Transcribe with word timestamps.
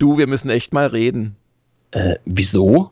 Du, 0.00 0.16
wir 0.16 0.26
müssen 0.26 0.48
echt 0.48 0.72
mal 0.72 0.86
reden. 0.86 1.36
Äh, 1.90 2.14
wieso? 2.24 2.90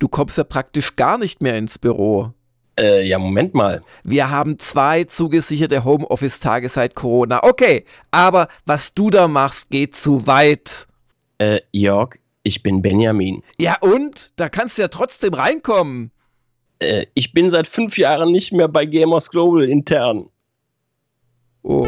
Du 0.00 0.08
kommst 0.08 0.36
ja 0.36 0.42
praktisch 0.42 0.96
gar 0.96 1.16
nicht 1.16 1.40
mehr 1.40 1.56
ins 1.56 1.78
Büro. 1.78 2.32
Äh, 2.78 3.06
ja, 3.06 3.20
Moment 3.20 3.54
mal. 3.54 3.82
Wir 4.02 4.30
haben 4.30 4.58
zwei 4.58 5.04
zugesicherte 5.04 5.84
Homeoffice-Tage 5.84 6.68
seit 6.68 6.96
Corona. 6.96 7.44
Okay, 7.44 7.84
aber 8.10 8.48
was 8.66 8.94
du 8.94 9.10
da 9.10 9.28
machst, 9.28 9.70
geht 9.70 9.94
zu 9.94 10.26
weit. 10.26 10.88
Äh, 11.38 11.60
Jörg, 11.70 12.16
ich 12.42 12.64
bin 12.64 12.82
Benjamin. 12.82 13.44
Ja, 13.56 13.76
und? 13.80 14.32
Da 14.34 14.48
kannst 14.48 14.76
du 14.76 14.82
ja 14.82 14.88
trotzdem 14.88 15.34
reinkommen. 15.34 16.10
Äh, 16.80 17.06
ich 17.14 17.32
bin 17.32 17.48
seit 17.48 17.68
fünf 17.68 17.96
Jahren 17.96 18.32
nicht 18.32 18.52
mehr 18.52 18.66
bei 18.66 18.86
Gamers 18.86 19.30
Global 19.30 19.62
intern. 19.62 20.28
Oh. 21.62 21.86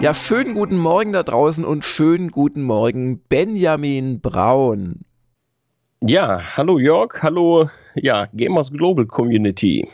Ja, 0.00 0.14
schönen 0.14 0.54
guten 0.54 0.78
Morgen 0.78 1.12
da 1.12 1.22
draußen 1.22 1.62
und 1.62 1.84
schönen 1.84 2.30
guten 2.30 2.62
Morgen, 2.62 3.20
Benjamin 3.28 4.22
Braun. 4.22 5.02
Ja, 6.02 6.40
hallo 6.56 6.78
Jörg, 6.78 7.22
hallo, 7.22 7.68
ja, 7.94 8.26
Gamers 8.34 8.70
Global 8.70 9.04
Community. 9.04 9.86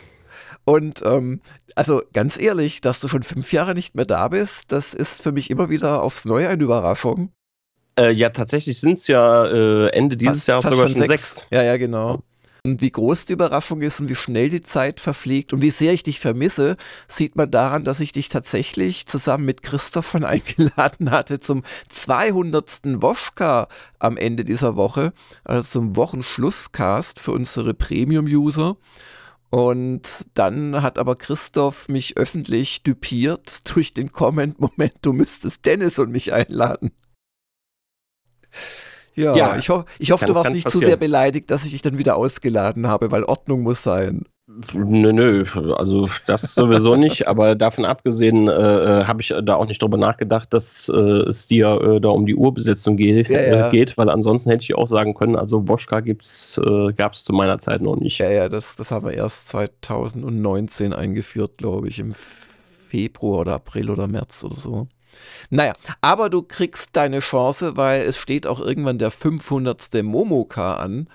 Und 0.63 1.03
ähm, 1.05 1.41
also 1.75 2.01
ganz 2.13 2.39
ehrlich, 2.39 2.79
dass 2.79 3.01
du 3.01 3.09
schon 3.09 3.21
fünf 3.21 3.51
Jahre 3.51 3.73
nicht 3.73 3.95
mehr 3.95 4.05
da 4.05 4.29
bist, 4.29 4.71
das 4.71 4.93
ist 4.93 5.21
für 5.21 5.33
mich 5.33 5.49
immer 5.49 5.69
wieder 5.69 6.01
aufs 6.01 6.23
Neue 6.23 6.47
eine 6.47 6.63
Überraschung. 6.63 7.33
Äh, 7.99 8.11
ja, 8.11 8.29
tatsächlich 8.29 8.79
sind 8.79 8.93
es 8.93 9.07
ja 9.07 9.45
äh, 9.45 9.89
Ende 9.89 10.15
dieses 10.15 10.37
fast, 10.37 10.47
Jahres 10.47 10.63
fast 10.63 10.75
sogar 10.75 10.87
schon 10.89 10.97
sechs. 11.05 11.35
sechs. 11.35 11.47
Ja, 11.51 11.63
ja, 11.63 11.75
genau. 11.75 12.23
Und 12.67 12.81
wie 12.81 12.91
groß 12.91 13.23
die 13.23 13.33
Überraschung 13.33 13.81
ist 13.81 14.01
und 14.01 14.09
wie 14.09 14.15
schnell 14.15 14.49
die 14.49 14.61
Zeit 14.61 14.99
verfliegt 14.99 15.53
und 15.53 15.61
wie 15.61 15.69
sehr 15.69 15.93
ich 15.93 16.03
dich 16.03 16.19
vermisse, 16.19 16.75
sieht 17.07 17.37
man 17.37 17.49
daran, 17.49 17.85
dass 17.85 18.01
ich 18.01 18.11
dich 18.11 18.27
tatsächlich 18.27 19.05
zusammen 19.05 19.45
mit 19.45 19.63
Christoph 19.63 20.09
schon 20.11 20.25
eingeladen 20.25 21.09
hatte 21.09 21.39
zum 21.39 21.63
200. 21.87 23.01
Woschka 23.01 23.69
am 23.99 24.17
Ende 24.17 24.43
dieser 24.43 24.75
Woche, 24.75 25.13
also 25.45 25.79
zum 25.79 25.95
Wochenschlusscast 25.95 27.21
für 27.21 27.31
unsere 27.31 27.73
Premium-User. 27.73 28.75
Und 29.49 30.27
dann 30.33 30.81
hat 30.81 30.99
aber 30.99 31.15
Christoph 31.15 31.87
mich 31.87 32.17
öffentlich 32.17 32.83
düpiert 32.83 33.73
durch 33.73 33.93
den 33.93 34.11
Comment, 34.11 34.59
Moment, 34.59 34.95
du 35.03 35.13
müsstest 35.13 35.63
Dennis 35.63 35.99
und 35.99 36.11
mich 36.11 36.33
einladen. 36.33 36.91
Ja, 39.17 39.35
ja 39.35 39.57
ich, 39.57 39.69
ho 39.69 39.83
ich 39.99 40.11
hoffe, 40.11 40.25
du 40.25 40.35
warst 40.35 40.51
nicht 40.51 40.63
passieren. 40.63 40.83
zu 40.83 40.87
sehr 40.87 40.97
beleidigt, 40.97 41.49
dass 41.49 41.65
ich 41.65 41.71
dich 41.71 41.81
dann 41.81 41.97
wieder 41.97 42.15
ausgeladen 42.15 42.87
habe, 42.87 43.11
weil 43.11 43.23
Ordnung 43.23 43.61
muss 43.61 43.83
sein. 43.83 44.25
Nö, 44.73 45.11
nö, 45.11 45.43
also 45.75 46.07
das 46.25 46.55
sowieso 46.55 46.95
nicht, 46.95 47.27
aber 47.27 47.55
davon 47.55 47.83
abgesehen 47.83 48.47
äh, 48.47 48.51
äh, 49.01 49.03
habe 49.03 49.21
ich 49.21 49.33
da 49.43 49.55
auch 49.55 49.65
nicht 49.65 49.81
drüber 49.81 49.97
nachgedacht, 49.97 50.53
dass 50.53 50.87
äh, 50.87 50.99
es 51.27 51.47
dir 51.47 51.81
äh, 51.81 51.99
da 51.99 52.09
um 52.09 52.25
die 52.25 52.35
Urbesetzung 52.35 52.95
geht, 52.95 53.27
ja, 53.27 53.41
ja. 53.41 53.67
Äh, 53.67 53.71
geht, 53.71 53.97
weil 53.97 54.09
ansonsten 54.09 54.49
hätte 54.49 54.63
ich 54.63 54.75
auch 54.75 54.87
sagen 54.87 55.15
können, 55.15 55.35
also 55.35 55.67
Woschka 55.67 55.99
äh, 55.99 56.93
gab 56.93 57.13
es 57.13 57.25
zu 57.25 57.33
meiner 57.33 57.59
Zeit 57.59 57.81
noch 57.81 57.97
nicht. 57.97 58.19
Ja, 58.19 58.29
ja, 58.29 58.47
das, 58.47 58.77
das 58.77 58.91
haben 58.91 59.05
wir 59.05 59.13
erst 59.13 59.49
2019 59.49 60.93
eingeführt, 60.93 61.57
glaube 61.57 61.89
ich, 61.89 61.99
im 61.99 62.13
Februar 62.13 63.41
oder 63.41 63.55
April 63.55 63.89
oder 63.89 64.07
März 64.07 64.45
oder 64.45 64.55
so. 64.55 64.87
Naja, 65.49 65.73
aber 66.01 66.29
du 66.29 66.41
kriegst 66.41 66.95
deine 66.95 67.19
Chance, 67.19 67.77
weil 67.77 68.01
es 68.01 68.17
steht 68.17 68.47
auch 68.47 68.59
irgendwann 68.59 68.97
der 68.97 69.11
500. 69.11 70.03
Momoka 70.03 70.75
an. 70.75 71.09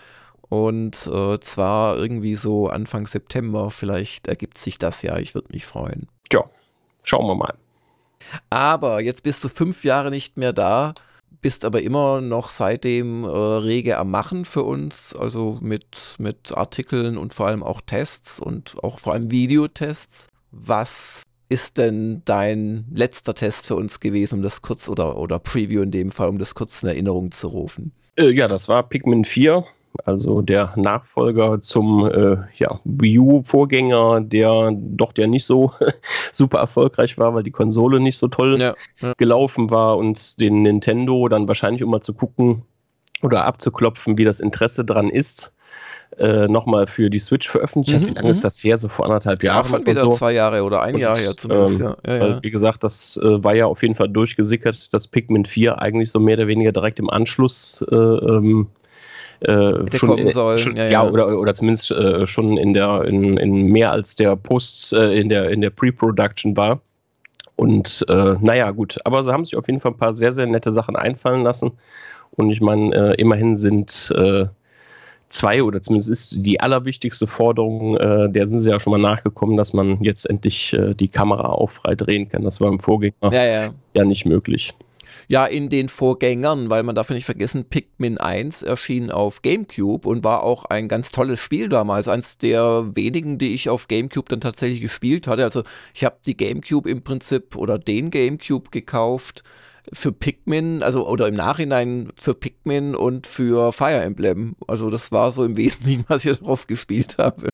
Und 0.49 1.07
äh, 1.07 1.41
zwar 1.41 1.97
irgendwie 1.97 2.35
so 2.35 2.69
Anfang 2.69 3.07
September. 3.07 3.71
Vielleicht 3.71 4.29
ergibt 4.29 4.59
sich 4.59 4.79
das 4.79 5.01
ja. 5.01 5.17
Ich 5.17 5.35
würde 5.35 5.49
mich 5.53 5.65
freuen. 5.65 6.09
Ja, 6.31 6.45
schauen 7.03 7.27
wir 7.27 7.35
mal. 7.35 7.55
Aber 8.51 9.01
jetzt 9.01 9.23
bist 9.23 9.43
du 9.45 9.49
fünf 9.49 9.85
Jahre 9.85 10.11
nicht 10.11 10.37
mehr 10.37 10.53
da, 10.53 10.95
bist 11.41 11.65
aber 11.65 11.83
immer 11.83 12.21
noch 12.21 12.51
seitdem 12.51 13.25
äh, 13.25 13.29
rege 13.29 13.99
am 13.99 14.11
Machen 14.11 14.45
für 14.45 14.63
uns. 14.63 15.15
Also 15.15 15.59
mit, 15.61 16.17
mit 16.19 16.53
Artikeln 16.53 17.19
und 17.19 17.35
vor 17.35 17.47
allem 17.47 17.63
auch 17.63 17.81
Tests 17.81 18.39
und 18.39 18.77
auch 18.83 18.99
vor 18.99 19.15
allem 19.15 19.31
Videotests. 19.31 20.29
Was 20.51 21.23
ist 21.53 21.77
denn 21.77 22.23
dein 22.25 22.87
letzter 22.95 23.35
Test 23.35 23.67
für 23.67 23.77
uns 23.77 24.01
gewesen, 24.01 24.37
um 24.37 24.43
das 24.43 24.63
kurz 24.63 24.89
oder, 24.89 25.19
oder 25.19 25.39
Preview 25.39 25.83
in 25.83 25.91
dem 25.91 26.11
Fall, 26.11 26.31
um 26.31 26.39
das 26.39 26.55
kurz 26.55 26.83
in 26.83 26.89
Erinnerung 26.89 27.31
zu 27.31 27.49
rufen? 27.49 27.93
Äh, 28.17 28.31
ja, 28.31 28.49
das 28.49 28.69
war 28.69 28.83
Pikmin 28.89 29.27
4, 29.27 29.63
also 30.05 30.41
der 30.41 30.73
Nachfolger 30.77 31.61
zum 31.61 32.07
äh, 32.11 32.39
ja, 32.57 32.81
Wii 32.85 33.19
U-Vorgänger, 33.19 34.23
der 34.23 34.73
doch 34.75 35.13
der 35.13 35.27
nicht 35.27 35.45
so 35.45 35.73
super 36.33 36.59
erfolgreich 36.59 37.19
war, 37.19 37.35
weil 37.35 37.43
die 37.43 37.51
Konsole 37.51 38.01
nicht 38.01 38.17
so 38.17 38.29
toll 38.29 38.59
ja, 38.59 38.75
ja. 39.01 39.13
gelaufen 39.19 39.71
war 39.71 39.99
und 39.99 40.41
den 40.41 40.63
Nintendo 40.63 41.29
dann 41.29 41.49
wahrscheinlich, 41.49 41.85
um 41.85 41.91
mal 41.91 42.01
zu 42.01 42.15
gucken 42.15 42.63
oder 43.23 43.45
abzuklopfen, 43.45 44.17
wie 44.17 44.25
das 44.25 44.41
Interesse 44.41 44.87
dran 44.87 45.11
ist, 45.11 45.53
äh, 46.19 46.47
nochmal 46.49 46.87
für 46.87 47.11
die 47.11 47.19
Switch 47.19 47.49
veröffentlicht 47.49 47.95
hat. 47.97 48.03
Mhm, 48.03 48.11
wie 48.11 48.15
lange 48.15 48.31
ist 48.31 48.39
mhm. 48.39 48.43
das 48.43 48.65
her? 48.65 48.77
So 48.77 48.89
vor 48.89 49.07
anderthalb 49.07 49.43
Jahren? 49.43 49.67
Schon 49.67 49.87
wieder 49.87 50.01
so. 50.01 50.13
zwei 50.13 50.33
Jahre 50.33 50.63
oder 50.63 50.83
ein 50.83 50.95
und, 50.95 51.01
Jahr 51.01 51.17
her 51.17 51.33
zumindest. 51.37 51.81
Ähm, 51.81 51.87
ja. 51.87 51.97
Ja, 52.15 52.21
weil, 52.21 52.31
ja. 52.31 52.43
Wie 52.43 52.51
gesagt, 52.51 52.85
das 52.85 53.17
äh, 53.23 53.43
war 53.45 53.55
ja 53.55 53.67
auf 53.67 53.83
jeden 53.83 53.95
Fall 53.95 54.09
durchgesickert, 54.09 54.93
dass 54.93 55.09
Pikmin 55.09 55.45
4 55.45 55.81
eigentlich 55.81 56.11
so 56.11 56.21
mehr 56.21 56.37
oder 56.37 56.47
weniger 56.47 56.73
direkt 56.73 56.99
im 56.99 57.11
Anschluss 57.11 57.85
äh, 57.91 57.95
ähm, 57.95 58.69
äh, 59.41 59.97
schon, 59.97 60.09
kommen 60.09 60.31
soll. 60.31 60.59
Schon, 60.59 60.77
ja, 60.77 60.89
ja, 60.89 61.09
Oder, 61.09 61.39
oder 61.39 61.55
zumindest 61.55 61.91
äh, 61.91 62.27
schon 62.27 62.57
in 62.57 62.75
der 62.75 63.05
in, 63.05 63.37
in 63.37 63.67
mehr 63.67 63.93
als 63.93 64.15
der 64.17 64.37
Post 64.37 64.93
äh, 64.93 65.19
in 65.19 65.29
der 65.29 65.51
in 65.51 65.61
der 65.61 65.71
Pre-Production 65.71 66.57
war. 66.57 66.81
Und 67.57 68.05
äh, 68.09 68.37
naja, 68.41 68.71
gut, 68.71 68.99
aber 69.05 69.25
sie 69.25 69.33
haben 69.33 69.45
sich 69.45 69.57
auf 69.57 69.67
jeden 69.67 69.81
Fall 69.81 69.93
ein 69.93 69.99
paar 69.99 70.15
sehr, 70.15 70.33
sehr 70.33 70.47
nette 70.47 70.73
Sachen 70.73 70.97
einfallen 70.97 71.43
lassen. 71.43 71.73
Und 72.31 72.51
ich 72.51 72.61
meine, 72.61 72.95
äh, 72.95 73.21
immerhin 73.21 73.57
sind 73.57 74.13
äh, 74.17 74.47
zwei 75.33 75.63
oder 75.63 75.83
zumindest 75.83 76.11
ist 76.11 76.35
die 76.39 76.61
allerwichtigste 76.61 77.27
Forderung, 77.27 77.97
äh, 77.97 78.31
der 78.31 78.49
sind 78.49 78.61
sie 78.61 78.71
ja 78.71 78.79
schon 78.79 78.93
mal 78.93 78.99
nachgekommen, 78.99 79.57
dass 79.57 79.73
man 79.73 80.03
jetzt 80.03 80.29
endlich 80.29 80.73
äh, 80.75 80.95
die 80.95 81.09
Kamera 81.09 81.49
auch 81.49 81.71
frei 81.71 81.95
drehen 81.95 82.29
kann. 82.29 82.43
Das 82.43 82.61
war 82.61 82.69
im 82.69 82.79
Vorgänger 82.79 83.33
ja, 83.33 83.45
ja. 83.45 83.75
ja 83.95 84.05
nicht 84.05 84.27
möglich. 84.27 84.75
Ja, 85.29 85.47
in 85.47 85.69
den 85.69 85.89
Vorgängern, 85.89 86.69
weil 86.69 86.83
man 86.83 86.95
darf 86.95 87.11
nicht 87.11 87.25
vergessen, 87.25 87.65
Pikmin 87.65 88.19
1 88.19 88.63
erschien 88.63 89.11
auf 89.11 89.41
GameCube 89.43 90.07
und 90.07 90.25
war 90.25 90.43
auch 90.43 90.65
ein 90.67 90.89
ganz 90.89 91.11
tolles 91.11 91.41
Spiel 91.41 91.69
damals. 91.69 92.09
Eins 92.09 92.39
der 92.39 92.95
wenigen, 92.95 93.39
die 93.39 93.55
ich 93.55 93.69
auf 93.69 93.89
GameCube 93.89 94.29
dann 94.29 94.41
tatsächlich 94.41 94.81
gespielt 94.81 95.27
hatte. 95.27 95.45
Also 95.45 95.63
ich 95.95 96.05
habe 96.05 96.17
die 96.27 96.37
GameCube 96.37 96.91
im 96.91 97.03
Prinzip 97.03 97.57
oder 97.57 97.79
den 97.79 98.11
GameCube 98.11 98.71
gekauft 98.71 99.43
für 99.93 100.13
Pikmin, 100.13 100.83
also 100.83 101.09
oder 101.09 101.29
im 101.29 101.35
Nachhinein 101.35 102.11
für 102.21 102.35
Pikmin 102.35 102.95
und 102.95 103.27
für 103.27 103.73
Fire 103.73 104.01
Emblem. 104.01 104.55
Also 104.67 104.91
das 104.91 105.13
war 105.13 105.33
so 105.33 105.45
im 105.45 105.57
Wesentlichen, 105.57 106.05
was 106.09 106.25
ich 106.25 106.39
darauf 106.39 106.67
gespielt 106.67 107.17
habe. 107.19 107.49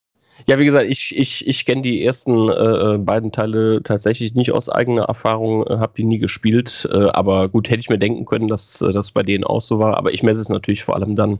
Ja, 0.47 0.59
wie 0.59 0.65
gesagt, 0.65 0.87
ich, 0.89 1.17
ich, 1.17 1.47
ich 1.47 1.67
kenne 1.67 1.83
die 1.83 2.05
ersten 2.05 2.49
äh, 2.49 2.95
äh, 2.95 2.99
beiden 2.99 3.33
Teile 3.33 3.83
tatsächlich 3.83 4.35
nicht 4.35 4.53
aus 4.53 4.69
eigener 4.69 5.05
Erfahrung, 5.05 5.67
äh, 5.67 5.79
habe 5.79 5.93
die 5.97 6.05
nie 6.05 6.19
gespielt, 6.19 6.89
äh, 6.93 7.09
aber 7.11 7.49
gut, 7.49 7.69
hätte 7.69 7.81
ich 7.81 7.91
mir 7.91 7.99
denken 7.99 8.25
können, 8.25 8.47
dass 8.47 8.81
äh, 8.81 8.93
das 8.93 9.11
bei 9.11 9.23
denen 9.23 9.45
auch 9.45 9.61
so 9.61 9.79
war, 9.79 9.97
aber 9.97 10.13
ich 10.13 10.23
messe 10.23 10.41
es 10.41 10.49
natürlich 10.49 10.85
vor 10.85 10.97
allem 10.97 11.17
dann 11.17 11.39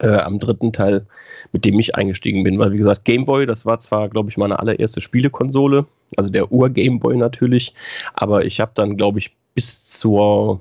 am 0.00 0.40
dritten 0.40 0.72
Teil, 0.72 1.06
mit 1.52 1.64
dem 1.64 1.78
ich 1.78 1.94
eingestiegen 1.94 2.42
bin, 2.42 2.58
weil 2.58 2.72
wie 2.72 2.78
gesagt, 2.78 3.04
Game 3.04 3.26
Boy, 3.26 3.46
das 3.46 3.64
war 3.64 3.78
zwar, 3.78 4.08
glaube 4.08 4.28
ich, 4.28 4.36
meine 4.36 4.58
allererste 4.58 5.00
Spielekonsole, 5.00 5.86
also 6.16 6.30
der 6.30 6.50
Ur-Game 6.50 6.98
Boy 6.98 7.16
natürlich, 7.16 7.74
aber 8.12 8.44
ich 8.44 8.58
habe 8.58 8.72
dann, 8.74 8.96
glaube 8.96 9.20
ich, 9.20 9.30
bis 9.54 9.84
zur 9.84 10.60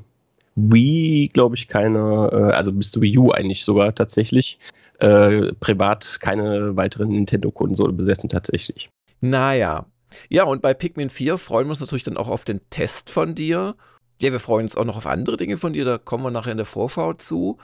Wii, 0.55 1.29
glaube 1.33 1.55
ich, 1.55 1.67
keine, 1.67 2.29
äh, 2.31 2.53
also 2.53 2.71
bis 2.71 2.91
zur 2.91 3.01
Wii 3.01 3.17
U 3.17 3.31
eigentlich 3.31 3.65
sogar 3.65 3.93
tatsächlich, 3.93 4.59
äh, 4.99 5.53
privat 5.59 6.17
keine 6.21 6.75
weitere 6.75 7.05
Nintendo-Konsole 7.05 7.93
besessen 7.93 8.29
tatsächlich. 8.29 8.89
Naja. 9.21 9.85
Ja, 10.29 10.43
und 10.43 10.61
bei 10.61 10.73
Pikmin 10.73 11.09
4 11.09 11.37
freuen 11.37 11.67
wir 11.67 11.71
uns 11.71 11.79
natürlich 11.79 12.03
dann 12.03 12.17
auch 12.17 12.29
auf 12.29 12.45
den 12.45 12.61
Test 12.69 13.09
von 13.09 13.33
dir. 13.33 13.75
Ja, 14.19 14.31
wir 14.31 14.39
freuen 14.39 14.65
uns 14.65 14.77
auch 14.77 14.85
noch 14.85 14.97
auf 14.97 15.07
andere 15.07 15.37
Dinge 15.37 15.57
von 15.57 15.73
dir, 15.73 15.85
da 15.85 15.97
kommen 15.97 16.23
wir 16.23 16.31
nachher 16.31 16.51
in 16.51 16.57
der 16.57 16.67
Vorschau 16.67 17.13
zu. 17.13 17.57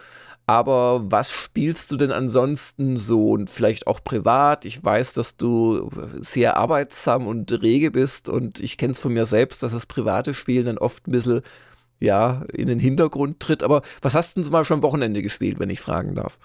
Aber 0.49 1.11
was 1.11 1.31
spielst 1.31 1.91
du 1.91 1.95
denn 1.95 2.11
ansonsten 2.11 2.97
so 2.97 3.29
und 3.33 3.51
vielleicht 3.51 3.85
auch 3.85 4.03
privat? 4.03 4.65
Ich 4.65 4.83
weiß, 4.83 5.13
dass 5.13 5.37
du 5.37 5.91
sehr 6.21 6.57
arbeitsam 6.57 7.27
und 7.27 7.51
rege 7.61 7.91
bist 7.91 8.29
und 8.29 8.59
ich 8.59 8.79
kenne 8.79 8.93
es 8.93 8.99
von 8.99 9.13
mir 9.13 9.25
selbst, 9.25 9.61
dass 9.61 9.73
das 9.73 9.85
private 9.85 10.33
Spielen 10.33 10.65
dann 10.65 10.79
oft 10.79 11.07
ein 11.07 11.11
bisschen 11.11 11.41
ja, 11.99 12.45
in 12.51 12.65
den 12.65 12.79
Hintergrund 12.79 13.39
tritt. 13.39 13.61
Aber 13.61 13.83
was 14.01 14.15
hast 14.15 14.37
du 14.37 14.41
denn 14.41 14.51
mal 14.51 14.65
schon 14.65 14.77
am 14.77 14.83
Wochenende 14.83 15.21
gespielt, 15.21 15.59
wenn 15.59 15.69
ich 15.69 15.81
fragen 15.81 16.15
darf? 16.15 16.39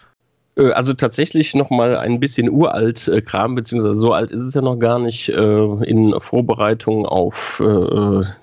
Äh, 0.56 0.70
also 0.70 0.94
tatsächlich 0.94 1.54
noch 1.54 1.70
mal 1.70 1.96
ein 1.96 2.20
bisschen 2.20 2.50
uralt 2.50 3.08
äh, 3.08 3.20
Kram, 3.20 3.54
beziehungsweise 3.54 3.98
so 3.98 4.12
alt 4.12 4.30
ist 4.30 4.46
es 4.46 4.54
ja 4.54 4.62
noch 4.62 4.78
gar 4.78 4.98
nicht, 4.98 5.28
äh, 5.28 5.64
in 5.84 6.14
Vorbereitung 6.20 7.06
auf 7.06 7.62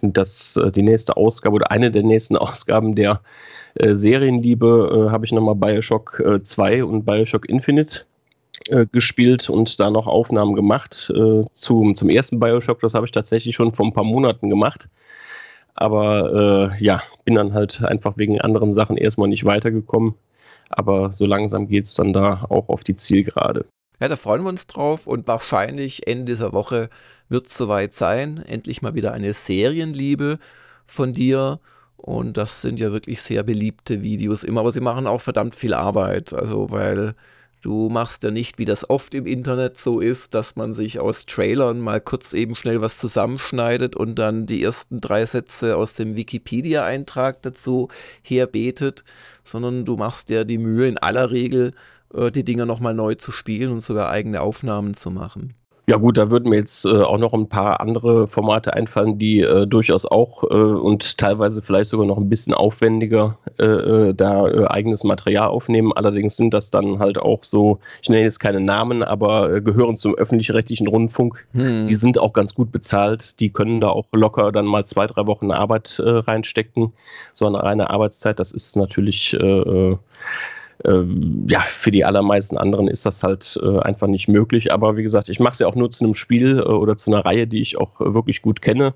das, 0.02 0.60
die 0.76 0.82
nächste 0.82 1.18
Ausgabe 1.18 1.56
oder 1.56 1.72
eine 1.72 1.92
der 1.92 2.04
nächsten 2.04 2.38
Ausgaben 2.38 2.96
der 2.96 3.22
Serienliebe 3.80 5.10
habe 5.12 5.26
ich 5.26 5.32
nochmal 5.32 5.56
Bioshock 5.56 6.22
2 6.44 6.84
und 6.84 7.06
Bioshock 7.06 7.48
Infinite 7.48 8.02
gespielt 8.92 9.50
und 9.50 9.80
da 9.80 9.90
noch 9.90 10.08
Aufnahmen 10.08 10.56
gemacht. 10.56 11.12
zum, 11.54 11.96
zum 11.96 12.10
ersten 12.10 12.40
Bioshock, 12.40 12.82
das 12.82 12.94
habe 12.94 13.06
ich 13.06 13.12
tatsächlich 13.12 13.56
schon 13.56 13.74
vor 13.74 13.86
ein 13.86 13.94
paar 13.94 14.04
Monaten 14.04 14.50
gemacht. 14.50 14.90
Aber 15.74 16.74
ja, 16.80 17.02
bin 17.24 17.36
dann 17.36 17.54
halt 17.54 17.82
einfach 17.82 18.18
wegen 18.18 18.42
anderen 18.42 18.74
Sachen 18.74 18.98
erstmal 18.98 19.30
nicht 19.30 19.46
weitergekommen 19.46 20.16
aber 20.78 21.14
so 21.14 21.26
langsam 21.26 21.68
geht 21.68 21.86
es 21.86 21.96
dann 21.96 22.14
da 22.14 22.46
auch 22.50 22.70
auf 22.70 22.84
die 22.84 22.96
Zielgerade. 22.96 23.66
Ja, 24.00 24.08
da 24.08 24.16
freuen 24.16 24.42
wir 24.42 24.50
uns 24.50 24.66
drauf 24.66 25.06
und 25.06 25.28
wahrscheinlich 25.28 26.08
Ende 26.08 26.26
dieser 26.26 26.54
Woche 26.54 26.90
wird 27.30 27.48
es 27.48 27.58
soweit 27.58 27.94
sein. 27.94 28.44
Endlich 28.46 28.82
mal 28.82 28.96
wieder 28.96 29.14
eine 29.14 29.34
Serienliebe 29.34 30.40
von 30.86 31.14
dir. 31.14 31.60
Und 31.98 32.36
das 32.38 32.62
sind 32.62 32.80
ja 32.80 32.92
wirklich 32.92 33.22
sehr 33.22 33.44
beliebte 33.44 34.02
Videos 34.02 34.44
immer, 34.44 34.62
aber 34.62 34.72
sie 34.72 34.80
machen 34.80 35.06
auch 35.06 35.22
verdammt 35.22 35.56
viel 35.56 35.76
Arbeit. 35.76 36.34
Also, 36.34 36.72
weil 36.72 37.14
Du 37.62 37.90
machst 37.90 38.24
ja 38.24 38.32
nicht, 38.32 38.58
wie 38.58 38.66
das 38.66 38.90
oft 38.90 39.14
im 39.14 39.28
Internet 39.28 39.80
so 39.80 40.00
ist, 40.00 40.34
dass 40.34 40.56
man 40.56 40.74
sich 40.74 41.00
aus 41.00 41.28
Trailern 41.28 41.80
mal 41.80 42.02
kurz 42.02 42.34
eben 42.34 42.56
schnell 42.56 42.82
was 42.82 42.98
zusammenschneidet 42.98 43.96
und 43.96 44.16
dann 44.16 44.48
die 44.48 44.64
ersten 44.64 45.00
drei 45.00 45.28
Sätze 45.28 45.78
aus 45.78 45.94
dem 45.94 46.16
Wikipedia-Eintrag 46.16 47.44
dazu 47.44 47.90
herbetet, 48.24 49.04
sondern 49.44 49.86
du 49.86 49.96
machst 49.96 50.30
dir 50.30 50.44
die 50.44 50.58
Mühe, 50.58 50.88
in 50.88 50.98
aller 50.98 51.30
Regel 51.30 51.74
äh, 52.16 52.32
die 52.32 52.44
Dinger 52.44 52.66
nochmal 52.66 52.96
neu 52.96 53.14
zu 53.14 53.32
spielen 53.32 53.72
und 53.72 53.82
sogar 53.82 54.10
eigene 54.10 54.42
Aufnahmen 54.42 54.96
zu 54.96 55.12
machen. 55.12 55.54
Ja 55.92 55.98
gut, 55.98 56.18
da 56.18 56.30
würden 56.30 56.50
mir 56.50 56.56
jetzt 56.56 56.86
äh, 56.86 57.02
auch 57.02 57.18
noch 57.18 57.34
ein 57.34 57.50
paar 57.50 57.82
andere 57.82 58.26
Formate 58.30 58.74
einfallen, 58.74 59.20
die 59.20 59.42
äh, 59.42 59.68
durchaus 59.68 60.06
auch 60.06 60.44
äh, 60.44 60.56
und 60.56 61.18
teilweise 61.18 61.62
vielleicht 61.62 61.90
sogar 61.90 62.08
noch 62.08 62.16
ein 62.16 62.30
bisschen 62.30 62.54
aufwendiger 62.54 63.38
äh, 63.60 63.66
äh, 63.66 64.14
da 64.14 64.48
äh, 64.48 64.68
eigenes 64.70 65.04
Material 65.04 65.50
aufnehmen. 65.50 65.92
Allerdings 65.92 66.38
sind 66.38 66.54
das 66.54 66.72
dann 66.72 67.00
halt 67.00 67.18
auch 67.18 67.44
so, 67.44 67.80
ich 68.02 68.08
nenne 68.08 68.24
jetzt 68.24 68.40
keine 68.40 68.62
Namen, 68.62 69.04
aber 69.04 69.60
gehören 69.60 69.98
zum 69.98 70.16
öffentlich-rechtlichen 70.16 70.88
Rundfunk. 70.88 71.46
Hm. 71.52 71.88
Die 71.88 71.96
sind 71.96 72.18
auch 72.18 72.32
ganz 72.32 72.56
gut 72.56 72.72
bezahlt. 72.72 73.42
Die 73.42 73.50
können 73.50 73.82
da 73.82 73.90
auch 73.90 74.06
locker 74.14 74.54
dann 74.54 74.68
mal 74.68 74.86
zwei, 74.86 75.08
drei 75.08 75.28
Wochen 75.28 75.52
Arbeit 75.52 76.02
reinstecken. 76.02 76.94
So 77.34 77.48
eine 77.48 77.62
reine 77.62 77.90
Arbeitszeit, 77.90 78.40
das 78.40 78.54
ist 78.54 78.78
natürlich 78.78 79.38
ähm, 80.86 81.46
ja, 81.50 81.62
für 81.62 81.92
die 81.92 82.06
allermeisten 82.06 82.58
anderen 82.58 82.88
ist 82.88 83.06
das 83.06 83.24
halt 83.24 83.60
äh, 83.62 83.80
einfach 83.80 84.08
nicht 84.08 84.28
möglich. 84.28 84.74
Aber 84.74 84.98
wie 84.98 85.04
gesagt, 85.04 85.30
ich 85.30 85.40
mache 85.40 85.54
es 85.54 85.60
ja 85.60 85.68
auch 85.68 85.76
nur 85.76 85.92
zu 85.92 86.04
einem 86.04 86.16
Spiel 86.16 86.60
äh, 86.60 86.62
oder 86.62 86.98
zu 86.98 87.12
einer 87.12 87.26
Reihe, 87.26 87.48
die 87.48 87.62
ich 87.62 87.78
auch 87.78 88.02
äh, 88.02 88.14
wirklich 88.14 88.42
gut 88.42 88.62
kenne. 88.62 88.94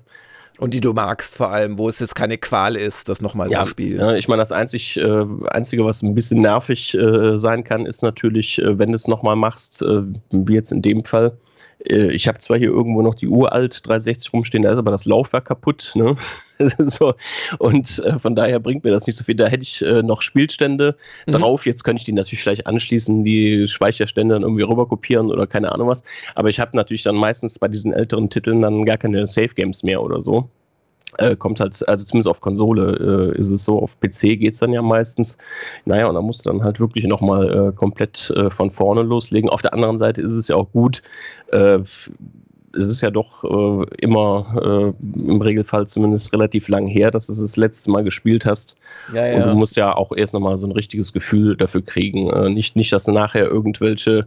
Und 0.58 0.72
die 0.72 0.80
du 0.80 0.94
magst 0.94 1.36
vor 1.36 1.50
allem, 1.50 1.78
wo 1.78 1.88
es 1.88 1.98
jetzt 1.98 2.14
keine 2.14 2.38
Qual 2.38 2.76
ist, 2.76 3.10
das 3.10 3.20
nochmal 3.20 3.50
ja, 3.50 3.64
zu 3.64 3.66
spielen. 3.66 3.98
Ja, 3.98 4.14
ich 4.14 4.26
meine, 4.26 4.40
das 4.40 4.52
einzig, 4.52 4.96
äh, 4.96 5.24
Einzige, 5.48 5.84
was 5.84 6.02
ein 6.02 6.14
bisschen 6.14 6.40
nervig 6.40 6.94
äh, 6.94 7.38
sein 7.38 7.62
kann, 7.62 7.84
ist 7.84 8.02
natürlich, 8.02 8.58
äh, 8.58 8.78
wenn 8.78 8.88
du 8.88 8.94
es 8.94 9.06
nochmal 9.06 9.36
machst, 9.36 9.82
wie 9.82 10.54
jetzt 10.54 10.72
in 10.72 10.80
dem 10.80 11.04
Fall, 11.04 11.26
äh, 11.26 11.45
ich 11.78 12.26
habe 12.26 12.38
zwar 12.38 12.58
hier 12.58 12.68
irgendwo 12.68 13.02
noch 13.02 13.14
die 13.14 13.28
uralt 13.28 13.86
360 13.86 14.32
rumstehen, 14.32 14.62
da 14.62 14.72
ist 14.72 14.78
aber 14.78 14.90
das 14.90 15.04
Laufwerk 15.04 15.44
kaputt. 15.44 15.92
Ne? 15.94 16.16
so, 16.78 17.14
und 17.58 17.98
äh, 17.98 18.18
von 18.18 18.34
daher 18.34 18.58
bringt 18.60 18.84
mir 18.84 18.90
das 18.90 19.06
nicht 19.06 19.16
so 19.16 19.24
viel. 19.24 19.34
Da 19.34 19.46
hätte 19.46 19.62
ich 19.62 19.82
äh, 19.82 20.02
noch 20.02 20.22
Spielstände 20.22 20.96
mhm. 21.26 21.32
drauf. 21.32 21.66
Jetzt 21.66 21.84
könnte 21.84 22.00
ich 22.00 22.04
die 22.04 22.12
natürlich 22.12 22.42
vielleicht 22.42 22.66
anschließen, 22.66 23.24
die 23.24 23.68
Speicherstände 23.68 24.34
dann 24.34 24.42
irgendwie 24.42 24.62
rüber 24.62 24.88
kopieren 24.88 25.30
oder 25.30 25.46
keine 25.46 25.72
Ahnung 25.72 25.88
was. 25.88 26.02
Aber 26.34 26.48
ich 26.48 26.60
habe 26.60 26.76
natürlich 26.76 27.02
dann 27.02 27.16
meistens 27.16 27.58
bei 27.58 27.68
diesen 27.68 27.92
älteren 27.92 28.30
Titeln 28.30 28.62
dann 28.62 28.84
gar 28.84 28.98
keine 28.98 29.26
Safe 29.26 29.54
Games 29.54 29.82
mehr 29.82 30.02
oder 30.02 30.22
so. 30.22 30.48
Äh, 31.18 31.36
kommt 31.36 31.60
halt, 31.60 31.86
also 31.88 32.04
zumindest 32.04 32.28
auf 32.28 32.40
Konsole 32.40 33.32
äh, 33.34 33.38
ist 33.38 33.50
es 33.50 33.64
so, 33.64 33.80
auf 33.80 33.98
PC 34.00 34.38
geht 34.38 34.52
es 34.52 34.58
dann 34.58 34.72
ja 34.72 34.82
meistens. 34.82 35.38
Naja, 35.84 36.08
und 36.08 36.14
da 36.14 36.22
musst 36.22 36.44
du 36.44 36.50
dann 36.50 36.62
halt 36.62 36.80
wirklich 36.80 37.06
nochmal 37.06 37.68
äh, 37.68 37.72
komplett 37.72 38.30
äh, 38.36 38.50
von 38.50 38.70
vorne 38.70 39.02
loslegen. 39.02 39.48
Auf 39.50 39.62
der 39.62 39.72
anderen 39.72 39.98
Seite 39.98 40.22
ist 40.22 40.34
es 40.34 40.48
ja 40.48 40.56
auch 40.56 40.70
gut, 40.72 41.02
äh, 41.52 41.78
es 42.78 42.88
ist 42.88 43.00
ja 43.00 43.10
doch 43.10 43.44
äh, 43.44 43.86
immer 44.00 44.92
äh, 44.94 45.18
im 45.18 45.40
Regelfall 45.40 45.86
zumindest 45.86 46.32
relativ 46.32 46.68
lang 46.68 46.86
her, 46.86 47.10
dass 47.10 47.26
du 47.26 47.32
es 47.32 47.40
das 47.40 47.56
letzte 47.56 47.90
Mal 47.90 48.04
gespielt 48.04 48.44
hast. 48.44 48.76
Ja, 49.12 49.26
ja. 49.26 49.36
Und 49.36 49.52
du 49.52 49.54
musst 49.56 49.76
ja 49.76 49.94
auch 49.94 50.12
erst 50.14 50.34
nochmal 50.34 50.56
so 50.56 50.66
ein 50.66 50.72
richtiges 50.72 51.12
Gefühl 51.12 51.56
dafür 51.56 51.82
kriegen. 51.82 52.30
Äh, 52.30 52.50
nicht, 52.50 52.76
nicht, 52.76 52.92
dass 52.92 53.04
du 53.04 53.12
nachher 53.12 53.46
irgendwelche 53.46 54.26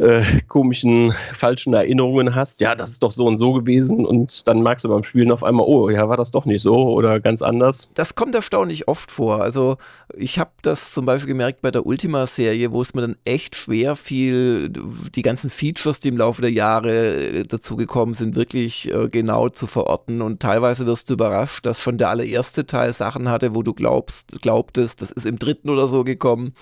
äh, 0.00 0.24
komischen, 0.48 1.12
falschen 1.32 1.74
Erinnerungen 1.74 2.34
hast, 2.34 2.60
ja, 2.60 2.74
das 2.74 2.92
ist 2.92 3.02
doch 3.02 3.12
so 3.12 3.26
und 3.26 3.36
so 3.36 3.52
gewesen 3.52 4.06
und 4.06 4.46
dann 4.48 4.62
merkst 4.62 4.84
du 4.84 4.88
beim 4.88 5.04
Spielen 5.04 5.30
auf 5.30 5.44
einmal, 5.44 5.66
oh, 5.66 5.90
ja, 5.90 6.08
war 6.08 6.16
das 6.16 6.30
doch 6.30 6.46
nicht 6.46 6.62
so 6.62 6.92
oder 6.92 7.20
ganz 7.20 7.42
anders. 7.42 7.88
Das 7.94 8.14
kommt 8.14 8.34
erstaunlich 8.34 8.88
oft 8.88 9.10
vor. 9.10 9.42
Also 9.42 9.76
ich 10.16 10.38
habe 10.38 10.50
das 10.62 10.92
zum 10.92 11.06
Beispiel 11.06 11.28
gemerkt 11.28 11.60
bei 11.60 11.70
der 11.70 11.86
Ultima-Serie, 11.86 12.72
wo 12.72 12.82
es 12.82 12.94
mir 12.94 13.02
dann 13.02 13.16
echt 13.24 13.56
schwer 13.56 13.94
fiel, 13.96 14.70
die 14.70 15.22
ganzen 15.22 15.50
Features, 15.50 16.00
die 16.00 16.08
im 16.08 16.16
Laufe 16.16 16.42
der 16.42 16.52
Jahre 16.52 17.16
äh, 17.16 17.44
dazugekommen 17.44 18.14
sind, 18.14 18.36
wirklich 18.36 18.92
äh, 18.92 19.08
genau 19.08 19.48
zu 19.48 19.66
verorten 19.66 20.22
und 20.22 20.40
teilweise 20.40 20.86
wirst 20.86 21.10
du 21.10 21.14
überrascht, 21.14 21.66
dass 21.66 21.80
schon 21.80 21.98
der 21.98 22.08
allererste 22.08 22.66
Teil 22.66 22.92
Sachen 22.92 23.28
hatte, 23.28 23.54
wo 23.54 23.62
du 23.62 23.74
glaubst, 23.74 24.40
glaubtest, 24.40 25.02
das 25.02 25.10
ist 25.10 25.26
im 25.26 25.38
dritten 25.38 25.68
oder 25.70 25.86
so 25.86 26.04
gekommen. 26.04 26.54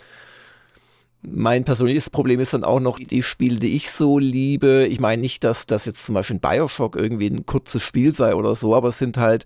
Mein 1.22 1.64
persönliches 1.64 2.10
Problem 2.10 2.38
ist 2.38 2.54
dann 2.54 2.62
auch 2.62 2.78
noch 2.78 2.98
die 2.98 3.24
Spiele, 3.24 3.58
die 3.58 3.74
ich 3.74 3.90
so 3.90 4.18
liebe. 4.18 4.86
Ich 4.86 5.00
meine 5.00 5.20
nicht, 5.20 5.42
dass 5.42 5.66
das 5.66 5.84
jetzt 5.84 6.06
zum 6.06 6.14
Beispiel 6.14 6.38
Bioshock 6.38 6.94
irgendwie 6.94 7.28
ein 7.28 7.44
kurzes 7.44 7.82
Spiel 7.82 8.12
sei 8.12 8.34
oder 8.34 8.54
so, 8.54 8.74
aber 8.74 8.88
es 8.88 8.98
sind 8.98 9.18
halt 9.18 9.44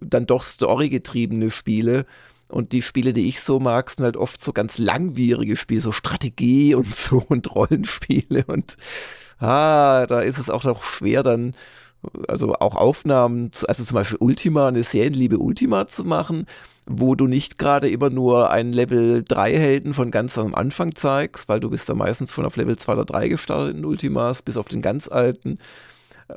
dann 0.00 0.26
doch 0.26 0.42
storygetriebene 0.42 1.50
Spiele. 1.50 2.06
Und 2.48 2.72
die 2.72 2.82
Spiele, 2.82 3.12
die 3.12 3.28
ich 3.28 3.40
so 3.40 3.60
mag, 3.60 3.90
sind 3.90 4.04
halt 4.04 4.16
oft 4.16 4.42
so 4.42 4.52
ganz 4.52 4.78
langwierige 4.78 5.56
Spiele, 5.56 5.82
so 5.82 5.92
Strategie 5.92 6.74
und 6.76 6.94
so 6.96 7.22
und 7.28 7.54
Rollenspiele. 7.54 8.44
Und 8.46 8.76
ah, 9.38 10.06
da 10.06 10.20
ist 10.20 10.38
es 10.38 10.48
auch 10.48 10.64
noch 10.64 10.82
schwer, 10.82 11.22
dann 11.22 11.54
also 12.28 12.54
auch 12.54 12.76
Aufnahmen, 12.76 13.50
also 13.68 13.84
zum 13.84 13.94
Beispiel 13.94 14.18
Ultima, 14.20 14.68
eine 14.68 14.82
Serienliebe 14.82 15.38
Ultima 15.38 15.86
zu 15.86 16.04
machen, 16.04 16.46
wo 16.92 17.14
du 17.14 17.28
nicht 17.28 17.56
gerade 17.56 17.88
immer 17.88 18.10
nur 18.10 18.50
einen 18.50 18.72
Level 18.72 19.22
3 19.22 19.52
Helden 19.56 19.94
von 19.94 20.10
ganz 20.10 20.36
am 20.36 20.56
Anfang 20.56 20.96
zeigst, 20.96 21.48
weil 21.48 21.60
du 21.60 21.70
bist 21.70 21.88
da 21.88 21.94
meistens 21.94 22.32
schon 22.32 22.44
auf 22.44 22.56
Level 22.56 22.76
2 22.76 22.94
oder 22.94 23.04
3 23.04 23.28
gestartet 23.28 23.76
in 23.76 23.84
Ultimas, 23.84 24.42
bis 24.42 24.56
auf 24.56 24.66
den 24.66 24.82
ganz 24.82 25.06
alten. 25.06 25.58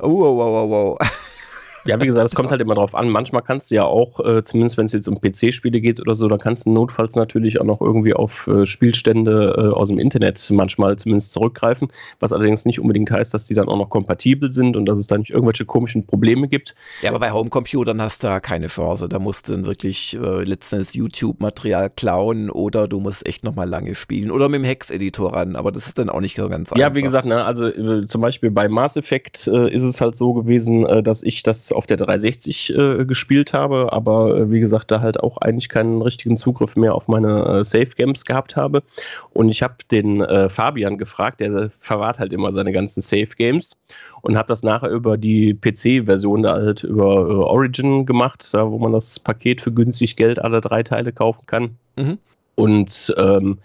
Oh, 0.00 0.20
wow, 0.20 0.36
wow, 0.36 0.70
wow, 0.70 0.70
wow. 0.70 0.98
Ja, 1.86 2.00
wie 2.00 2.06
gesagt, 2.06 2.26
es 2.26 2.34
kommt 2.34 2.50
halt 2.50 2.62
immer 2.62 2.74
drauf 2.74 2.94
an. 2.94 3.10
Manchmal 3.10 3.42
kannst 3.42 3.70
du 3.70 3.74
ja 3.74 3.84
auch, 3.84 4.18
äh, 4.24 4.42
zumindest 4.42 4.78
wenn 4.78 4.86
es 4.86 4.92
jetzt 4.92 5.06
um 5.06 5.20
PC-Spiele 5.20 5.82
geht 5.82 6.00
oder 6.00 6.14
so, 6.14 6.28
da 6.28 6.38
kannst 6.38 6.64
du 6.64 6.70
notfalls 6.70 7.14
natürlich 7.14 7.60
auch 7.60 7.64
noch 7.64 7.82
irgendwie 7.82 8.14
auf 8.14 8.46
äh, 8.46 8.64
Spielstände 8.64 9.54
äh, 9.58 9.74
aus 9.74 9.88
dem 9.88 9.98
Internet 9.98 10.48
manchmal 10.50 10.96
zumindest 10.96 11.32
zurückgreifen, 11.32 11.88
was 12.20 12.32
allerdings 12.32 12.64
nicht 12.64 12.80
unbedingt 12.80 13.10
heißt, 13.10 13.34
dass 13.34 13.44
die 13.44 13.54
dann 13.54 13.68
auch 13.68 13.76
noch 13.76 13.90
kompatibel 13.90 14.50
sind 14.50 14.76
und 14.76 14.86
dass 14.86 14.98
es 14.98 15.08
da 15.08 15.18
nicht 15.18 15.30
irgendwelche 15.30 15.66
komischen 15.66 16.06
Probleme 16.06 16.48
gibt. 16.48 16.74
Ja, 17.02 17.10
aber 17.10 17.18
bei 17.18 17.32
Homecomputern 17.32 18.00
hast 18.00 18.22
du 18.22 18.28
da 18.28 18.40
keine 18.40 18.68
Chance. 18.68 19.08
Da 19.08 19.18
musst 19.18 19.48
du 19.48 19.52
dann 19.52 19.66
wirklich 19.66 20.16
äh, 20.16 20.42
letztens 20.42 20.94
YouTube-Material 20.94 21.90
klauen 21.90 22.48
oder 22.48 22.88
du 22.88 22.98
musst 22.98 23.26
echt 23.26 23.44
nochmal 23.44 23.68
lange 23.68 23.94
spielen 23.94 24.30
oder 24.30 24.48
mit 24.48 24.60
dem 24.60 24.64
Hex-Editor 24.64 25.34
ran, 25.34 25.54
aber 25.54 25.70
das 25.70 25.86
ist 25.86 25.98
dann 25.98 26.08
auch 26.08 26.20
nicht 26.20 26.36
so 26.36 26.48
ganz 26.48 26.72
einfach. 26.72 26.80
Ja, 26.80 26.94
wie 26.94 27.02
gesagt, 27.02 27.26
ne, 27.26 27.44
also 27.44 27.66
äh, 27.66 28.06
zum 28.06 28.22
Beispiel 28.22 28.50
bei 28.50 28.68
Mass 28.68 28.96
Effect 28.96 29.48
äh, 29.48 29.70
ist 29.70 29.82
es 29.82 30.00
halt 30.00 30.16
so 30.16 30.32
gewesen, 30.32 30.84
dass 31.04 31.22
ich 31.22 31.42
das 31.42 31.73
auf 31.74 31.86
der 31.86 31.96
360 31.96 32.74
äh, 32.74 33.04
gespielt 33.04 33.52
habe, 33.52 33.92
aber 33.92 34.36
äh, 34.36 34.50
wie 34.50 34.60
gesagt, 34.60 34.90
da 34.90 35.00
halt 35.00 35.20
auch 35.20 35.38
eigentlich 35.38 35.68
keinen 35.68 36.02
richtigen 36.02 36.36
Zugriff 36.36 36.76
mehr 36.76 36.94
auf 36.94 37.08
meine 37.08 37.44
äh, 37.44 37.64
Safe 37.64 37.90
Games 37.96 38.24
gehabt 38.24 38.56
habe. 38.56 38.82
Und 39.32 39.48
ich 39.48 39.62
habe 39.62 39.74
den 39.90 40.20
äh, 40.20 40.48
Fabian 40.48 40.98
gefragt, 40.98 41.40
der 41.40 41.70
verwahrt 41.78 42.18
halt 42.18 42.32
immer 42.32 42.52
seine 42.52 42.72
ganzen 42.72 43.00
Safe 43.00 43.28
Games 43.36 43.76
und 44.22 44.38
habe 44.38 44.48
das 44.48 44.62
nachher 44.62 44.90
über 44.90 45.16
die 45.18 45.54
PC-Version 45.54 46.46
halt 46.46 46.84
über 46.84 47.28
äh, 47.28 47.32
Origin 47.34 48.06
gemacht, 48.06 48.48
da 48.52 48.70
wo 48.70 48.78
man 48.78 48.92
das 48.92 49.20
Paket 49.20 49.60
für 49.60 49.72
günstig 49.72 50.16
Geld 50.16 50.38
alle 50.38 50.60
drei 50.60 50.82
Teile 50.82 51.12
kaufen 51.12 51.46
kann. 51.46 51.76
Mhm. 51.96 52.18
Und 52.54 53.14
ähm, 53.18 53.58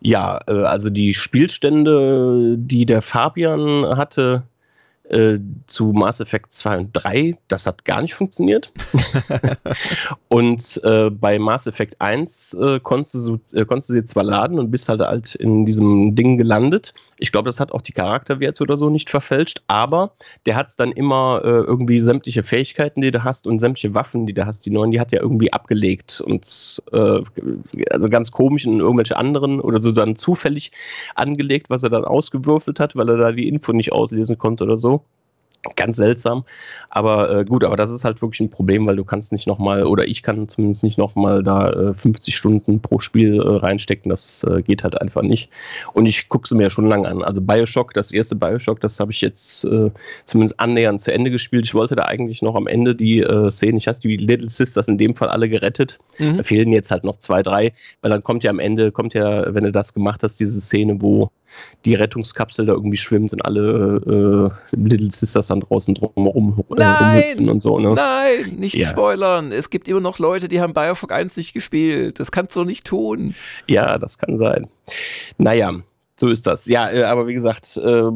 ja, 0.00 0.40
äh, 0.46 0.64
also 0.64 0.90
die 0.90 1.14
Spielstände, 1.14 2.56
die 2.58 2.86
der 2.86 3.02
Fabian 3.02 3.84
hatte, 3.96 4.42
Äh, 5.10 5.40
zu 5.66 5.92
Mass 5.92 6.20
Effect 6.20 6.52
2 6.52 6.78
und 6.78 6.90
3, 6.92 7.36
das 7.48 7.66
hat 7.66 7.84
gar 7.84 8.00
nicht 8.00 8.14
funktioniert. 8.14 8.72
und 10.28 10.80
äh, 10.84 11.10
bei 11.10 11.40
Mass 11.40 11.66
Effect 11.66 12.00
1 12.00 12.54
äh, 12.54 12.80
konntest, 12.80 13.26
du, 13.26 13.40
äh, 13.52 13.64
konntest 13.64 13.90
du 13.90 13.94
sie 13.94 14.04
zwar 14.04 14.22
laden 14.22 14.60
und 14.60 14.70
bist 14.70 14.88
halt 14.88 15.00
halt 15.00 15.34
in 15.34 15.66
diesem 15.66 16.14
Ding 16.14 16.38
gelandet. 16.38 16.94
Ich 17.18 17.32
glaube, 17.32 17.48
das 17.48 17.58
hat 17.58 17.72
auch 17.72 17.82
die 17.82 17.92
Charakterwerte 17.92 18.62
oder 18.62 18.76
so 18.76 18.88
nicht 18.88 19.10
verfälscht, 19.10 19.62
aber 19.66 20.12
der 20.46 20.54
hat 20.54 20.68
es 20.68 20.76
dann 20.76 20.92
immer 20.92 21.40
äh, 21.44 21.48
irgendwie 21.48 22.00
sämtliche 22.00 22.44
Fähigkeiten, 22.44 23.00
die 23.00 23.10
du 23.10 23.24
hast 23.24 23.48
und 23.48 23.58
sämtliche 23.58 23.94
Waffen, 23.94 24.26
die 24.26 24.32
du 24.32 24.46
hast, 24.46 24.64
die 24.64 24.70
neuen, 24.70 24.92
die 24.92 25.00
hat 25.00 25.12
er 25.12 25.22
irgendwie 25.22 25.52
abgelegt. 25.52 26.20
Und 26.24 26.82
äh, 26.92 27.20
also 27.90 28.08
ganz 28.08 28.30
komisch 28.30 28.64
in 28.64 28.78
irgendwelche 28.78 29.16
anderen 29.16 29.60
oder 29.60 29.82
so 29.82 29.90
dann 29.90 30.14
zufällig 30.14 30.70
angelegt, 31.16 31.68
was 31.68 31.82
er 31.82 31.90
dann 31.90 32.04
ausgewürfelt 32.04 32.78
hat, 32.78 32.94
weil 32.94 33.08
er 33.08 33.16
da 33.16 33.32
die 33.32 33.48
Info 33.48 33.72
nicht 33.72 33.92
auslesen 33.92 34.38
konnte 34.38 34.64
oder 34.64 34.78
so. 34.78 34.99
Ganz 35.76 35.96
seltsam. 35.96 36.44
Aber 36.88 37.40
äh, 37.40 37.44
gut, 37.44 37.64
aber 37.64 37.76
das 37.76 37.90
ist 37.90 38.02
halt 38.02 38.22
wirklich 38.22 38.40
ein 38.40 38.50
Problem, 38.50 38.86
weil 38.86 38.96
du 38.96 39.04
kannst 39.04 39.30
nicht 39.30 39.46
nochmal, 39.46 39.84
oder 39.84 40.08
ich 40.08 40.22
kann 40.22 40.48
zumindest 40.48 40.82
nicht 40.82 40.96
nochmal 40.96 41.42
da 41.42 41.70
äh, 41.70 41.94
50 41.94 42.34
Stunden 42.34 42.80
pro 42.80 42.98
Spiel 42.98 43.40
äh, 43.40 43.56
reinstecken. 43.56 44.08
Das 44.08 44.42
äh, 44.44 44.62
geht 44.62 44.84
halt 44.84 44.98
einfach 44.98 45.20
nicht. 45.20 45.50
Und 45.92 46.06
ich 46.06 46.30
gucke 46.30 46.48
sie 46.48 46.56
mir 46.56 46.64
ja 46.64 46.70
schon 46.70 46.88
lange 46.88 47.06
an. 47.06 47.22
Also 47.22 47.42
Bioshock, 47.42 47.92
das 47.92 48.10
erste 48.10 48.36
Bioshock, 48.36 48.80
das 48.80 48.98
habe 49.00 49.12
ich 49.12 49.20
jetzt 49.20 49.64
äh, 49.64 49.90
zumindest 50.24 50.58
annähernd 50.58 51.02
zu 51.02 51.12
Ende 51.12 51.30
gespielt. 51.30 51.66
Ich 51.66 51.74
wollte 51.74 51.94
da 51.94 52.04
eigentlich 52.04 52.40
noch 52.40 52.54
am 52.54 52.66
Ende 52.66 52.94
die 52.94 53.20
äh, 53.20 53.50
Szenen, 53.50 53.76
ich 53.76 53.86
hatte 53.86 54.00
die 54.00 54.16
Little 54.16 54.48
Sisters 54.48 54.88
in 54.88 54.96
dem 54.96 55.14
Fall 55.14 55.28
alle 55.28 55.50
gerettet. 55.50 55.98
Mhm. 56.18 56.38
Da 56.38 56.42
fehlen 56.42 56.72
jetzt 56.72 56.90
halt 56.90 57.04
noch 57.04 57.18
zwei, 57.18 57.42
drei, 57.42 57.74
weil 58.00 58.10
dann 58.10 58.24
kommt 58.24 58.44
ja 58.44 58.50
am 58.50 58.60
Ende, 58.60 58.92
kommt 58.92 59.12
ja, 59.12 59.54
wenn 59.54 59.64
du 59.64 59.72
das 59.72 59.92
gemacht 59.92 60.22
hast, 60.22 60.40
diese 60.40 60.58
Szene, 60.58 61.02
wo 61.02 61.30
die 61.84 61.94
Rettungskapsel 61.94 62.66
da 62.66 62.72
irgendwie 62.72 62.96
schwimmt 62.96 63.32
und 63.32 63.44
alle 63.44 64.52
äh, 64.72 64.76
Little 64.76 65.10
Sisters 65.10 65.48
dann 65.48 65.60
draußen 65.60 65.94
drumherum 65.94 66.62
äh, 66.76 66.84
rumhüpfen 66.84 67.48
und 67.48 67.60
so. 67.60 67.78
Ne? 67.78 67.94
Nein, 67.94 68.56
nicht 68.58 68.76
ja. 68.76 68.88
spoilern. 68.88 69.52
Es 69.52 69.70
gibt 69.70 69.88
immer 69.88 70.00
noch 70.00 70.18
Leute, 70.18 70.48
die 70.48 70.60
haben 70.60 70.74
Bioshock 70.74 71.12
1 71.12 71.36
nicht 71.36 71.54
gespielt. 71.54 72.20
Das 72.20 72.30
kannst 72.30 72.56
du 72.56 72.64
nicht 72.64 72.86
tun. 72.86 73.34
Ja, 73.66 73.98
das 73.98 74.18
kann 74.18 74.36
sein. 74.36 74.66
Naja, 75.38 75.74
so 76.20 76.28
ist 76.28 76.46
das. 76.46 76.66
Ja, 76.66 76.90
äh, 76.90 77.04
aber 77.04 77.26
wie 77.26 77.34
gesagt, 77.34 77.76
äh, 77.78 78.10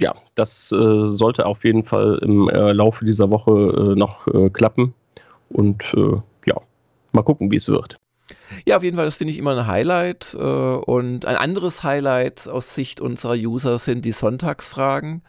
ja, 0.00 0.14
das 0.34 0.70
äh, 0.72 1.06
sollte 1.06 1.46
auf 1.46 1.64
jeden 1.64 1.84
Fall 1.84 2.18
im 2.22 2.48
äh, 2.48 2.72
Laufe 2.72 3.04
dieser 3.04 3.30
Woche 3.30 3.92
äh, 3.92 3.98
noch 3.98 4.26
klappen. 4.52 4.94
Und 5.48 5.82
ja, 6.44 6.56
mal 7.12 7.22
gucken, 7.22 7.50
wie 7.50 7.56
es 7.56 7.70
wird. 7.70 7.97
Ja, 8.66 8.76
auf 8.76 8.82
jeden 8.82 8.96
Fall, 8.96 9.04
das 9.06 9.16
finde 9.16 9.32
ich 9.32 9.38
immer 9.38 9.56
ein 9.56 9.66
Highlight. 9.66 10.34
Äh, 10.34 10.38
und 10.38 11.26
ein 11.26 11.36
anderes 11.36 11.82
Highlight 11.82 12.48
aus 12.48 12.74
Sicht 12.74 13.00
unserer 13.00 13.34
User 13.34 13.78
sind 13.78 14.04
die 14.04 14.12
Sonntagsfragen. 14.12 15.22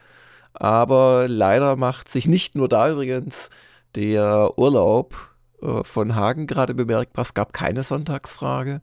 Aber 0.54 1.28
leider 1.28 1.76
macht 1.76 2.10
sich 2.10 2.28
nicht 2.28 2.56
nur 2.56 2.68
da 2.68 2.92
übrigens 2.92 3.50
der 3.96 4.58
Urlaub 4.58 5.16
äh, 5.62 5.84
von 5.84 6.16
Hagen 6.16 6.48
gerade 6.48 6.74
bemerkbar. 6.74 7.24
Es 7.24 7.34
gab 7.34 7.54
keine 7.54 7.84
Sonntagsfrage. 7.84 8.82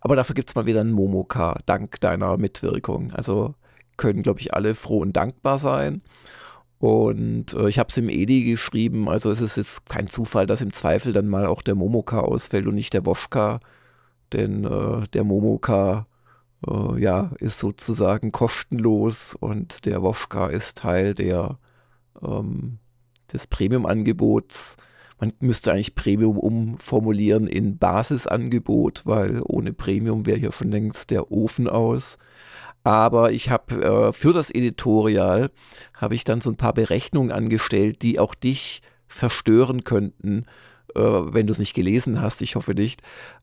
Aber 0.00 0.16
dafür 0.16 0.34
gibt 0.34 0.50
es 0.50 0.54
mal 0.54 0.66
wieder 0.66 0.80
einen 0.80 0.92
Momoka, 0.92 1.58
dank 1.66 2.00
deiner 2.00 2.36
Mitwirkung. 2.36 3.12
Also 3.12 3.54
können, 3.96 4.22
glaube 4.22 4.40
ich, 4.40 4.52
alle 4.52 4.74
froh 4.74 4.98
und 4.98 5.12
dankbar 5.16 5.58
sein. 5.58 6.02
Und 6.78 7.54
äh, 7.54 7.68
ich 7.68 7.78
habe 7.78 7.90
es 7.90 7.96
im 7.98 8.08
Edi 8.08 8.44
geschrieben, 8.44 9.08
also 9.08 9.30
es 9.30 9.40
ist 9.40 9.56
jetzt 9.56 9.88
kein 9.88 10.08
Zufall, 10.08 10.46
dass 10.46 10.60
im 10.60 10.72
Zweifel 10.72 11.12
dann 11.12 11.28
mal 11.28 11.46
auch 11.46 11.62
der 11.62 11.76
Momoka 11.76 12.18
ausfällt 12.18 12.66
und 12.66 12.74
nicht 12.74 12.94
der 12.94 13.06
Woschka. 13.06 13.60
Denn 14.32 14.64
äh, 14.64 15.06
der 15.12 15.24
Momoka 15.24 16.06
äh, 16.66 17.00
ja, 17.00 17.32
ist 17.38 17.58
sozusagen 17.58 18.32
kostenlos 18.32 19.34
und 19.38 19.84
der 19.86 20.02
Woschka 20.02 20.46
ist 20.46 20.78
Teil 20.78 21.14
der, 21.14 21.58
ähm, 22.22 22.78
des 23.32 23.46
Premium-Angebots. 23.46 24.76
Man 25.20 25.32
müsste 25.40 25.72
eigentlich 25.72 25.94
Premium 25.94 26.38
umformulieren 26.38 27.46
in 27.46 27.78
Basisangebot, 27.78 29.02
weil 29.04 29.42
ohne 29.44 29.72
Premium 29.72 30.26
wäre 30.26 30.38
hier 30.38 30.52
schon 30.52 30.70
längst 30.70 31.10
der 31.10 31.30
Ofen 31.30 31.68
aus. 31.68 32.18
Aber 32.84 33.30
ich 33.30 33.48
habe 33.48 33.82
äh, 33.82 34.12
für 34.12 34.32
das 34.32 34.50
Editorial 34.50 35.50
habe 35.94 36.14
ich 36.16 36.24
dann 36.24 36.40
so 36.40 36.50
ein 36.50 36.56
paar 36.56 36.74
Berechnungen 36.74 37.30
angestellt, 37.30 38.02
die 38.02 38.18
auch 38.18 38.34
dich 38.34 38.82
verstören 39.06 39.84
könnten, 39.84 40.46
äh, 40.96 41.00
wenn 41.00 41.46
du 41.46 41.52
es 41.52 41.60
nicht 41.60 41.74
gelesen 41.74 42.20
hast. 42.20 42.42
Ich 42.42 42.56
hoffe 42.56 42.72
nicht, 42.72 43.02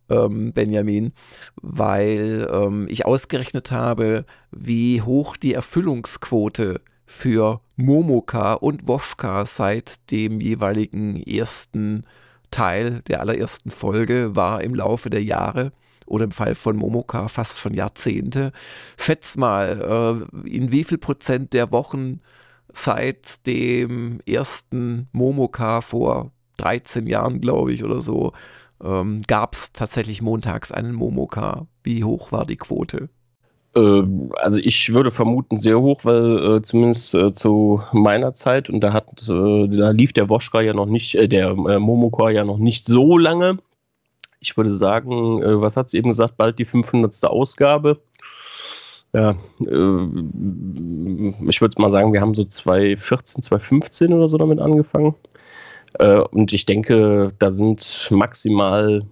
ähm, 0.09 0.53
Benjamin, 0.53 1.13
weil 1.61 2.47
ähm, 2.51 2.87
ich 2.89 3.05
ausgerechnet 3.05 3.71
habe, 3.71 4.25
wie 4.51 5.01
hoch 5.01 5.37
die 5.37 5.53
Erfüllungsquote 5.53 6.81
für 7.05 7.61
Momoka 7.75 8.53
und 8.53 8.87
Woschka 8.87 9.45
seit 9.45 10.11
dem 10.11 10.41
jeweiligen 10.41 11.21
ersten 11.23 12.03
Teil 12.51 13.01
der 13.07 13.21
allerersten 13.21 13.71
Folge 13.71 14.35
war 14.35 14.63
im 14.63 14.75
Laufe 14.75 15.09
der 15.09 15.23
Jahre 15.23 15.71
oder 16.05 16.25
im 16.25 16.31
Fall 16.31 16.55
von 16.55 16.75
Momoka 16.75 17.27
fast 17.27 17.59
schon 17.59 17.73
Jahrzehnte. 17.73 18.51
Schätz 18.97 19.37
mal, 19.37 20.27
äh, 20.45 20.49
in 20.49 20.71
wie 20.71 20.83
viel 20.83 20.97
Prozent 20.97 21.53
der 21.53 21.71
Wochen 21.71 22.21
seit 22.73 23.45
dem 23.47 24.19
ersten 24.27 25.07
Momoka 25.11 25.81
vor 25.81 26.31
13 26.57 27.07
Jahren, 27.07 27.41
glaube 27.41 27.71
ich, 27.73 27.83
oder 27.83 28.01
so, 28.01 28.33
ähm, 28.83 29.21
gab 29.27 29.55
es 29.55 29.71
tatsächlich 29.73 30.21
montags 30.21 30.71
einen 30.71 30.93
Momoka. 30.93 31.67
Wie 31.83 32.03
hoch 32.03 32.31
war 32.31 32.45
die 32.45 32.57
Quote? 32.57 33.09
Ähm, 33.75 34.31
also 34.35 34.59
ich 34.59 34.93
würde 34.93 35.11
vermuten 35.11 35.57
sehr 35.57 35.79
hoch, 35.79 36.01
weil 36.03 36.57
äh, 36.57 36.61
zumindest 36.61 37.13
äh, 37.15 37.33
zu 37.33 37.81
meiner 37.91 38.33
Zeit 38.33 38.69
und 38.69 38.81
da 38.81 38.93
hat 38.93 39.27
äh, 39.27 39.67
da 39.67 39.91
lief 39.91 40.13
der 40.13 40.29
Woschka 40.29 40.61
ja 40.61 40.73
noch 40.73 40.87
nicht, 40.87 41.15
äh, 41.15 41.27
der 41.27 41.49
äh, 41.49 41.79
Momoka 41.79 42.29
ja 42.29 42.43
noch 42.43 42.57
nicht 42.57 42.85
so 42.85 43.17
lange 43.17 43.59
ich 44.39 44.55
würde 44.57 44.73
sagen, 44.73 45.41
äh, 45.41 45.61
was 45.61 45.77
hat 45.77 45.89
sie 45.89 45.97
eben 45.97 46.09
gesagt, 46.09 46.37
bald 46.37 46.59
die 46.59 46.65
500. 46.65 47.25
Ausgabe. 47.25 47.99
Ja, 49.13 49.31
äh, 49.31 50.07
ich 51.49 51.61
würde 51.61 51.81
mal 51.81 51.91
sagen, 51.91 52.13
wir 52.13 52.21
haben 52.21 52.35
so 52.35 52.43
2014, 52.43 53.43
2015 53.43 54.13
oder 54.13 54.27
so 54.27 54.37
damit 54.37 54.59
angefangen. 54.59 55.15
Äh, 55.93 56.19
und 56.19 56.53
ich 56.53 56.65
denke, 56.65 57.33
da 57.39 57.51
sind 57.51 58.07
maximal 58.11 59.05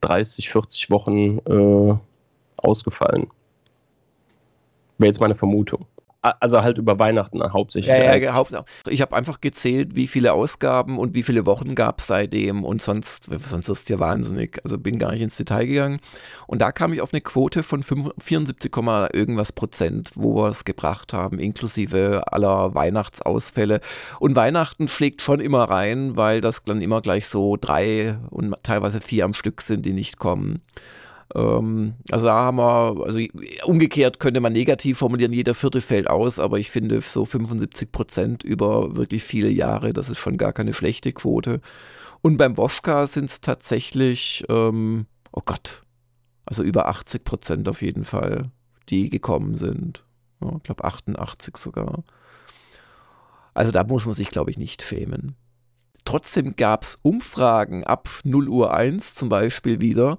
30, 0.00 0.50
40 0.50 0.90
Wochen 0.90 1.38
äh, 1.38 1.96
ausgefallen. 2.56 3.28
Wäre 4.98 5.08
jetzt 5.08 5.20
meine 5.20 5.34
Vermutung. 5.34 5.86
Also 6.22 6.62
halt 6.62 6.76
über 6.76 6.98
Weihnachten 6.98 7.42
hauptsächlich. 7.50 7.88
Ja, 7.88 8.14
ja, 8.14 8.34
Haupt, 8.34 8.54
ich 8.86 9.00
habe 9.00 9.16
einfach 9.16 9.40
gezählt, 9.40 9.96
wie 9.96 10.06
viele 10.06 10.34
Ausgaben 10.34 10.98
und 10.98 11.14
wie 11.14 11.22
viele 11.22 11.46
Wochen 11.46 11.74
gab 11.74 12.00
es 12.00 12.08
seitdem 12.08 12.62
und 12.62 12.82
sonst, 12.82 13.30
sonst 13.42 13.68
ist 13.70 13.80
es 13.80 13.88
ja 13.88 13.98
wahnsinnig. 13.98 14.60
Also 14.62 14.76
bin 14.76 14.98
gar 14.98 15.12
nicht 15.12 15.22
ins 15.22 15.38
Detail 15.38 15.64
gegangen. 15.64 16.00
Und 16.46 16.60
da 16.60 16.72
kam 16.72 16.92
ich 16.92 17.00
auf 17.00 17.14
eine 17.14 17.22
Quote 17.22 17.62
von 17.62 17.82
74, 17.82 18.70
irgendwas 19.14 19.52
Prozent, 19.52 20.10
wo 20.14 20.36
wir 20.36 20.50
es 20.50 20.66
gebracht 20.66 21.14
haben, 21.14 21.38
inklusive 21.38 22.30
aller 22.30 22.74
Weihnachtsausfälle. 22.74 23.80
Und 24.18 24.36
Weihnachten 24.36 24.88
schlägt 24.88 25.22
schon 25.22 25.40
immer 25.40 25.64
rein, 25.64 26.16
weil 26.16 26.42
das 26.42 26.64
dann 26.64 26.82
immer 26.82 27.00
gleich 27.00 27.28
so 27.28 27.56
drei 27.56 28.18
und 28.28 28.54
teilweise 28.62 29.00
vier 29.00 29.24
am 29.24 29.32
Stück 29.32 29.62
sind, 29.62 29.86
die 29.86 29.94
nicht 29.94 30.18
kommen. 30.18 30.60
Ähm, 31.34 31.94
also 32.10 32.26
da 32.26 32.34
haben 32.34 32.58
wir, 32.58 33.04
also 33.04 33.18
umgekehrt 33.64 34.20
könnte 34.20 34.40
man 34.40 34.52
negativ 34.52 34.98
formulieren, 34.98 35.32
jeder 35.32 35.54
vierte 35.54 35.80
fällt 35.80 36.08
aus, 36.08 36.38
aber 36.38 36.58
ich 36.58 36.70
finde 36.70 37.00
so 37.00 37.24
75 37.24 37.92
Prozent 37.92 38.44
über 38.44 38.96
wirklich 38.96 39.22
viele 39.22 39.48
Jahre, 39.48 39.92
das 39.92 40.08
ist 40.08 40.18
schon 40.18 40.36
gar 40.36 40.52
keine 40.52 40.72
schlechte 40.72 41.12
Quote. 41.12 41.60
Und 42.22 42.36
beim 42.36 42.56
Woschka 42.56 43.06
sind 43.06 43.30
es 43.30 43.40
tatsächlich, 43.40 44.44
ähm, 44.48 45.06
oh 45.32 45.42
Gott, 45.44 45.82
also 46.44 46.62
über 46.62 46.88
80 46.88 47.24
Prozent 47.24 47.68
auf 47.68 47.82
jeden 47.82 48.04
Fall, 48.04 48.50
die 48.88 49.08
gekommen 49.08 49.54
sind. 49.54 50.04
Ja, 50.42 50.56
ich 50.56 50.62
glaube 50.64 50.84
88 50.84 51.56
sogar. 51.56 52.02
Also 53.54 53.72
da 53.72 53.84
muss 53.84 54.04
man 54.04 54.14
sich, 54.14 54.30
glaube 54.30 54.50
ich, 54.50 54.58
nicht 54.58 54.82
schämen. 54.82 55.36
Trotzdem 56.04 56.56
gab 56.56 56.84
es 56.84 56.96
Umfragen 57.02 57.84
ab 57.84 58.08
0 58.24 58.48
Uhr 58.48 58.74
1 58.74 59.14
zum 59.14 59.28
Beispiel 59.28 59.80
wieder. 59.80 60.18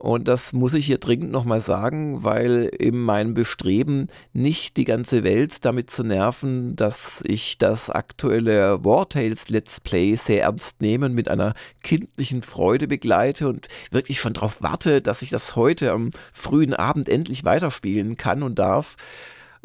Und 0.00 0.28
das 0.28 0.54
muss 0.54 0.72
ich 0.72 0.86
hier 0.86 0.96
dringend 0.96 1.30
nochmal 1.30 1.60
sagen, 1.60 2.24
weil 2.24 2.70
in 2.78 2.98
meinem 2.98 3.34
Bestreben, 3.34 4.08
nicht 4.32 4.78
die 4.78 4.86
ganze 4.86 5.24
Welt 5.24 5.62
damit 5.66 5.90
zu 5.90 6.04
nerven, 6.04 6.74
dass 6.74 7.22
ich 7.26 7.58
das 7.58 7.90
aktuelle 7.90 8.82
Wartales 8.82 9.50
Let's 9.50 9.78
Play 9.78 10.14
sehr 10.14 10.44
ernst 10.44 10.80
nehme 10.80 11.04
und 11.04 11.14
mit 11.14 11.28
einer 11.28 11.52
kindlichen 11.82 12.42
Freude 12.42 12.88
begleite 12.88 13.46
und 13.46 13.68
wirklich 13.90 14.20
schon 14.20 14.32
darauf 14.32 14.62
warte, 14.62 15.02
dass 15.02 15.20
ich 15.20 15.28
das 15.28 15.54
heute 15.54 15.92
am 15.92 16.12
frühen 16.32 16.72
Abend 16.72 17.10
endlich 17.10 17.44
weiterspielen 17.44 18.16
kann 18.16 18.42
und 18.42 18.58
darf. 18.58 18.96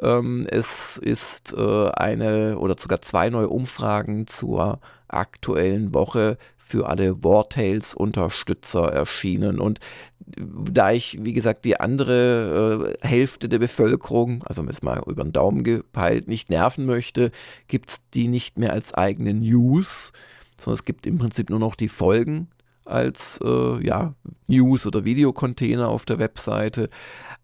Ähm, 0.01 0.45
es 0.49 0.97
ist 0.97 1.53
äh, 1.53 1.89
eine 1.89 2.57
oder 2.59 2.75
sogar 2.77 3.01
zwei 3.01 3.29
neue 3.29 3.49
Umfragen 3.49 4.27
zur 4.27 4.79
aktuellen 5.07 5.93
Woche 5.93 6.37
für 6.57 6.89
alle 6.89 7.23
Wartales-Unterstützer 7.23 8.91
erschienen. 8.91 9.59
Und 9.59 9.79
da 10.25 10.91
ich, 10.91 11.19
wie 11.21 11.33
gesagt, 11.33 11.63
die 11.63 11.79
andere 11.79 12.95
äh, 13.01 13.07
Hälfte 13.07 13.47
der 13.47 13.59
Bevölkerung, 13.59 14.43
also 14.43 14.63
ist 14.63 14.83
mal 14.83 15.01
über 15.05 15.23
den 15.23 15.31
Daumen 15.31 15.63
gepeilt, 15.63 16.27
nicht 16.27 16.49
nerven 16.49 16.85
möchte, 16.85 17.31
gibt 17.67 17.89
es 17.91 18.01
die 18.13 18.27
nicht 18.27 18.57
mehr 18.57 18.73
als 18.73 18.93
eigene 18.95 19.35
News, 19.35 20.11
sondern 20.57 20.79
es 20.79 20.85
gibt 20.85 21.05
im 21.05 21.19
Prinzip 21.19 21.51
nur 21.51 21.59
noch 21.59 21.75
die 21.75 21.89
Folgen 21.89 22.47
als 22.85 23.39
äh, 23.43 23.85
ja, 23.85 24.13
News- 24.47 24.85
oder 24.85 25.05
Videocontainer 25.05 25.89
auf 25.89 26.05
der 26.05 26.19
Webseite. 26.19 26.89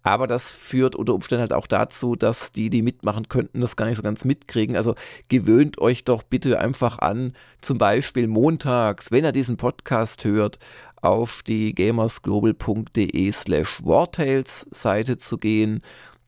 Aber 0.04 0.26
das 0.26 0.52
führt 0.52 0.96
unter 0.96 1.14
Umständen 1.14 1.42
halt 1.42 1.54
auch 1.54 1.68
dazu, 1.68 2.16
dass 2.16 2.52
die, 2.52 2.70
die 2.70 2.82
mitmachen 2.82 3.30
könnten, 3.30 3.62
das 3.62 3.76
gar 3.76 3.86
nicht 3.86 3.98
so 3.98 4.04
ganz 4.04 4.26
mitkriegen. 4.26 4.76
Also 4.76 4.96
gewöhnt 5.30 5.80
euch 5.80 6.04
doch 6.04 6.24
bitte 6.24 6.60
einfach 6.60 7.00
an, 7.00 7.34
zum 7.62 7.78
Beispiel 7.78 8.28
montags, 8.28 9.12
wenn 9.12 9.26
ihr 9.26 9.32
diesen 9.32 9.58
Podcast 9.58 10.26
hört, 10.26 10.58
auf 11.02 11.44
die 11.44 11.74
gamersglobal.de 11.74 13.32
slash 13.32 13.82
wartales 13.84 14.68
Seite 14.72 15.18
zu 15.18 15.38
gehen 15.38 15.82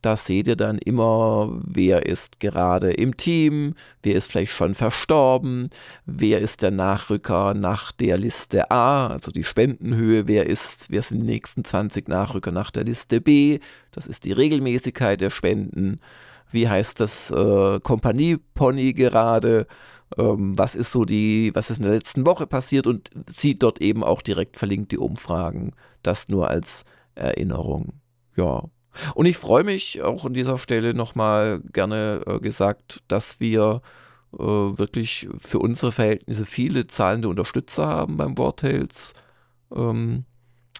da 0.03 0.17
seht 0.17 0.48
ihr 0.48 0.55
dann 0.55 0.77
immer, 0.77 1.60
wer 1.65 2.05
ist 2.05 2.39
gerade 2.39 2.91
im 2.91 3.15
Team, 3.17 3.74
wer 4.03 4.15
ist 4.15 4.31
vielleicht 4.31 4.51
schon 4.51 4.75
verstorben, 4.75 5.69
wer 6.05 6.39
ist 6.41 6.62
der 6.62 6.72
Nachrücker 6.72 7.53
nach 7.53 7.91
der 7.93 8.17
Liste 8.17 8.69
A, 8.69 9.07
also 9.07 9.31
die 9.31 9.45
Spendenhöhe, 9.45 10.27
wer 10.27 10.48
ist, 10.48 10.91
wer 10.91 11.01
sind 11.01 11.22
die 11.22 11.27
nächsten 11.27 11.63
20 11.63 12.10
Nachrücker 12.10 12.51
nach 12.51 12.69
der 12.69 12.83
Liste 12.83 13.22
B, 13.22 13.60
das 13.91 14.05
ist 14.05 14.25
die 14.25 14.33
Regelmäßigkeit 14.33 15.22
der 15.22 15.29
Spenden, 15.29 16.00
wie 16.51 16.67
heißt 16.67 17.00
das 17.00 17.31
äh, 17.31 17.79
Kompanie-Pony 17.79 18.93
gerade, 18.93 19.67
ähm, 20.17 20.57
was 20.57 20.75
ist 20.75 20.91
so 20.91 21.05
die, 21.05 21.51
was 21.53 21.69
ist 21.69 21.77
in 21.77 21.83
der 21.83 21.93
letzten 21.93 22.25
Woche 22.25 22.45
passiert? 22.48 22.88
Und 22.88 23.10
sieht 23.29 23.63
dort 23.63 23.81
eben 23.81 24.03
auch 24.03 24.22
direkt 24.22 24.57
verlinkt 24.57 24.91
die 24.91 24.98
Umfragen, 24.98 25.72
das 26.03 26.29
nur 26.29 26.50
als 26.50 26.86
Erinnerung. 27.15 27.93
Ja, 28.36 28.63
und 29.16 29.26
ich 29.26 29.38
freue 29.38 29.64
mich 29.64 30.02
auch 30.02 30.26
an 30.26 30.34
dieser 30.34 30.58
Stelle 30.58 30.94
nochmal 30.94 31.62
gerne 31.72 32.22
äh, 32.26 32.40
gesagt, 32.40 33.04
dass 33.08 33.40
wir 33.40 33.82
äh, 34.34 34.38
wirklich 34.38 35.28
für 35.40 35.60
unsere 35.60 35.92
Verhältnisse 35.92 36.46
viele 36.46 36.88
zahlende 36.88 37.30
Unterstützer 37.30 37.88
haben 37.88 38.18
beim 38.18 38.38
Wartales. 38.38 39.14
Ähm, 39.74 40.26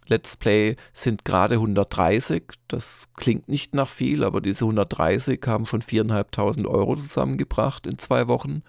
Let's 0.08 0.36
Play 0.36 0.76
sind 0.94 1.24
gerade 1.24 1.56
130. 1.56 2.44
Das 2.68 3.08
klingt 3.16 3.48
nicht 3.48 3.74
nach 3.74 3.88
viel, 3.88 4.24
aber 4.24 4.42
diese 4.42 4.66
130 4.66 5.42
haben 5.48 5.66
schon 5.66 5.82
4.500 5.82 6.68
Euro 6.68 6.96
zusammengebracht 6.96 7.88
in 7.88 7.98
zwei 7.98 8.28
Wochen 8.28 8.64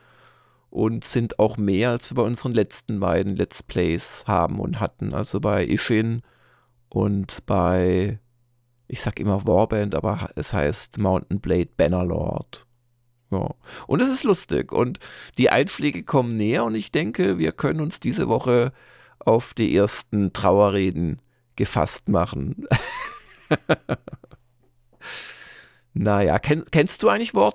und 0.70 1.04
sind 1.04 1.38
auch 1.38 1.56
mehr, 1.56 1.90
als 1.90 2.10
wir 2.10 2.16
bei 2.16 2.22
unseren 2.22 2.52
letzten 2.52 3.00
beiden 3.00 3.36
Let's 3.36 3.62
Plays 3.62 4.24
haben 4.26 4.60
und 4.60 4.80
hatten. 4.80 5.14
Also 5.14 5.40
bei 5.40 5.64
Ishin 5.66 6.22
und 6.88 7.46
bei 7.46 8.20
ich 8.88 9.00
sag 9.00 9.18
immer 9.18 9.46
Warband, 9.46 9.94
aber 9.94 10.30
es 10.34 10.52
heißt 10.52 10.98
Mountain 10.98 11.40
Blade 11.40 11.70
Bannerlord. 11.76 12.66
Ja. 13.30 13.54
Und 13.86 14.00
es 14.00 14.08
ist 14.08 14.24
lustig 14.24 14.72
und 14.72 14.98
die 15.38 15.50
Einschläge 15.50 16.02
kommen 16.02 16.36
näher 16.36 16.64
und 16.64 16.74
ich 16.74 16.92
denke, 16.92 17.38
wir 17.38 17.52
können 17.52 17.80
uns 17.80 18.00
diese 18.00 18.28
Woche 18.28 18.72
auf 19.18 19.54
die 19.54 19.74
ersten 19.74 20.32
Trauerreden 20.32 21.20
gefasst 21.56 22.08
machen. 22.08 22.66
naja, 25.94 26.38
kenn, 26.38 26.64
kennst 26.70 27.02
du 27.02 27.08
eigentlich 27.08 27.34
War? 27.34 27.52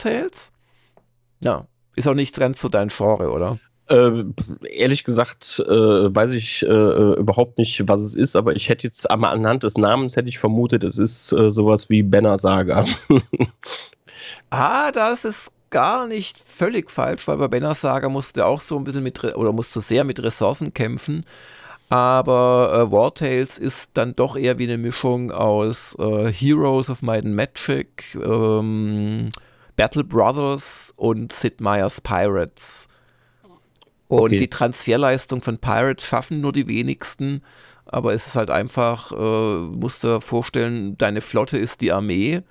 Ja, 1.41 1.67
ist 1.95 2.07
auch 2.07 2.13
nicht 2.13 2.36
ganz 2.36 2.59
so 2.59 2.69
dein 2.69 2.89
Genre, 2.89 3.29
oder? 3.31 3.59
Äh, 3.89 4.24
ehrlich 4.69 5.03
gesagt 5.03 5.63
äh, 5.67 5.72
weiß 5.72 6.34
ich 6.34 6.63
äh, 6.63 7.13
überhaupt 7.15 7.58
nicht, 7.58 7.88
was 7.88 8.01
es 8.01 8.13
ist, 8.13 8.36
aber 8.36 8.55
ich 8.55 8.69
hätte 8.69 8.86
jetzt 8.86 9.10
einmal 9.10 9.34
anhand 9.34 9.63
des 9.63 9.77
Namens 9.77 10.15
hätte 10.15 10.29
ich 10.29 10.38
vermutet, 10.38 10.84
es 10.84 11.00
ist 11.00 11.31
äh, 11.31 11.50
sowas 11.50 11.89
wie 11.89 12.03
Banner 12.03 12.38
Saga. 12.38 12.86
ah, 14.51 14.91
das 14.91 15.25
ist 15.25 15.51
gar 15.72 16.08
nicht 16.08 16.38
völlig 16.38 16.91
falsch, 16.91 17.27
weil 17.27 17.38
bei 17.38 17.48
Banner 17.48 17.74
Saga 17.74 18.10
musste 18.10 18.46
auch 18.46 18.62
so 18.62 18.77
ein 18.77 18.84
bisschen 18.84 19.03
mit 19.03 19.24
oder 19.24 19.51
musste 19.53 19.81
sehr 19.81 20.03
mit 20.03 20.22
Ressourcen 20.22 20.74
kämpfen. 20.74 21.25
Aber 21.89 22.72
äh, 22.88 22.91
War 22.91 23.13
Tales 23.15 23.58
ist 23.58 23.91
dann 23.96 24.15
doch 24.15 24.36
eher 24.36 24.60
wie 24.60 24.65
eine 24.65 24.77
Mischung 24.77 25.31
aus 25.31 25.96
äh, 25.98 26.31
Heroes 26.31 26.91
of 26.91 27.01
Might 27.01 27.25
and 27.25 27.36
Magic, 27.36 28.15
ähm, 28.15 29.31
Battle 29.75 30.03
Brothers 30.03 30.93
und 30.98 31.34
Sid 31.34 31.62
Meier's 31.62 32.00
Pirates. 32.01 32.88
Und 34.09 34.21
okay. 34.21 34.37
die 34.37 34.49
Transferleistung 34.49 35.41
von 35.41 35.59
Pirates 35.59 36.05
schaffen 36.05 36.41
nur 36.41 36.51
die 36.51 36.67
wenigsten. 36.67 37.43
Aber 37.85 38.13
es 38.13 38.27
ist 38.27 38.35
halt 38.35 38.49
einfach, 38.49 39.11
äh, 39.11 39.59
musst 39.75 40.03
dir 40.03 40.19
vorstellen, 40.19 40.97
deine 40.97 41.21
Flotte 41.21 41.57
ist 41.57 41.81
die 41.81 41.91
Armee 41.91 42.41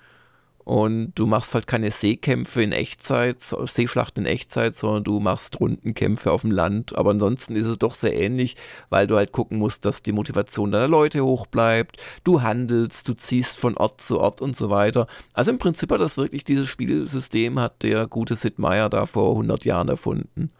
und 0.68 1.12
du 1.14 1.26
machst 1.26 1.54
halt 1.54 1.66
keine 1.66 1.90
Seekämpfe 1.90 2.62
in 2.62 2.72
Echtzeit, 2.72 3.40
Seeschlachten 3.40 4.24
in 4.24 4.30
Echtzeit, 4.30 4.74
sondern 4.74 5.02
du 5.02 5.18
machst 5.18 5.58
Rundenkämpfe 5.58 6.30
auf 6.30 6.42
dem 6.42 6.50
Land. 6.52 6.94
Aber 6.94 7.10
ansonsten 7.10 7.56
ist 7.56 7.66
es 7.66 7.78
doch 7.78 7.94
sehr 7.94 8.14
ähnlich, 8.14 8.54
weil 8.88 9.06
du 9.08 9.16
halt 9.16 9.32
gucken 9.32 9.58
musst, 9.58 9.84
dass 9.84 10.02
die 10.02 10.12
Motivation 10.12 10.70
deiner 10.70 10.86
Leute 10.86 11.24
hoch 11.24 11.46
bleibt. 11.46 11.96
Du 12.22 12.42
handelst, 12.42 13.08
du 13.08 13.14
ziehst 13.14 13.58
von 13.58 13.76
Ort 13.78 14.00
zu 14.00 14.20
Ort 14.20 14.40
und 14.40 14.56
so 14.56 14.70
weiter. 14.70 15.08
Also 15.32 15.50
im 15.50 15.58
Prinzip 15.58 15.90
hat 15.90 16.00
das 16.00 16.18
wirklich 16.18 16.44
dieses 16.44 16.68
Spielsystem, 16.68 17.58
hat 17.58 17.82
der 17.82 18.06
gute 18.06 18.36
Sid 18.36 18.58
Meier 18.58 18.90
da 18.90 19.06
vor 19.06 19.30
100 19.30 19.64
Jahren 19.64 19.88
erfunden. 19.88 20.52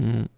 Hm. 0.00 0.28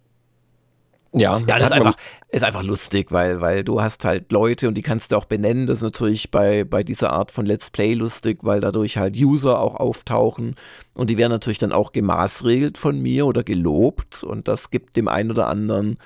Ja, 1.15 1.37
ja, 1.37 1.59
das 1.59 1.67
ist 1.67 1.71
einfach, 1.73 1.95
ist 2.29 2.43
einfach 2.43 2.63
lustig, 2.63 3.11
weil, 3.11 3.39
weil 3.39 3.63
du 3.63 3.81
hast 3.81 4.03
halt 4.03 4.31
Leute 4.31 4.67
und 4.67 4.73
die 4.73 4.81
kannst 4.81 5.11
du 5.11 5.15
auch 5.15 5.25
benennen. 5.25 5.67
Das 5.67 5.77
ist 5.77 5.83
natürlich 5.83 6.31
bei, 6.31 6.63
bei 6.63 6.81
dieser 6.81 7.13
Art 7.13 7.31
von 7.31 7.45
Let's 7.45 7.69
Play 7.69 7.93
lustig, 7.93 8.39
weil 8.41 8.61
dadurch 8.61 8.97
halt 8.97 9.15
User 9.15 9.59
auch 9.59 9.75
auftauchen 9.75 10.55
und 10.95 11.11
die 11.11 11.17
werden 11.19 11.31
natürlich 11.31 11.59
dann 11.59 11.71
auch 11.71 11.91
gemaßregelt 11.91 12.79
von 12.79 12.99
mir 12.99 13.27
oder 13.27 13.43
gelobt 13.43 14.23
und 14.23 14.47
das 14.47 14.71
gibt 14.71 14.95
dem 14.95 15.07
einen 15.07 15.29
oder 15.29 15.47
anderen, 15.49 15.97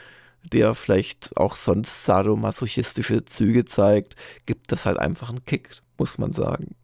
der 0.44 0.76
vielleicht 0.76 1.32
auch 1.38 1.56
sonst 1.56 2.04
sadomasochistische 2.04 3.24
Züge 3.24 3.64
zeigt, 3.64 4.18
gibt 4.46 4.74
das 4.74 4.86
halt 4.86 5.00
einfach 5.00 5.30
einen 5.30 5.46
Kick, 5.46 5.70
muss 5.98 6.18
man 6.18 6.34
sagen 6.34 6.76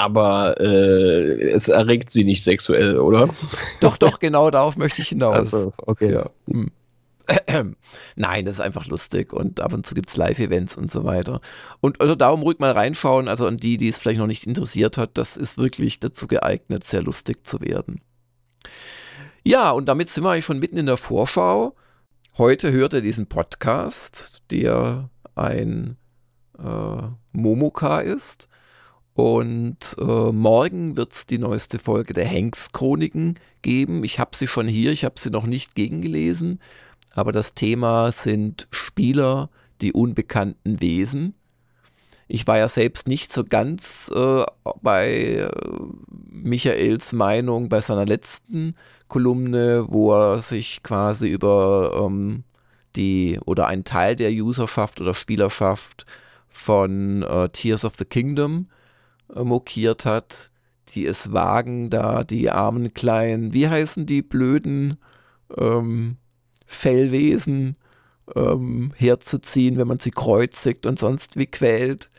aber 0.00 0.58
äh, 0.58 1.50
es 1.50 1.68
erregt 1.68 2.10
sie 2.10 2.24
nicht 2.24 2.42
sexuell, 2.42 2.98
oder? 2.98 3.28
Doch, 3.80 3.98
doch, 3.98 4.18
genau 4.18 4.50
darauf 4.50 4.78
möchte 4.78 5.02
ich 5.02 5.08
hinaus. 5.08 5.36
Also, 5.36 5.74
okay. 5.76 6.10
Ja. 6.10 6.30
Hm. 6.48 6.70
Nein, 8.16 8.44
das 8.46 8.54
ist 8.54 8.60
einfach 8.60 8.86
lustig 8.86 9.34
und 9.34 9.60
ab 9.60 9.74
und 9.74 9.86
zu 9.86 9.94
gibt 9.94 10.08
es 10.08 10.16
Live-Events 10.16 10.76
und 10.78 10.90
so 10.90 11.04
weiter. 11.04 11.42
Und 11.80 12.00
also 12.00 12.14
darum 12.14 12.40
ruhig 12.40 12.58
mal 12.58 12.72
reinschauen, 12.72 13.28
also 13.28 13.46
an 13.46 13.58
die, 13.58 13.76
die 13.76 13.88
es 13.88 13.98
vielleicht 13.98 14.18
noch 14.18 14.26
nicht 14.26 14.46
interessiert 14.46 14.96
hat, 14.96 15.18
das 15.18 15.36
ist 15.36 15.58
wirklich 15.58 16.00
dazu 16.00 16.26
geeignet, 16.26 16.84
sehr 16.84 17.02
lustig 17.02 17.46
zu 17.46 17.60
werden. 17.60 18.00
Ja, 19.44 19.70
und 19.70 19.86
damit 19.86 20.08
sind 20.08 20.24
wir 20.24 20.30
eigentlich 20.30 20.46
schon 20.46 20.58
mitten 20.58 20.78
in 20.78 20.86
der 20.86 20.96
Vorschau. 20.96 21.74
Heute 22.38 22.72
hört 22.72 22.94
ihr 22.94 23.02
diesen 23.02 23.26
Podcast, 23.26 24.42
der 24.50 25.10
ein 25.34 25.98
äh, 26.58 27.02
Momoka 27.32 28.00
ist. 28.00 28.49
Und 29.14 29.96
äh, 29.98 30.32
morgen 30.32 30.96
wird 30.96 31.12
es 31.12 31.26
die 31.26 31.38
neueste 31.38 31.78
Folge 31.78 32.14
der 32.14 32.30
Hanks-Chroniken 32.30 33.38
geben. 33.62 34.04
Ich 34.04 34.18
habe 34.18 34.36
sie 34.36 34.46
schon 34.46 34.68
hier, 34.68 34.92
ich 34.92 35.04
habe 35.04 35.18
sie 35.18 35.30
noch 35.30 35.46
nicht 35.46 35.74
gegengelesen. 35.74 36.60
Aber 37.12 37.32
das 37.32 37.54
Thema 37.54 38.12
sind 38.12 38.68
Spieler, 38.70 39.50
die 39.80 39.92
unbekannten 39.92 40.80
Wesen. 40.80 41.34
Ich 42.28 42.46
war 42.46 42.58
ja 42.58 42.68
selbst 42.68 43.08
nicht 43.08 43.32
so 43.32 43.42
ganz 43.42 44.08
äh, 44.14 44.44
bei 44.82 45.08
äh, 45.10 45.50
Michaels 46.28 47.12
Meinung 47.12 47.68
bei 47.68 47.80
seiner 47.80 48.06
letzten 48.06 48.76
Kolumne, 49.08 49.86
wo 49.88 50.12
er 50.12 50.40
sich 50.40 50.84
quasi 50.84 51.28
über 51.28 52.06
ähm, 52.06 52.44
die 52.94 53.40
oder 53.44 53.66
einen 53.66 53.82
Teil 53.82 54.14
der 54.14 54.30
Userschaft 54.30 55.00
oder 55.00 55.12
Spielerschaft 55.12 56.06
von 56.48 57.24
äh, 57.24 57.48
Tears 57.48 57.84
of 57.84 57.96
the 57.96 58.04
Kingdom 58.04 58.68
mokiert 59.34 60.04
hat, 60.04 60.50
die 60.88 61.06
es 61.06 61.32
wagen, 61.32 61.90
da 61.90 62.24
die 62.24 62.50
armen 62.50 62.94
kleinen, 62.94 63.52
wie 63.52 63.68
heißen 63.68 64.06
die 64.06 64.22
blöden 64.22 64.98
ähm, 65.56 66.16
Fellwesen 66.66 67.76
ähm, 68.34 68.92
herzuziehen, 68.96 69.76
wenn 69.78 69.88
man 69.88 69.98
sie 69.98 70.10
kreuzigt 70.10 70.86
und 70.86 70.98
sonst 70.98 71.36
wie 71.36 71.46
quält. 71.46 72.10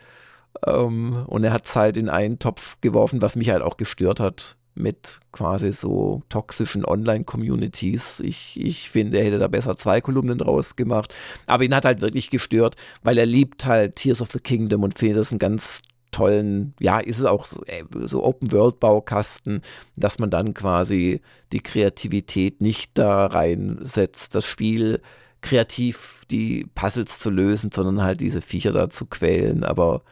Ähm, 0.66 1.24
und 1.26 1.44
er 1.44 1.52
hat 1.52 1.66
es 1.66 1.76
halt 1.76 1.96
in 1.96 2.08
einen 2.08 2.38
Topf 2.38 2.80
geworfen, 2.80 3.22
was 3.22 3.36
mich 3.36 3.50
halt 3.50 3.62
auch 3.62 3.76
gestört 3.76 4.20
hat 4.20 4.56
mit 4.74 5.20
quasi 5.32 5.72
so 5.72 6.22
toxischen 6.28 6.84
Online-Communities. 6.84 8.20
Ich, 8.20 8.58
ich 8.60 8.88
finde, 8.90 9.18
er 9.18 9.26
hätte 9.26 9.38
da 9.38 9.48
besser 9.48 9.76
zwei 9.76 10.00
Kolumnen 10.00 10.38
draus 10.38 10.76
gemacht. 10.76 11.12
Aber 11.46 11.64
ihn 11.64 11.74
hat 11.74 11.84
halt 11.84 12.00
wirklich 12.00 12.30
gestört, 12.30 12.76
weil 13.02 13.18
er 13.18 13.26
liebt 13.26 13.66
halt 13.66 13.96
Tears 13.96 14.22
of 14.22 14.32
the 14.32 14.40
Kingdom 14.40 14.82
und 14.82 14.98
findet 14.98 15.18
das 15.18 15.32
ein 15.32 15.38
ganz 15.38 15.82
tollen, 16.12 16.74
ja, 16.78 17.00
ist 17.00 17.18
es 17.18 17.24
auch 17.24 17.46
so, 17.46 17.64
äh, 17.64 17.84
so 18.06 18.22
Open-World-Baukasten, 18.22 19.62
dass 19.96 20.18
man 20.18 20.30
dann 20.30 20.54
quasi 20.54 21.20
die 21.52 21.60
Kreativität 21.60 22.60
nicht 22.60 22.92
da 22.94 23.26
reinsetzt. 23.26 24.34
Das 24.34 24.46
Spiel 24.46 25.00
kreativ 25.40 26.22
die 26.30 26.66
Puzzles 26.74 27.18
zu 27.18 27.30
lösen, 27.30 27.70
sondern 27.72 28.02
halt 28.02 28.20
diese 28.20 28.40
Viecher 28.40 28.70
da 28.70 28.88
zu 28.88 29.06
quälen. 29.06 29.64
Aber 29.64 30.02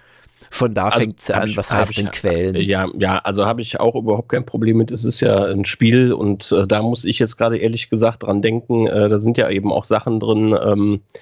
schon 0.50 0.74
da 0.74 0.86
also, 0.86 0.98
fängt 0.98 1.20
es 1.20 1.30
an, 1.30 1.56
was 1.56 1.70
heißt 1.70 1.96
denn 1.96 2.10
Quellen? 2.10 2.56
Ja, 2.56 2.88
ja, 2.98 3.18
also 3.18 3.46
habe 3.46 3.62
ich 3.62 3.78
auch 3.78 3.94
überhaupt 3.94 4.30
kein 4.30 4.44
Problem 4.44 4.78
mit. 4.78 4.90
Es 4.90 5.04
ist 5.04 5.20
ja 5.20 5.44
ein 5.44 5.64
Spiel 5.64 6.12
und 6.12 6.50
äh, 6.52 6.66
da 6.66 6.82
muss 6.82 7.04
ich 7.04 7.18
jetzt 7.18 7.36
gerade 7.36 7.58
ehrlich 7.58 7.90
gesagt 7.90 8.24
dran 8.24 8.42
denken, 8.42 8.86
äh, 8.86 9.08
da 9.08 9.18
sind 9.18 9.38
ja 9.38 9.48
eben 9.48 9.72
auch 9.72 9.84
Sachen 9.84 10.18
drin, 10.18 10.56
ähm, 10.60 11.00
äh, 11.04 11.20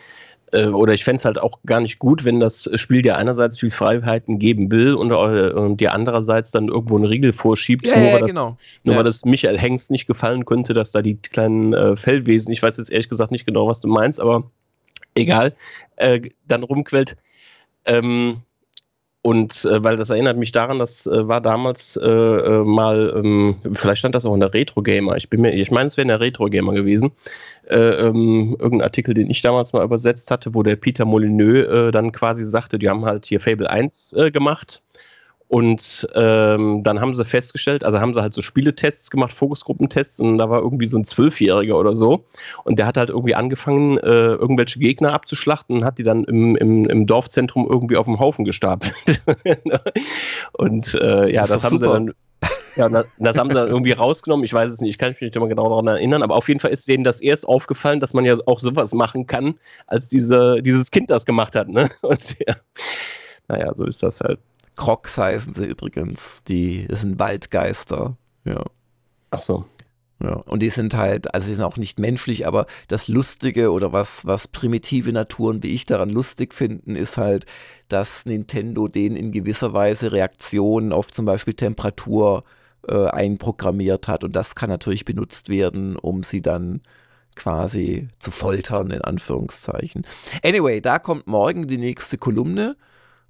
oder 0.52 0.94
ich 0.94 1.04
fände 1.04 1.18
es 1.18 1.24
halt 1.24 1.38
auch 1.38 1.60
gar 1.66 1.80
nicht 1.80 1.98
gut, 1.98 2.24
wenn 2.24 2.40
das 2.40 2.70
Spiel 2.74 3.02
dir 3.02 3.16
einerseits 3.16 3.58
viel 3.58 3.70
Freiheiten 3.70 4.38
geben 4.38 4.70
will 4.70 4.94
und, 4.94 5.10
äh, 5.10 5.52
und 5.52 5.78
dir 5.80 5.92
andererseits 5.92 6.50
dann 6.50 6.68
irgendwo 6.68 6.96
einen 6.96 7.04
Riegel 7.04 7.32
vorschiebt, 7.32 7.86
ja, 7.86 7.96
nur, 7.96 8.06
ja, 8.06 8.12
weil, 8.14 8.20
das, 8.20 8.30
genau. 8.30 8.56
nur 8.84 8.94
ja. 8.94 8.98
weil 8.98 9.04
das 9.04 9.24
Michael 9.24 9.58
Hengst 9.58 9.90
nicht 9.90 10.06
gefallen 10.06 10.44
könnte, 10.44 10.74
dass 10.74 10.90
da 10.90 11.02
die 11.02 11.16
kleinen 11.16 11.74
äh, 11.74 11.96
Fellwesen, 11.96 12.52
ich 12.52 12.62
weiß 12.62 12.76
jetzt 12.78 12.90
ehrlich 12.90 13.08
gesagt 13.08 13.30
nicht 13.30 13.46
genau, 13.46 13.66
was 13.66 13.80
du 13.80 13.88
meinst, 13.88 14.20
aber 14.20 14.50
egal, 15.14 15.54
äh, 15.96 16.20
dann 16.46 16.62
rumquält. 16.62 17.16
Ähm, 17.84 18.42
und 19.22 19.64
äh, 19.64 19.82
weil 19.82 19.96
das 19.96 20.10
erinnert 20.10 20.36
mich 20.36 20.52
daran, 20.52 20.78
das 20.78 21.06
äh, 21.06 21.28
war 21.28 21.40
damals 21.40 21.96
äh, 21.96 22.08
äh 22.08 22.64
mal, 22.64 23.12
ähm, 23.16 23.56
vielleicht 23.72 23.98
stand 23.98 24.14
das 24.14 24.24
auch 24.24 24.34
in 24.34 24.40
der 24.40 24.54
Retro 24.54 24.82
Gamer. 24.82 25.16
Ich 25.16 25.28
bin 25.28 25.40
mir, 25.40 25.52
ich 25.52 25.70
meine, 25.70 25.88
es 25.88 25.96
wäre 25.96 26.02
in 26.02 26.08
der 26.08 26.20
Retro 26.20 26.46
Gamer 26.46 26.72
gewesen. 26.72 27.10
Äh, 27.68 27.76
ähm, 27.76 28.56
irgendein 28.58 28.86
Artikel, 28.86 29.14
den 29.14 29.28
ich 29.28 29.42
damals 29.42 29.72
mal 29.72 29.84
übersetzt 29.84 30.30
hatte, 30.30 30.54
wo 30.54 30.62
der 30.62 30.76
Peter 30.76 31.04
Molyneux 31.04 31.68
äh, 31.68 31.90
dann 31.90 32.12
quasi 32.12 32.46
sagte, 32.46 32.78
die 32.78 32.88
haben 32.88 33.04
halt 33.04 33.26
hier 33.26 33.40
Fable 33.40 33.68
1 33.68 34.16
gemacht 34.32 34.82
und 35.48 36.06
ähm, 36.14 36.82
dann 36.82 37.00
haben 37.00 37.14
sie 37.14 37.24
festgestellt, 37.24 37.82
also 37.82 38.00
haben 38.00 38.12
sie 38.12 38.20
halt 38.20 38.34
so 38.34 38.42
Spieletests 38.42 39.10
gemacht, 39.10 39.32
Fokusgruppentests, 39.32 40.20
und 40.20 40.36
da 40.36 40.50
war 40.50 40.60
irgendwie 40.60 40.86
so 40.86 40.98
ein 40.98 41.06
Zwölfjähriger 41.06 41.76
oder 41.78 41.96
so. 41.96 42.26
Und 42.64 42.78
der 42.78 42.86
hat 42.86 42.98
halt 42.98 43.08
irgendwie 43.08 43.34
angefangen, 43.34 43.96
äh, 43.96 44.06
irgendwelche 44.06 44.78
Gegner 44.78 45.14
abzuschlachten 45.14 45.78
und 45.78 45.84
hat 45.86 45.96
die 45.96 46.02
dann 46.02 46.24
im, 46.24 46.54
im, 46.56 46.84
im 46.84 47.06
Dorfzentrum 47.06 47.66
irgendwie 47.68 47.96
auf 47.96 48.04
dem 48.04 48.18
Haufen 48.18 48.44
gestapelt. 48.44 48.94
und 50.52 50.94
äh, 50.94 51.32
ja, 51.32 51.40
das, 51.42 51.50
das 51.50 51.64
haben 51.64 51.78
super. 51.78 51.86
sie 51.86 51.92
dann. 51.92 52.14
Ja, 52.76 53.04
das 53.18 53.36
haben 53.38 53.48
sie 53.48 53.54
dann 53.54 53.68
irgendwie 53.68 53.92
rausgenommen. 53.92 54.44
Ich 54.44 54.52
weiß 54.52 54.70
es 54.70 54.80
nicht, 54.80 54.90
ich 54.90 54.98
kann 54.98 55.10
mich 55.10 55.20
nicht 55.20 55.34
immer 55.34 55.48
genau 55.48 55.68
daran 55.68 55.88
erinnern, 55.88 56.22
aber 56.22 56.36
auf 56.36 56.46
jeden 56.46 56.60
Fall 56.60 56.70
ist 56.70 56.86
denen 56.86 57.02
das 57.02 57.20
erst 57.20 57.48
aufgefallen, 57.48 57.98
dass 57.98 58.14
man 58.14 58.24
ja 58.24 58.36
auch 58.46 58.60
sowas 58.60 58.92
machen 58.92 59.26
kann, 59.26 59.54
als 59.88 60.08
diese, 60.08 60.62
dieses 60.62 60.92
Kind 60.92 61.10
das 61.10 61.26
gemacht 61.26 61.56
hat. 61.56 61.68
Ne? 61.68 61.88
Und 62.02 62.36
ja, 62.46 62.54
naja, 63.48 63.74
so 63.74 63.84
ist 63.84 64.02
das 64.02 64.20
halt. 64.20 64.38
Crocs 64.78 65.18
heißen 65.18 65.52
sie 65.52 65.66
übrigens. 65.66 66.44
Die 66.44 66.86
das 66.86 67.02
sind 67.02 67.18
Waldgeister. 67.18 68.16
Ja. 68.44 68.64
Ach 69.30 69.40
so. 69.40 69.66
Ja, 70.20 70.34
und 70.34 70.62
die 70.62 70.70
sind 70.70 70.94
halt, 70.94 71.32
also 71.32 71.46
sie 71.46 71.54
sind 71.54 71.64
auch 71.64 71.76
nicht 71.76 72.00
menschlich, 72.00 72.46
aber 72.46 72.66
das 72.88 73.06
Lustige 73.06 73.70
oder 73.70 73.92
was, 73.92 74.26
was 74.26 74.48
primitive 74.48 75.12
Naturen 75.12 75.62
wie 75.62 75.74
ich 75.74 75.86
daran 75.86 76.10
lustig 76.10 76.54
finden, 76.54 76.96
ist 76.96 77.18
halt, 77.18 77.46
dass 77.88 78.26
Nintendo 78.26 78.88
denen 78.88 79.14
in 79.14 79.30
gewisser 79.30 79.74
Weise 79.74 80.10
Reaktionen 80.10 80.92
auf 80.92 81.12
zum 81.12 81.24
Beispiel 81.24 81.54
Temperatur 81.54 82.42
äh, 82.88 83.06
einprogrammiert 83.06 84.08
hat. 84.08 84.24
Und 84.24 84.34
das 84.34 84.56
kann 84.56 84.70
natürlich 84.70 85.04
benutzt 85.04 85.50
werden, 85.50 85.94
um 85.94 86.24
sie 86.24 86.42
dann 86.42 86.80
quasi 87.36 88.08
zu 88.18 88.32
foltern, 88.32 88.90
in 88.90 89.02
Anführungszeichen. 89.02 90.04
Anyway, 90.42 90.80
da 90.80 90.98
kommt 90.98 91.28
morgen 91.28 91.68
die 91.68 91.78
nächste 91.78 92.18
Kolumne. 92.18 92.76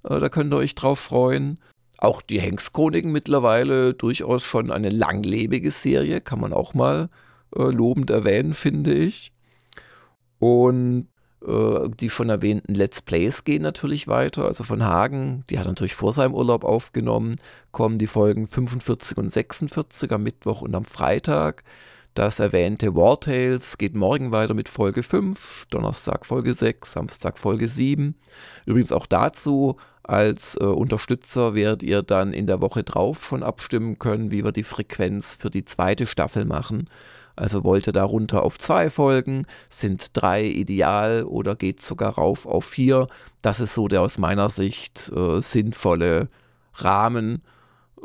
Äh, 0.03 0.19
da 0.19 0.29
könnt 0.29 0.53
ihr 0.53 0.57
euch 0.57 0.75
drauf 0.75 0.99
freuen. 0.99 1.59
Auch 1.97 2.21
die 2.21 2.39
Hengstchroniken 2.39 3.11
mittlerweile 3.11 3.93
durchaus 3.93 4.43
schon 4.43 4.71
eine 4.71 4.89
langlebige 4.89 5.71
Serie, 5.71 6.21
kann 6.21 6.39
man 6.39 6.53
auch 6.53 6.73
mal 6.73 7.09
äh, 7.55 7.63
lobend 7.63 8.09
erwähnen, 8.09 8.53
finde 8.53 8.93
ich. 8.93 9.33
Und 10.39 11.07
äh, 11.45 11.89
die 11.99 12.09
schon 12.09 12.29
erwähnten 12.29 12.73
Let's 12.73 13.01
Plays 13.01 13.43
gehen 13.43 13.61
natürlich 13.61 14.07
weiter. 14.07 14.45
Also 14.45 14.63
von 14.63 14.83
Hagen, 14.83 15.43
die 15.49 15.59
hat 15.59 15.65
natürlich 15.65 15.95
vor 15.95 16.13
seinem 16.13 16.33
Urlaub 16.33 16.63
aufgenommen, 16.63 17.35
kommen 17.71 17.97
die 17.97 18.07
Folgen 18.07 18.47
45 18.47 19.17
und 19.17 19.29
46 19.29 20.11
am 20.11 20.23
Mittwoch 20.23 20.61
und 20.61 20.75
am 20.75 20.85
Freitag. 20.85 21.63
Das 22.19 22.41
erwähnte 22.41 22.97
War 22.97 23.17
Tales 23.17 23.77
geht 23.77 23.95
morgen 23.95 24.33
weiter 24.33 24.53
mit 24.53 24.67
Folge 24.67 25.03
5, 25.03 25.67
Donnerstag 25.69 26.25
Folge 26.25 26.53
6, 26.53 26.91
Samstag 26.91 27.37
Folge 27.37 27.69
7. 27.69 28.13
Übrigens 28.65 28.91
auch 28.91 29.05
dazu 29.05 29.77
als 30.03 30.57
äh, 30.59 30.65
Unterstützer 30.65 31.55
werdet 31.55 31.81
ihr 31.81 32.03
dann 32.03 32.33
in 32.33 32.45
der 32.45 32.61
Woche 32.61 32.83
drauf 32.83 33.23
schon 33.23 33.41
abstimmen 33.41 33.99
können, 33.99 34.31
wie 34.31 34.43
wir 34.43 34.51
die 34.51 34.65
Frequenz 34.65 35.33
für 35.33 35.49
die 35.49 35.63
zweite 35.63 36.05
Staffel 36.05 36.43
machen. 36.43 36.89
Also 37.37 37.63
wollt 37.63 37.87
ihr 37.87 37.93
da 37.93 38.03
runter 38.03 38.43
auf 38.43 38.59
zwei 38.59 38.89
Folgen, 38.89 39.45
sind 39.69 40.07
drei 40.11 40.43
ideal 40.43 41.23
oder 41.23 41.55
geht 41.55 41.81
sogar 41.81 42.15
rauf 42.15 42.45
auf 42.45 42.65
vier. 42.65 43.07
Das 43.41 43.61
ist 43.61 43.73
so 43.73 43.87
der 43.87 44.01
aus 44.01 44.17
meiner 44.17 44.49
Sicht 44.49 45.09
äh, 45.15 45.41
sinnvolle 45.41 46.27
Rahmen. 46.73 47.43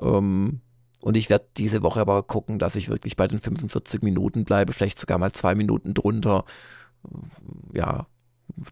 Ähm, 0.01 0.61
und 1.05 1.19
ich 1.19 1.29
werde 1.29 1.45
diese 1.59 1.83
Woche 1.83 2.01
aber 2.01 2.23
gucken, 2.23 2.59
dass 2.59 2.77
ich 2.77 2.89
wirklich 2.89 3.15
bei 3.15 3.29
den 3.29 3.39
45 3.39 4.01
Minuten 4.01 4.47
bleibe, 4.47 4.73
vielleicht 4.73 4.99
sogar 4.99 5.19
mal 5.19 5.33
zwei 5.33 5.55
Minuten 5.55 5.93
drunter. 5.93 6.47
Ja, 7.75 8.07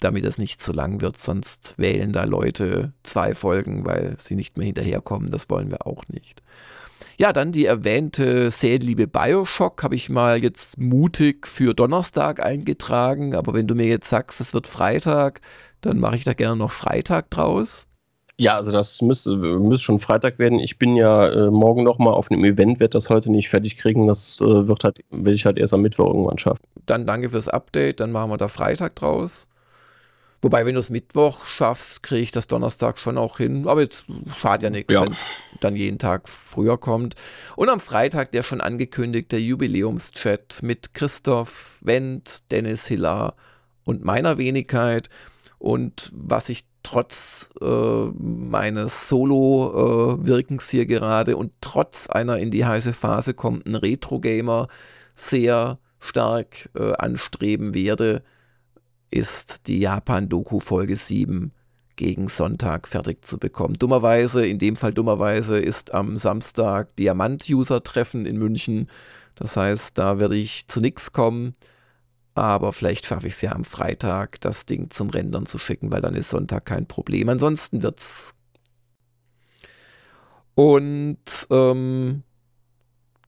damit 0.01 0.25
es 0.25 0.39
nicht 0.39 0.63
zu 0.63 0.73
lang 0.73 1.03
wird, 1.03 1.19
sonst 1.19 1.75
wählen 1.77 2.11
da 2.15 2.25
Leute 2.25 2.95
zwei 3.03 3.35
Folgen, 3.35 3.85
weil 3.85 4.17
sie 4.19 4.35
nicht 4.35 4.57
mehr 4.57 4.65
hinterherkommen. 4.65 5.31
Das 5.31 5.51
wollen 5.51 5.71
wir 5.71 5.87
auch 5.87 6.09
nicht. 6.09 6.43
Ja, 7.19 7.35
dann 7.35 7.53
die 7.53 7.67
erwähnte 7.67 8.51
Serienliebe 8.51 9.09
Bioshock 9.09 9.83
habe 9.83 9.95
ich 9.95 10.09
mal 10.09 10.43
jetzt 10.43 10.79
mutig 10.79 11.47
für 11.47 11.75
Donnerstag 11.75 12.43
eingetragen, 12.43 13.35
aber 13.35 13.53
wenn 13.53 13.67
du 13.67 13.75
mir 13.75 13.89
jetzt 13.89 14.09
sagst, 14.09 14.41
es 14.41 14.55
wird 14.55 14.67
Freitag, 14.67 15.43
dann 15.83 15.99
mache 15.99 16.17
ich 16.17 16.25
da 16.25 16.33
gerne 16.33 16.57
noch 16.57 16.71
Freitag 16.71 17.29
draus. 17.29 17.89
Ja, 18.39 18.57
also 18.57 18.73
das 18.73 19.03
müsste, 19.03 19.37
müsste 19.37 19.85
schon 19.85 20.01
Freitag 20.01 20.39
werden. 20.39 20.59
Ich 20.59 20.79
bin 20.79 20.97
ja 20.97 21.29
äh, 21.29 21.51
morgen 21.51 21.85
nochmal 21.85 22.15
auf 22.15 22.31
einem 22.31 22.45
Event, 22.45 22.81
werde 22.81 22.93
das 22.93 23.11
heute 23.11 23.31
nicht 23.31 23.49
fertig 23.49 23.77
kriegen. 23.77 24.07
Das 24.07 24.41
äh, 24.41 24.67
wird 24.67 24.85
halt, 24.85 25.05
werde 25.11 25.35
ich 25.35 25.45
halt 25.45 25.59
erst 25.59 25.75
am 25.75 25.83
Mittwoch 25.83 26.07
irgendwann 26.07 26.39
schaffen. 26.39 26.63
Dann 26.87 27.07
danke 27.07 27.31
fürs 27.31 27.49
Update, 27.49 28.01
dann 28.01 28.11
machen 28.11 28.31
wir 28.31 28.39
da 28.39 28.49
Freitag 28.49 28.97
draus. 28.97 29.49
Wobei, 30.45 30.67
wenn 30.67 30.75
du 30.75 30.81
es 30.81 30.91
Mittwoch 30.91 31.45
schaffst, 31.47 32.03
kriege 32.03 32.23
ich 32.23 32.33
das 32.33 32.49
Donnerstag 32.49 32.99
schon 32.99 33.17
auch 33.17 33.37
hin. 33.39 33.69
Aber 33.69 33.81
jetzt 33.81 34.07
schadet 34.41 34.65
ja 34.65 34.71
nichts, 34.71 34.93
ja. 34.93 35.03
wenn 35.03 35.13
es 35.13 35.25
dann 35.61 35.77
jeden 35.77 36.01
Tag 36.01 36.29
früher 36.29 36.79
kommt. 36.79 37.15
Und 37.55 37.69
am 37.69 37.79
Freitag 37.79 38.33
der 38.33 38.43
schon 38.43 38.61
angekündigte 38.61 39.37
Jubiläumschat 39.37 40.59
mit 40.63 40.95
Christoph 40.95 41.79
Wendt, 41.83 42.51
Dennis 42.51 42.89
Hiller 42.89 43.35
und 43.85 44.05
meiner 44.05 44.37
Wenigkeit. 44.37 45.09
Und 45.63 46.11
was 46.13 46.49
ich 46.49 46.65
trotz 46.83 47.51
äh, 47.61 47.65
meines 47.65 49.09
Solo-Wirkens 49.09 50.69
hier 50.69 50.87
gerade 50.87 51.37
und 51.37 51.53
trotz 51.61 52.09
einer 52.09 52.39
in 52.39 52.51
die 52.51 52.65
heiße 52.65 52.93
Phase 52.93 53.33
kommenden 53.33 53.77
Retro-Gamer 53.77 54.67
sehr 55.15 55.79
stark 56.01 56.69
äh, 56.75 56.95
anstreben 56.95 57.75
werde, 57.75 58.25
ist 59.13 59.69
die 59.69 59.79
Japan-Doku 59.79 60.59
Folge 60.59 60.97
7 60.97 61.53
gegen 61.95 62.27
Sonntag 62.27 62.89
fertig 62.89 63.25
zu 63.25 63.39
bekommen. 63.39 63.75
Dummerweise, 63.79 64.45
in 64.45 64.59
dem 64.59 64.75
Fall 64.75 64.93
dummerweise, 64.93 65.61
ist 65.61 65.95
am 65.95 66.19
Samstag 66.19 66.97
Diamant-User-Treffen 66.97 68.27
in 68.27 68.37
München. 68.37 68.89
Das 69.37 69.57
heißt, 69.57 69.97
da 69.97 70.19
werde 70.19 70.35
ich 70.35 70.67
zu 70.67 70.81
nichts 70.81 71.13
kommen. 71.13 71.53
Aber 72.35 72.73
vielleicht 72.73 73.07
schaffe 73.07 73.27
ich 73.27 73.35
es 73.35 73.43
ja 73.43 73.53
am 73.53 73.65
Freitag, 73.65 74.41
das 74.41 74.65
Ding 74.65 74.91
zum 74.91 75.11
Rendern 75.11 75.47
zu 75.47 75.59
schicken, 75.59 75.93
weil 75.93 76.01
dann 76.01 76.15
ist 76.15 76.31
Sonntag 76.31 76.65
kein 76.65 76.87
Problem. 76.87 77.29
Ansonsten 77.29 77.83
wird's. 77.83 78.35
Und 80.55 81.17
ähm, 81.51 82.23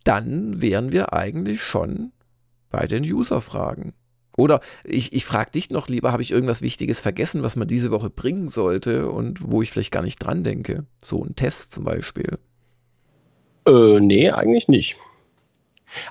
dann 0.05 0.61
wären 0.61 0.93
wir 0.93 1.13
eigentlich 1.13 1.63
schon 1.63 2.13
bei 2.71 2.87
den 2.87 3.05
User-Fragen. 3.05 3.95
Oder 4.37 4.61
ich, 4.83 5.13
ich 5.13 5.25
frage 5.25 5.53
dich 5.53 5.71
noch 5.71 5.89
lieber, 5.89 6.13
habe 6.13 6.23
ich 6.23 6.33
irgendwas 6.33 6.61
Wichtiges 6.61 7.01
vergessen, 7.01 7.43
was 7.43 7.57
man 7.57 7.69
diese 7.69 7.91
Woche 7.91 8.11
bringen 8.11 8.49
sollte 8.49 9.11
und 9.11 9.53
wo 9.53 9.63
ich 9.63 9.71
vielleicht 9.71 9.93
gar 9.93 10.03
nicht 10.03 10.19
dran 10.19 10.43
denke? 10.43 10.87
So 11.03 11.23
ein 11.23 11.37
Test 11.37 11.73
zum 11.73 11.85
Beispiel. 11.85 12.39
Äh, 13.67 14.01
nee, 14.01 14.31
eigentlich 14.31 14.69
nicht. 14.69 14.97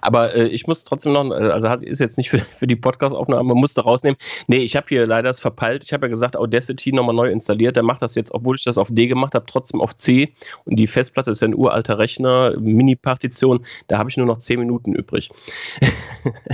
Aber 0.02 0.36
äh, 0.36 0.48
ich 0.48 0.68
muss 0.68 0.84
trotzdem 0.84 1.14
noch, 1.14 1.30
äh, 1.32 1.50
also 1.50 1.68
ist 1.68 2.00
jetzt 2.00 2.18
nicht 2.18 2.30
für, 2.30 2.40
für 2.40 2.68
die 2.68 2.76
Podcast-Aufnahme, 2.76 3.44
man 3.44 3.58
muss 3.58 3.74
da 3.74 3.82
rausnehmen. 3.82 4.18
Nee, 4.48 4.58
ich 4.58 4.76
habe 4.76 4.88
hier 4.90 5.06
leider 5.06 5.30
es 5.30 5.40
verpeilt. 5.40 5.84
Ich 5.84 5.94
habe 5.94 6.06
ja 6.06 6.10
gesagt, 6.10 6.36
Audacity 6.36 6.92
nochmal 6.92 7.16
neu 7.16 7.30
installiert. 7.30 7.76
Der 7.76 7.84
macht 7.84 8.02
das 8.02 8.16
jetzt, 8.16 8.34
obwohl 8.34 8.56
ich 8.56 8.64
das 8.64 8.78
auf 8.78 8.88
D 8.92 9.08
gemacht 9.08 9.36
habe, 9.36 9.46
trotzdem 9.48 9.82
auf 9.82 9.96
C. 9.96 10.34
Und 10.66 10.78
die 10.78 10.88
Festplatte 10.88 11.32
ist 11.32 11.42
ja 11.42 11.48
ein 11.48 11.56
uralter 11.56 12.00
Rechner, 12.00 12.54
Mini-Partition. 12.60 13.66
Da 13.88 13.98
habe 13.98 14.10
ich 14.10 14.18
nur 14.18 14.26
noch 14.26 14.38
10 14.38 14.60
Minuten 14.60 14.94
übrig. 14.94 15.30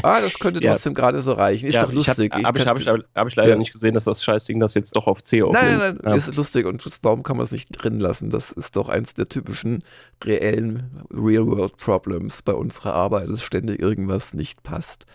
Ah, 0.01 0.21
das 0.21 0.39
könnte 0.39 0.59
trotzdem 0.59 0.93
ja. 0.93 0.99
gerade 0.99 1.21
so 1.21 1.33
reichen. 1.33 1.67
Ist 1.67 1.75
ja, 1.75 1.83
doch 1.83 1.91
lustig. 1.91 2.31
Habe 2.31 2.57
ich, 2.57 2.65
hab 2.65 2.79
ich, 2.79 2.87
hab 2.87 2.97
ich, 2.97 3.05
hab 3.15 3.27
ich, 3.27 3.35
leider 3.35 3.51
ja. 3.51 3.55
nicht 3.55 3.71
gesehen, 3.71 3.93
dass 3.93 4.05
das 4.05 4.23
Scheißding 4.23 4.59
das 4.59 4.73
jetzt 4.73 4.95
doch 4.95 5.07
auf 5.07 5.21
C 5.21 5.43
aufnimmt. 5.43 5.63
Nein, 5.63 5.77
nein, 5.77 5.99
nein, 6.01 6.17
ist 6.17 6.35
lustig. 6.35 6.65
Und 6.65 6.83
warum 7.03 7.21
kann 7.23 7.37
man 7.37 7.43
es 7.43 7.51
nicht 7.51 7.69
drin 7.71 7.99
lassen? 7.99 8.29
Das 8.29 8.51
ist 8.51 8.75
doch 8.75 8.89
eins 8.89 9.13
der 9.13 9.27
typischen 9.27 9.83
reellen 10.23 11.05
Real-World-Problems 11.11 12.41
bei 12.41 12.53
unserer 12.53 12.93
Arbeit. 12.93 13.18
Es 13.23 13.43
ständig 13.43 13.79
irgendwas 13.79 14.33
nicht 14.33 14.63
passt. 14.63 15.05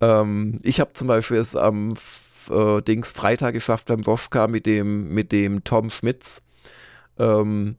Ähm, 0.00 0.58
ich 0.62 0.80
habe 0.80 0.92
zum 0.92 1.08
Beispiel 1.08 1.38
es 1.38 1.56
am 1.56 1.94
äh, 2.50 2.82
Dings 2.82 3.12
Freitag 3.12 3.54
geschafft 3.54 3.86
beim 3.86 4.06
Woschka 4.06 4.48
mit 4.48 4.66
dem, 4.66 5.08
mit 5.08 5.32
dem 5.32 5.64
Tom 5.64 5.90
Schmitz. 5.90 6.42
Ähm, 7.18 7.76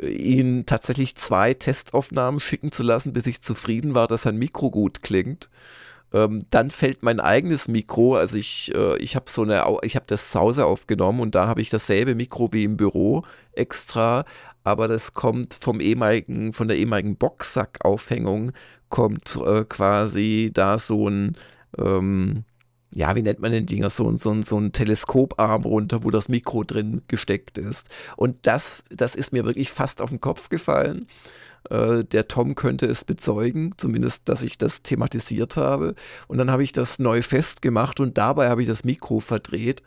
ihn 0.00 0.64
tatsächlich 0.66 1.16
zwei 1.16 1.54
Testaufnahmen 1.54 2.40
schicken 2.40 2.72
zu 2.72 2.82
lassen, 2.82 3.12
bis 3.12 3.26
ich 3.26 3.42
zufrieden 3.42 3.94
war, 3.94 4.06
dass 4.06 4.22
sein 4.22 4.38
Mikro 4.38 4.70
gut 4.70 5.02
klingt. 5.02 5.50
Ähm, 6.12 6.44
dann 6.50 6.70
fällt 6.70 7.02
mein 7.02 7.20
eigenes 7.20 7.68
Mikro, 7.68 8.16
also 8.16 8.36
ich, 8.36 8.74
äh, 8.74 8.96
ich 8.98 9.16
habe 9.16 9.30
so 9.30 9.42
eine, 9.42 9.64
ich 9.82 9.96
habe 9.96 10.04
das 10.06 10.30
zu 10.30 10.40
Hause 10.40 10.66
aufgenommen 10.66 11.20
und 11.20 11.34
da 11.34 11.46
habe 11.46 11.62
ich 11.62 11.70
dasselbe 11.70 12.14
Mikro 12.14 12.52
wie 12.52 12.64
im 12.64 12.76
Büro 12.76 13.24
extra, 13.52 14.24
aber 14.62 14.88
das 14.88 15.14
kommt 15.14 15.54
vom 15.54 15.80
ehemaligen, 15.80 16.52
von 16.52 16.68
der 16.68 16.76
ehemaligen 16.76 17.16
Boxsackaufhängung, 17.16 18.52
kommt 18.92 19.36
äh, 19.36 19.64
quasi 19.64 20.50
da 20.52 20.78
so 20.78 21.08
ein, 21.08 21.36
ähm, 21.78 22.44
ja, 22.94 23.16
wie 23.16 23.22
nennt 23.22 23.40
man 23.40 23.50
den 23.50 23.64
Dinger, 23.64 23.88
so, 23.88 24.14
so, 24.16 24.42
so 24.42 24.58
ein 24.58 24.72
Teleskoparm 24.72 25.62
runter, 25.62 26.04
wo 26.04 26.10
das 26.10 26.28
Mikro 26.28 26.62
drin 26.62 27.00
gesteckt 27.08 27.56
ist. 27.56 27.88
Und 28.16 28.36
das, 28.42 28.84
das 28.90 29.14
ist 29.14 29.32
mir 29.32 29.46
wirklich 29.46 29.70
fast 29.70 30.02
auf 30.02 30.10
den 30.10 30.20
Kopf 30.20 30.50
gefallen. 30.50 31.06
Äh, 31.70 32.04
der 32.04 32.28
Tom 32.28 32.54
könnte 32.54 32.84
es 32.84 33.04
bezeugen, 33.06 33.72
zumindest, 33.78 34.28
dass 34.28 34.42
ich 34.42 34.58
das 34.58 34.82
thematisiert 34.82 35.56
habe. 35.56 35.94
Und 36.28 36.36
dann 36.36 36.50
habe 36.50 36.62
ich 36.62 36.72
das 36.72 36.98
neu 36.98 37.22
festgemacht 37.22 37.98
und 37.98 38.18
dabei 38.18 38.50
habe 38.50 38.60
ich 38.60 38.68
das 38.68 38.84
Mikro 38.84 39.20
verdreht. 39.20 39.82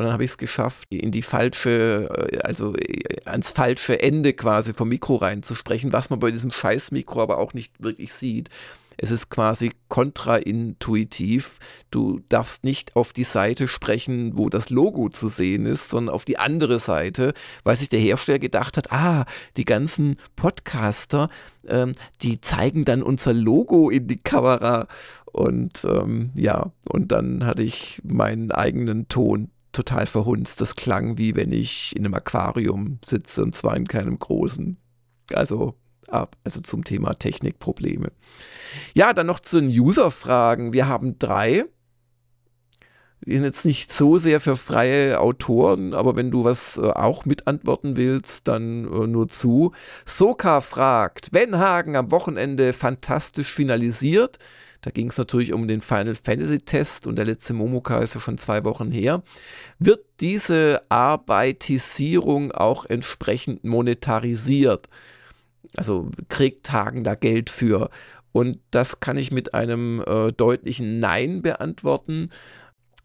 Und 0.00 0.06
dann 0.06 0.14
habe 0.14 0.24
ich 0.24 0.30
es 0.30 0.38
geschafft, 0.38 0.86
in 0.88 1.10
die 1.10 1.20
falsche, 1.20 2.08
äh, 2.32 2.38
also 2.38 2.74
äh, 2.74 3.20
ans 3.26 3.50
falsche 3.50 4.00
Ende 4.00 4.32
quasi 4.32 4.72
vom 4.72 4.88
Mikro 4.88 5.16
reinzusprechen, 5.16 5.92
was 5.92 6.08
man 6.08 6.20
bei 6.20 6.30
diesem 6.30 6.50
Scheiß-Mikro 6.50 7.20
aber 7.20 7.36
auch 7.36 7.52
nicht 7.52 7.82
wirklich 7.82 8.14
sieht. 8.14 8.48
Es 8.96 9.10
ist 9.10 9.28
quasi 9.28 9.72
kontraintuitiv. 9.90 11.58
Du 11.90 12.22
darfst 12.30 12.64
nicht 12.64 12.96
auf 12.96 13.12
die 13.12 13.24
Seite 13.24 13.68
sprechen, 13.68 14.38
wo 14.38 14.48
das 14.48 14.70
Logo 14.70 15.10
zu 15.10 15.28
sehen 15.28 15.66
ist, 15.66 15.90
sondern 15.90 16.14
auf 16.14 16.24
die 16.24 16.38
andere 16.38 16.78
Seite, 16.78 17.34
weil 17.62 17.76
sich 17.76 17.90
der 17.90 18.00
Hersteller 18.00 18.38
gedacht 18.38 18.78
hat, 18.78 18.90
ah, 18.92 19.26
die 19.58 19.66
ganzen 19.66 20.16
Podcaster, 20.34 21.28
ähm, 21.68 21.92
die 22.22 22.40
zeigen 22.40 22.86
dann 22.86 23.02
unser 23.02 23.34
Logo 23.34 23.90
in 23.90 24.08
die 24.08 24.16
Kamera. 24.16 24.86
Und 25.26 25.84
ähm, 25.84 26.30
ja, 26.36 26.72
und 26.88 27.12
dann 27.12 27.44
hatte 27.44 27.62
ich 27.62 28.00
meinen 28.02 28.50
eigenen 28.50 29.06
Ton 29.08 29.50
total 29.72 30.06
verhunzt. 30.06 30.60
Das 30.60 30.76
klang 30.76 31.18
wie 31.18 31.34
wenn 31.36 31.52
ich 31.52 31.94
in 31.96 32.04
einem 32.04 32.14
Aquarium 32.14 32.98
sitze 33.04 33.42
und 33.42 33.56
zwar 33.56 33.76
in 33.76 33.88
keinem 33.88 34.18
großen. 34.18 34.76
Also 35.32 35.76
also 36.10 36.60
zum 36.60 36.84
Thema 36.84 37.14
Technikprobleme. 37.14 38.12
Ja, 38.94 39.12
dann 39.12 39.26
noch 39.26 39.40
zu 39.40 39.60
den 39.60 39.68
User-Fragen. 39.68 40.72
Wir 40.72 40.88
haben 40.88 41.18
drei. 41.18 41.64
Wir 43.20 43.36
sind 43.36 43.44
jetzt 43.44 43.66
nicht 43.66 43.92
so 43.92 44.16
sehr 44.16 44.40
für 44.40 44.56
freie 44.56 45.20
Autoren, 45.20 45.92
aber 45.92 46.16
wenn 46.16 46.30
du 46.30 46.44
was 46.44 46.78
äh, 46.78 46.80
auch 46.80 47.26
mitantworten 47.26 47.96
willst, 47.96 48.48
dann 48.48 48.84
äh, 48.84 49.06
nur 49.06 49.28
zu. 49.28 49.72
Soka 50.06 50.62
fragt, 50.62 51.28
wenn 51.32 51.58
Hagen 51.58 51.96
am 51.96 52.10
Wochenende 52.12 52.72
fantastisch 52.72 53.52
finalisiert, 53.52 54.38
da 54.82 54.90
ging 54.90 55.08
es 55.08 55.18
natürlich 55.18 55.52
um 55.52 55.68
den 55.68 55.80
Final 55.80 56.14
Fantasy 56.14 56.60
Test 56.60 57.06
und 57.06 57.16
der 57.16 57.26
letzte 57.26 57.52
Momoka 57.52 57.98
ist 57.98 58.14
ja 58.14 58.20
schon 58.20 58.38
zwei 58.38 58.64
Wochen 58.64 58.90
her. 58.90 59.22
Wird 59.78 60.04
diese 60.20 60.82
Arbeitisierung 60.88 62.52
auch 62.52 62.86
entsprechend 62.86 63.64
monetarisiert? 63.64 64.88
Also 65.76 66.08
kriegt 66.28 66.72
Hagen 66.72 67.04
da 67.04 67.14
Geld 67.14 67.50
für? 67.50 67.90
Und 68.32 68.58
das 68.70 69.00
kann 69.00 69.18
ich 69.18 69.30
mit 69.30 69.54
einem 69.54 70.02
äh, 70.06 70.32
deutlichen 70.32 71.00
Nein 71.00 71.42
beantworten. 71.42 72.30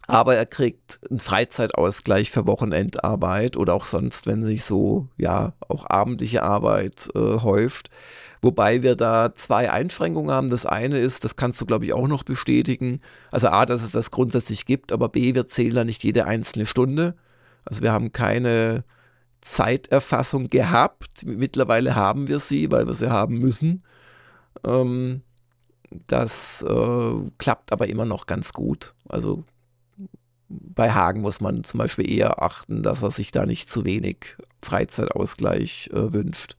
Aber 0.07 0.35
er 0.35 0.45
kriegt 0.45 0.99
einen 1.09 1.19
Freizeitausgleich 1.19 2.29
für 2.29 2.45
Wochenendarbeit 2.45 3.57
oder 3.57 3.73
auch 3.73 3.85
sonst, 3.85 4.27
wenn 4.27 4.43
sich 4.43 4.63
so, 4.63 5.07
ja, 5.17 5.53
auch 5.67 5.85
abendliche 5.85 6.43
Arbeit 6.43 7.09
äh, 7.15 7.39
häuft. 7.39 7.89
Wobei 8.41 8.83
wir 8.83 8.95
da 8.95 9.33
zwei 9.33 9.71
Einschränkungen 9.71 10.29
haben. 10.29 10.51
Das 10.51 10.67
eine 10.67 10.99
ist, 10.99 11.23
das 11.23 11.35
kannst 11.35 11.59
du, 11.59 11.65
glaube 11.65 11.85
ich, 11.85 11.93
auch 11.93 12.07
noch 12.07 12.21
bestätigen. 12.21 13.01
Also 13.31 13.47
A, 13.47 13.65
dass 13.65 13.81
es 13.81 13.91
das 13.91 14.11
grundsätzlich 14.11 14.67
gibt, 14.67 14.91
aber 14.91 15.09
B, 15.09 15.33
wir 15.33 15.47
zählen 15.47 15.73
da 15.73 15.83
nicht 15.83 16.03
jede 16.03 16.25
einzelne 16.25 16.67
Stunde. 16.67 17.15
Also 17.65 17.81
wir 17.81 17.91
haben 17.91 18.11
keine 18.11 18.83
Zeiterfassung 19.41 20.47
gehabt. 20.47 21.25
Mittlerweile 21.25 21.95
haben 21.95 22.27
wir 22.27 22.37
sie, 22.37 22.69
weil 22.69 22.85
wir 22.85 22.93
sie 22.93 23.09
haben 23.09 23.39
müssen. 23.39 23.83
Ähm, 24.63 25.23
das 26.07 26.63
äh, 26.67 27.13
klappt 27.39 27.71
aber 27.71 27.87
immer 27.87 28.05
noch 28.05 28.27
ganz 28.27 28.53
gut. 28.53 28.93
Also 29.09 29.43
bei 30.47 30.91
Hagen 30.91 31.21
muss 31.21 31.41
man 31.41 31.63
zum 31.63 31.79
Beispiel 31.79 32.09
eher 32.09 32.41
achten, 32.41 32.83
dass 32.83 33.01
er 33.01 33.11
sich 33.11 33.31
da 33.31 33.45
nicht 33.45 33.69
zu 33.69 33.85
wenig 33.85 34.37
Freizeitausgleich 34.61 35.89
äh, 35.93 36.13
wünscht. 36.13 36.55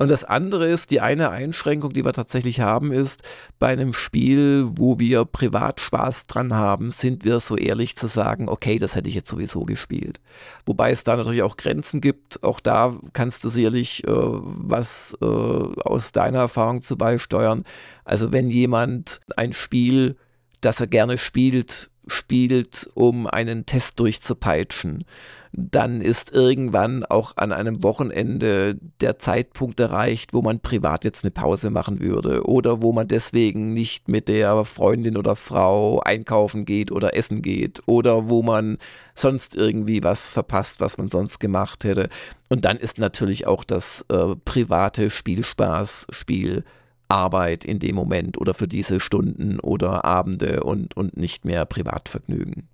Und 0.00 0.08
das 0.08 0.24
andere 0.24 0.66
ist, 0.66 0.90
die 0.92 1.02
eine 1.02 1.28
Einschränkung, 1.28 1.92
die 1.92 2.06
wir 2.06 2.14
tatsächlich 2.14 2.60
haben, 2.60 2.90
ist, 2.90 3.22
bei 3.58 3.66
einem 3.66 3.92
Spiel, 3.92 4.66
wo 4.66 4.98
wir 4.98 5.26
privat 5.26 5.78
Spaß 5.78 6.26
dran 6.26 6.54
haben, 6.54 6.90
sind 6.90 7.22
wir 7.26 7.38
so 7.38 7.54
ehrlich 7.54 7.96
zu 7.96 8.06
sagen, 8.06 8.48
okay, 8.48 8.78
das 8.78 8.94
hätte 8.94 9.10
ich 9.10 9.14
jetzt 9.14 9.28
sowieso 9.28 9.66
gespielt. 9.66 10.22
Wobei 10.64 10.90
es 10.90 11.04
da 11.04 11.16
natürlich 11.16 11.42
auch 11.42 11.58
Grenzen 11.58 12.00
gibt. 12.00 12.42
Auch 12.42 12.60
da 12.60 12.96
kannst 13.12 13.44
du 13.44 13.50
sicherlich 13.50 14.02
äh, 14.04 14.10
was 14.10 15.18
äh, 15.20 15.26
aus 15.26 16.12
deiner 16.12 16.38
Erfahrung 16.38 16.80
zu 16.80 16.96
beisteuern. 16.96 17.64
Also 18.02 18.32
wenn 18.32 18.48
jemand 18.48 19.20
ein 19.36 19.52
Spiel, 19.52 20.16
das 20.62 20.80
er 20.80 20.86
gerne 20.86 21.18
spielt, 21.18 21.90
spielt, 22.10 22.90
um 22.94 23.26
einen 23.26 23.66
Test 23.66 23.98
durchzupeitschen, 24.00 25.04
dann 25.52 26.00
ist 26.00 26.32
irgendwann 26.32 27.04
auch 27.04 27.36
an 27.36 27.52
einem 27.52 27.82
Wochenende 27.82 28.78
der 29.00 29.18
Zeitpunkt 29.18 29.80
erreicht, 29.80 30.32
wo 30.32 30.42
man 30.42 30.60
privat 30.60 31.04
jetzt 31.04 31.24
eine 31.24 31.32
Pause 31.32 31.70
machen 31.70 32.00
würde 32.00 32.46
oder 32.46 32.82
wo 32.82 32.92
man 32.92 33.08
deswegen 33.08 33.74
nicht 33.74 34.08
mit 34.08 34.28
der 34.28 34.64
Freundin 34.64 35.16
oder 35.16 35.34
Frau 35.34 36.00
einkaufen 36.00 36.64
geht 36.64 36.92
oder 36.92 37.16
essen 37.16 37.42
geht 37.42 37.82
oder 37.86 38.30
wo 38.30 38.42
man 38.42 38.78
sonst 39.14 39.56
irgendwie 39.56 40.04
was 40.04 40.32
verpasst, 40.32 40.80
was 40.80 40.98
man 40.98 41.08
sonst 41.08 41.40
gemacht 41.40 41.84
hätte. 41.84 42.08
Und 42.48 42.64
dann 42.64 42.76
ist 42.76 42.98
natürlich 42.98 43.46
auch 43.46 43.64
das 43.64 44.04
äh, 44.08 44.36
private 44.44 45.10
Spielspaß, 45.10 46.06
Spiel 46.10 46.64
Arbeit 47.10 47.64
in 47.64 47.78
dem 47.78 47.96
Moment 47.96 48.38
oder 48.38 48.54
für 48.54 48.68
diese 48.68 49.00
Stunden 49.00 49.60
oder 49.60 50.04
Abende 50.04 50.62
und, 50.62 50.96
und 50.96 51.16
nicht 51.16 51.44
mehr 51.44 51.64
Privatvergnügen. 51.66 52.68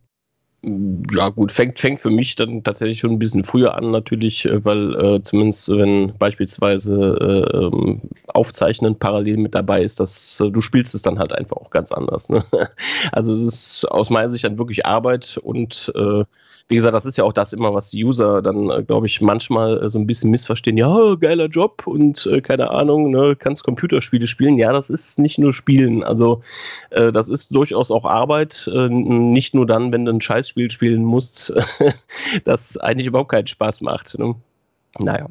Ja, 1.13 1.29
gut, 1.29 1.53
fängt, 1.53 1.79
fängt 1.79 2.01
für 2.01 2.11
mich 2.11 2.35
dann 2.35 2.65
tatsächlich 2.65 2.99
schon 2.99 3.13
ein 3.13 3.19
bisschen 3.21 3.45
früher 3.45 3.77
an, 3.77 3.93
natürlich, 3.93 4.47
äh, 4.47 4.65
weil 4.65 4.95
äh, 4.97 5.23
zumindest 5.23 5.69
wenn 5.69 6.15
beispielsweise 6.19 6.93
äh, 7.21 7.57
ähm, 7.57 8.01
Aufzeichnen 8.27 8.99
parallel 8.99 9.37
mit 9.37 9.55
dabei 9.55 9.83
ist, 9.83 10.01
dass 10.01 10.41
äh, 10.41 10.51
du 10.51 10.61
spielst 10.61 10.95
es 10.97 11.03
dann 11.03 11.21
halt 11.21 11.33
einfach 11.33 11.57
auch 11.57 11.71
ganz 11.71 11.93
anders. 11.93 12.31
Ne? 12.31 12.45
Also 13.13 13.33
es 13.35 13.45
ist 13.45 13.85
aus 13.91 14.11
meiner 14.11 14.31
Sicht 14.31 14.45
dann 14.45 14.59
wirklich 14.59 14.87
Arbeit 14.87 15.39
und 15.41 15.93
äh, 15.95 16.25
wie 16.69 16.75
gesagt, 16.75 16.95
das 16.95 17.07
ist 17.07 17.17
ja 17.17 17.25
auch 17.25 17.33
das 17.33 17.53
immer, 17.53 17.75
was 17.75 17.91
die 17.91 18.05
User 18.05 18.43
dann, 18.43 18.71
äh, 18.71 18.83
glaube 18.83 19.07
ich, 19.07 19.21
manchmal 19.21 19.85
äh, 19.85 19.89
so 19.89 19.99
ein 19.99 20.07
bisschen 20.07 20.31
missverstehen. 20.31 20.77
Ja, 20.77 21.15
geiler 21.15 21.47
Job 21.47 21.87
und 21.87 22.27
äh, 22.27 22.41
keine 22.41 22.71
Ahnung, 22.71 23.11
ne, 23.11 23.37
kannst 23.39 23.63
Computerspiele 23.63 24.27
spielen. 24.27 24.59
Ja, 24.59 24.73
das 24.73 24.91
ist 24.91 25.19
nicht 25.21 25.39
nur 25.39 25.53
Spielen. 25.53 26.03
Also, 26.03 26.43
äh, 26.91 27.13
das 27.13 27.29
ist 27.29 27.55
durchaus 27.55 27.91
auch 27.91 28.05
Arbeit. 28.05 28.69
Nicht 28.73 29.55
nur 29.55 29.67
dann, 29.67 29.93
wenn 29.93 30.05
du 30.05 30.13
ein 30.13 30.21
Scheißspiel 30.21 30.71
spielen 30.71 31.05
musst, 31.05 31.53
das 32.45 32.77
eigentlich 32.79 33.07
überhaupt 33.07 33.31
keinen 33.31 33.47
Spaß 33.47 33.83
macht. 33.83 34.19
Ne? 34.19 34.35
Naja. 34.99 35.29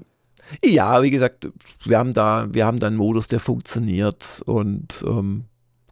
Ja, 0.63 1.01
wie 1.01 1.11
gesagt, 1.11 1.49
wir 1.83 1.97
haben 1.97 2.13
da, 2.13 2.47
wir 2.51 2.65
haben 2.65 2.79
da 2.79 2.87
einen 2.87 2.97
Modus, 2.97 3.27
der 3.27 3.39
funktioniert 3.39 4.41
und 4.45 5.03
ähm, 5.07 5.45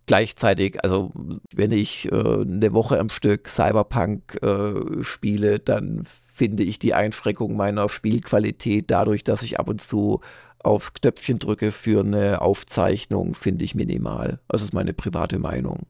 gleichzeitig, 0.05 0.83
also 0.83 1.11
wenn 1.53 1.71
ich 1.71 2.11
äh, 2.11 2.15
eine 2.15 2.73
Woche 2.73 2.99
am 2.99 3.09
Stück 3.09 3.47
Cyberpunk 3.47 4.41
äh, 4.41 5.03
spiele, 5.03 5.59
dann 5.59 6.03
finde 6.05 6.63
ich 6.63 6.79
die 6.79 6.93
Einschränkung 6.93 7.55
meiner 7.55 7.89
Spielqualität 7.89 8.89
dadurch, 8.89 9.23
dass 9.23 9.43
ich 9.43 9.59
ab 9.59 9.69
und 9.69 9.81
zu 9.81 10.21
aufs 10.59 10.93
Knöpfchen 10.93 11.39
drücke 11.39 11.71
für 11.71 11.99
eine 11.99 12.41
Aufzeichnung, 12.41 13.33
finde 13.33 13.65
ich 13.65 13.75
minimal. 13.75 14.39
Das 14.47 14.61
ist 14.61 14.73
meine 14.73 14.93
private 14.93 15.37
Meinung. 15.37 15.85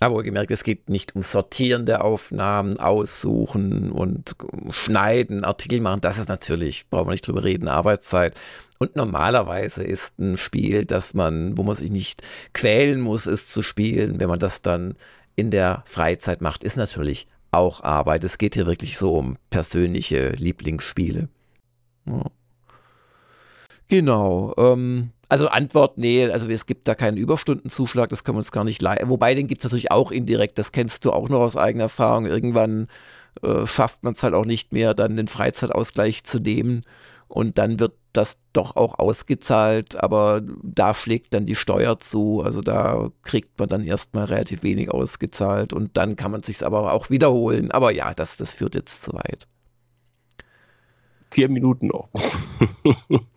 Aber 0.00 0.22
gemerkt, 0.22 0.50
es 0.50 0.64
geht 0.64 0.88
nicht 0.88 1.14
um 1.14 1.22
Sortieren 1.22 1.86
der 1.86 2.04
Aufnahmen, 2.04 2.78
Aussuchen 2.78 3.92
und 3.92 4.34
Schneiden, 4.70 5.44
Artikel 5.44 5.80
machen. 5.80 6.00
Das 6.00 6.18
ist 6.18 6.28
natürlich, 6.28 6.88
brauchen 6.90 7.06
wir 7.06 7.12
nicht 7.12 7.26
drüber 7.26 7.44
reden, 7.44 7.68
Arbeitszeit. 7.68 8.34
Und 8.78 8.96
normalerweise 8.96 9.84
ist 9.84 10.18
ein 10.18 10.36
Spiel, 10.36 10.84
das 10.84 11.14
man, 11.14 11.56
wo 11.56 11.62
man 11.62 11.76
sich 11.76 11.92
nicht 11.92 12.22
quälen 12.52 13.00
muss, 13.00 13.26
es 13.26 13.48
zu 13.48 13.62
spielen, 13.62 14.18
wenn 14.18 14.28
man 14.28 14.40
das 14.40 14.60
dann 14.60 14.96
in 15.36 15.52
der 15.52 15.84
Freizeit 15.86 16.40
macht, 16.40 16.64
ist 16.64 16.76
natürlich 16.76 17.28
auch 17.52 17.84
Arbeit. 17.84 18.24
Es 18.24 18.38
geht 18.38 18.54
hier 18.54 18.66
wirklich 18.66 18.98
so 18.98 19.14
um 19.14 19.36
persönliche 19.50 20.30
Lieblingsspiele. 20.30 21.28
Ja. 22.06 22.24
Genau. 23.88 24.54
Ähm, 24.56 25.10
Also 25.32 25.48
Antwort, 25.48 25.96
nee, 25.96 26.28
also 26.28 26.46
es 26.50 26.66
gibt 26.66 26.86
da 26.86 26.94
keinen 26.94 27.16
Überstundenzuschlag, 27.16 28.10
das 28.10 28.22
können 28.22 28.34
wir 28.34 28.40
uns 28.40 28.52
gar 28.52 28.64
nicht 28.64 28.82
leisten. 28.82 29.08
Wobei, 29.08 29.32
den 29.34 29.46
gibt 29.46 29.60
es 29.60 29.64
natürlich 29.64 29.90
auch 29.90 30.10
indirekt, 30.10 30.58
das 30.58 30.72
kennst 30.72 31.06
du 31.06 31.10
auch 31.10 31.30
noch 31.30 31.40
aus 31.40 31.56
eigener 31.56 31.84
Erfahrung. 31.84 32.26
Irgendwann 32.26 32.88
äh, 33.40 33.66
schafft 33.66 34.02
man 34.02 34.12
es 34.12 34.22
halt 34.22 34.34
auch 34.34 34.44
nicht 34.44 34.74
mehr, 34.74 34.92
dann 34.92 35.16
den 35.16 35.28
Freizeitausgleich 35.28 36.24
zu 36.24 36.38
nehmen. 36.38 36.84
Und 37.28 37.56
dann 37.56 37.80
wird 37.80 37.94
das 38.12 38.36
doch 38.52 38.76
auch 38.76 38.98
ausgezahlt, 38.98 39.96
aber 39.96 40.42
da 40.62 40.92
schlägt 40.92 41.32
dann 41.32 41.46
die 41.46 41.56
Steuer 41.56 41.98
zu. 41.98 42.42
Also 42.42 42.60
da 42.60 43.08
kriegt 43.22 43.58
man 43.58 43.70
dann 43.70 43.84
erstmal 43.84 44.24
relativ 44.24 44.62
wenig 44.62 44.90
ausgezahlt 44.90 45.72
und 45.72 45.96
dann 45.96 46.16
kann 46.16 46.30
man 46.30 46.42
sich 46.42 46.62
aber 46.62 46.92
auch 46.92 47.08
wiederholen. 47.08 47.70
Aber 47.70 47.90
ja, 47.90 48.12
das, 48.12 48.36
das 48.36 48.52
führt 48.52 48.74
jetzt 48.74 49.02
zu 49.02 49.14
weit. 49.14 49.48
Vier 51.30 51.48
Minuten 51.48 51.86
noch. 51.86 52.10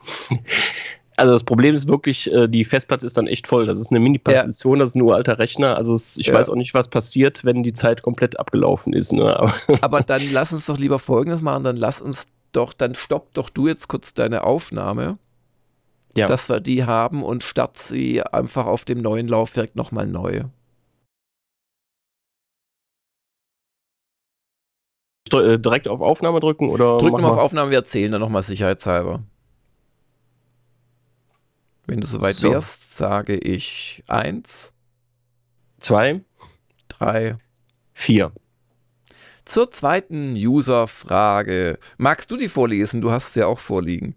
Also 1.18 1.32
das 1.32 1.44
Problem 1.44 1.74
ist 1.76 1.88
wirklich, 1.88 2.32
äh, 2.32 2.48
die 2.48 2.66
Festplatte 2.66 3.06
ist 3.06 3.16
dann 3.16 3.28
echt 3.28 3.48
voll. 3.48 3.66
Das 3.66 3.80
ist 3.80 3.90
eine 3.90 4.00
Mini-Partition, 4.02 4.78
ja. 4.78 4.84
das 4.84 4.92
ist 4.92 4.96
ein 4.96 5.02
uralter 5.02 5.40
Rechner. 5.40 5.78
Also 5.78 5.94
es, 5.94 6.18
ich 6.18 6.28
ja. 6.28 6.34
weiß 6.34 6.50
auch 6.50 6.56
nicht, 6.56 6.74
was 6.74 6.90
passiert, 6.90 7.46
wenn 7.46 7.64
die 7.64 7.74
Zeit 7.74 8.02
komplett 8.02 8.38
abgelaufen 8.38 8.94
ist. 8.94 9.14
Ne? 9.14 9.38
Aber, 9.38 9.54
Aber, 9.82 10.02
dann 10.02 10.22
lass 10.32 10.52
uns 10.52 10.66
doch 10.66 10.78
lieber 10.78 11.00
Folgendes 11.00 11.42
machen. 11.42 11.64
Dann 11.64 11.78
lass 11.78 12.02
uns 12.02 12.28
doch, 12.52 12.74
dann 12.74 12.96
stopp 12.96 13.34
doch 13.34 13.50
du 13.50 13.68
jetzt 13.68 13.88
kurz 13.88 14.14
deine 14.14 14.44
Aufnahme, 14.44 15.18
ja. 16.18 16.28
dass 16.28 16.50
wir 16.50 16.60
die 16.60 16.86
haben 16.86 17.24
und 17.24 17.44
start 17.44 17.78
sie 17.78 18.22
einfach 18.22 18.66
auf 18.66 18.84
dem 18.84 19.00
neuen 19.00 19.28
Laufwerk 19.28 19.76
nochmal 19.76 20.08
neu. 20.08 20.44
Äh, 25.34 25.60
direkt 25.60 25.88
auf 25.88 26.02
Aufnahme 26.02 26.40
drücken 26.40 26.70
oder? 26.70 26.98
Drücken 26.98 27.22
wir 27.22 27.32
auf 27.32 27.38
Aufnahme, 27.38 27.72
wir 27.72 27.80
erzählen 27.80 28.12
dann 28.12 28.22
nochmal 28.22 28.44
sicherheitshalber. 28.44 29.24
Wenn 31.88 32.02
du 32.02 32.08
soweit 32.08 32.36
so. 32.36 32.52
wärst, 32.52 32.96
sage 32.98 33.36
ich 33.36 34.04
eins, 34.08 34.74
zwei, 35.80 36.22
drei, 36.88 37.38
vier. 37.94 38.32
Zur 39.46 39.70
zweiten 39.70 40.34
User-Frage. 40.34 41.78
Magst 41.98 42.32
du 42.32 42.38
die 42.38 42.48
vorlesen? 42.48 43.02
Du 43.02 43.12
hast 43.12 43.30
es 43.30 43.36
ja 43.36 43.46
auch 43.46 43.60
vorliegen. 43.60 44.16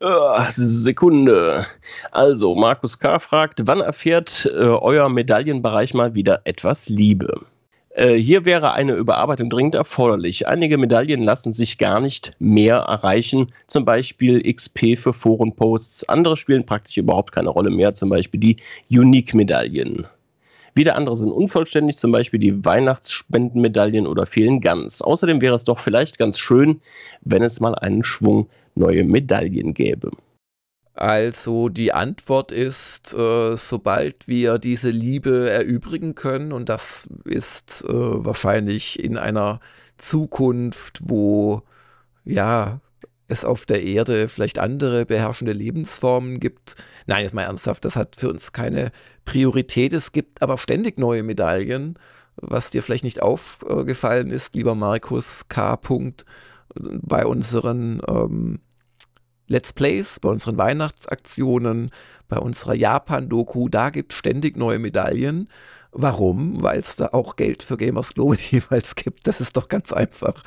Uh, 0.00 0.44
Sekunde. 0.50 1.66
Also, 2.12 2.54
Markus 2.54 2.98
K. 2.98 3.18
fragt, 3.18 3.66
wann 3.66 3.80
erfährt 3.80 4.46
äh, 4.46 4.58
euer 4.58 5.08
Medaillenbereich 5.08 5.94
mal 5.94 6.14
wieder 6.14 6.42
etwas 6.44 6.88
Liebe? 6.88 7.46
Äh, 7.94 8.14
hier 8.16 8.44
wäre 8.44 8.72
eine 8.72 8.94
Überarbeitung 8.94 9.48
dringend 9.48 9.76
erforderlich. 9.76 10.48
Einige 10.48 10.78
Medaillen 10.78 11.22
lassen 11.22 11.52
sich 11.52 11.78
gar 11.78 12.00
nicht 12.00 12.32
mehr 12.40 12.78
erreichen, 12.78 13.46
zum 13.68 13.84
Beispiel 13.84 14.42
XP 14.52 14.98
für 14.98 15.12
Forenposts. 15.12 16.08
Andere 16.08 16.36
spielen 16.36 16.66
praktisch 16.66 16.96
überhaupt 16.96 17.30
keine 17.30 17.50
Rolle 17.50 17.70
mehr, 17.70 17.94
zum 17.94 18.08
Beispiel 18.08 18.40
die 18.40 18.56
Unique-Medaillen. 18.90 20.08
Wieder 20.74 20.96
andere 20.96 21.16
sind 21.16 21.30
unvollständig, 21.30 21.96
zum 21.96 22.10
Beispiel 22.10 22.40
die 22.40 22.64
Weihnachtsspendenmedaillen 22.64 24.08
oder 24.08 24.26
fehlen 24.26 24.60
ganz. 24.60 25.00
Außerdem 25.00 25.40
wäre 25.40 25.54
es 25.54 25.62
doch 25.62 25.78
vielleicht 25.78 26.18
ganz 26.18 26.40
schön, 26.40 26.80
wenn 27.20 27.44
es 27.44 27.60
mal 27.60 27.76
einen 27.76 28.02
Schwung 28.02 28.48
neue 28.74 29.04
Medaillen 29.04 29.72
gäbe. 29.72 30.10
Also 30.94 31.68
die 31.68 31.92
Antwort 31.92 32.52
ist, 32.52 33.14
äh, 33.14 33.56
sobald 33.56 34.28
wir 34.28 34.58
diese 34.58 34.90
Liebe 34.90 35.50
erübrigen 35.50 36.14
können, 36.14 36.52
und 36.52 36.68
das 36.68 37.08
ist 37.24 37.84
äh, 37.88 37.92
wahrscheinlich 37.92 39.02
in 39.02 39.18
einer 39.18 39.60
Zukunft, 39.96 41.00
wo 41.02 41.62
ja 42.24 42.80
es 43.26 43.44
auf 43.44 43.66
der 43.66 43.82
Erde 43.82 44.28
vielleicht 44.28 44.58
andere 44.60 45.04
beherrschende 45.04 45.52
Lebensformen 45.52 46.38
gibt. 46.38 46.76
Nein, 47.06 47.22
jetzt 47.24 47.34
mal 47.34 47.42
ernsthaft, 47.42 47.84
das 47.84 47.96
hat 47.96 48.14
für 48.16 48.30
uns 48.30 48.52
keine 48.52 48.92
Priorität. 49.24 49.92
Es 49.92 50.12
gibt 50.12 50.42
aber 50.42 50.58
ständig 50.58 50.98
neue 50.98 51.24
Medaillen, 51.24 51.98
was 52.36 52.70
dir 52.70 52.82
vielleicht 52.82 53.04
nicht 53.04 53.22
aufgefallen 53.22 54.30
ist, 54.30 54.54
lieber 54.54 54.74
Markus 54.76 55.48
K. 55.48 55.78
bei 56.74 57.26
unseren 57.26 58.00
ähm, 58.06 58.60
Let's 59.46 59.72
Plays, 59.72 60.20
bei 60.20 60.28
unseren 60.28 60.58
Weihnachtsaktionen, 60.58 61.90
bei 62.28 62.38
unserer 62.38 62.74
Japan-Doku, 62.74 63.68
da 63.68 63.90
gibt 63.90 64.12
es 64.12 64.18
ständig 64.18 64.56
neue 64.56 64.78
Medaillen. 64.78 65.48
Warum? 65.96 66.60
Weil 66.60 66.80
es 66.80 66.96
da 66.96 67.10
auch 67.12 67.36
Geld 67.36 67.62
für 67.62 67.76
Gamers 67.76 68.14
Global 68.14 68.36
jeweils 68.50 68.96
gibt. 68.96 69.28
Das 69.28 69.40
ist 69.40 69.56
doch 69.56 69.68
ganz 69.68 69.92
einfach. 69.92 70.42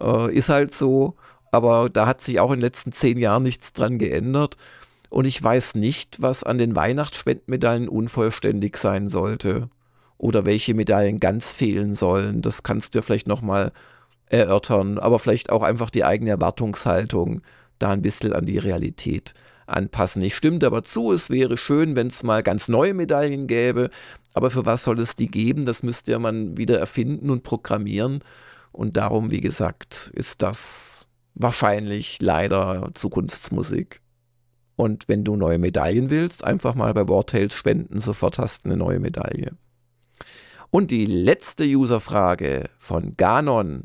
äh, 0.00 0.32
ist 0.34 0.50
halt 0.50 0.74
so. 0.74 1.16
Aber 1.50 1.88
da 1.88 2.06
hat 2.06 2.20
sich 2.20 2.40
auch 2.40 2.50
in 2.50 2.58
den 2.58 2.66
letzten 2.66 2.92
zehn 2.92 3.16
Jahren 3.18 3.42
nichts 3.42 3.72
dran 3.72 3.98
geändert. 3.98 4.56
Und 5.08 5.26
ich 5.26 5.42
weiß 5.42 5.74
nicht, 5.74 6.20
was 6.20 6.42
an 6.42 6.58
den 6.58 6.76
Weihnachtsspendenmedaillen 6.76 7.88
unvollständig 7.88 8.76
sein 8.76 9.08
sollte. 9.08 9.68
Oder 10.18 10.46
welche 10.46 10.74
Medaillen 10.74 11.20
ganz 11.20 11.52
fehlen 11.52 11.94
sollen. 11.94 12.42
Das 12.42 12.62
kannst 12.62 12.94
du 12.94 13.02
vielleicht 13.02 13.28
nochmal 13.28 13.72
erörtern. 14.26 14.98
Aber 14.98 15.18
vielleicht 15.18 15.50
auch 15.50 15.62
einfach 15.62 15.90
die 15.90 16.04
eigene 16.04 16.30
Erwartungshaltung 16.30 17.42
da 17.78 17.90
ein 17.90 18.02
bisschen 18.02 18.32
an 18.32 18.46
die 18.46 18.58
Realität 18.58 19.34
anpassen. 19.66 20.22
Ich 20.22 20.34
stimme 20.34 20.64
aber 20.64 20.82
zu, 20.82 21.12
es 21.12 21.30
wäre 21.30 21.56
schön, 21.56 21.96
wenn 21.96 22.06
es 22.06 22.22
mal 22.22 22.42
ganz 22.42 22.68
neue 22.68 22.94
Medaillen 22.94 23.46
gäbe. 23.46 23.90
Aber 24.34 24.50
für 24.50 24.64
was 24.66 24.84
soll 24.84 25.00
es 25.00 25.16
die 25.16 25.26
geben? 25.26 25.66
Das 25.66 25.82
müsste 25.82 26.12
ja 26.12 26.18
man 26.18 26.56
wieder 26.56 26.78
erfinden 26.78 27.30
und 27.30 27.42
programmieren. 27.42 28.20
Und 28.72 28.96
darum, 28.96 29.30
wie 29.30 29.40
gesagt, 29.40 30.10
ist 30.14 30.42
das 30.42 31.06
wahrscheinlich 31.34 32.20
leider 32.20 32.90
Zukunftsmusik. 32.94 34.00
Und 34.76 35.08
wenn 35.08 35.24
du 35.24 35.36
neue 35.36 35.58
Medaillen 35.58 36.10
willst, 36.10 36.44
einfach 36.44 36.74
mal 36.74 36.92
bei 36.92 37.08
Wartails 37.08 37.54
spenden, 37.54 38.00
sofort 38.00 38.38
hast 38.38 38.64
du 38.64 38.70
eine 38.70 38.76
neue 38.76 39.00
Medaille. 39.00 39.52
Und 40.70 40.90
die 40.90 41.06
letzte 41.06 41.64
Userfrage 41.64 42.68
von 42.78 43.12
Ganon. 43.16 43.84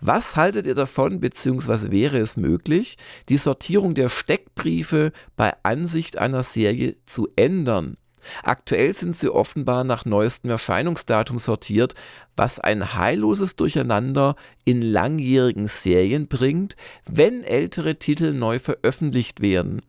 Was 0.00 0.34
haltet 0.34 0.66
ihr 0.66 0.74
davon, 0.74 1.20
beziehungsweise 1.20 1.92
wäre 1.92 2.18
es 2.18 2.36
möglich, 2.36 2.96
die 3.28 3.36
Sortierung 3.36 3.94
der 3.94 4.08
Steckbriefe 4.08 5.12
bei 5.36 5.52
Ansicht 5.62 6.18
einer 6.18 6.42
Serie 6.42 6.96
zu 7.04 7.28
ändern? 7.36 7.96
Aktuell 8.42 8.94
sind 8.94 9.14
sie 9.14 9.30
offenbar 9.32 9.84
nach 9.84 10.04
neuestem 10.04 10.50
Erscheinungsdatum 10.50 11.38
sortiert, 11.38 11.94
was 12.36 12.58
ein 12.58 12.94
heilloses 12.94 13.56
Durcheinander 13.56 14.36
in 14.64 14.82
langjährigen 14.82 15.68
Serien 15.68 16.28
bringt, 16.28 16.76
wenn 17.06 17.44
ältere 17.44 17.96
Titel 17.98 18.32
neu 18.32 18.58
veröffentlicht 18.58 19.40
werden. 19.40 19.82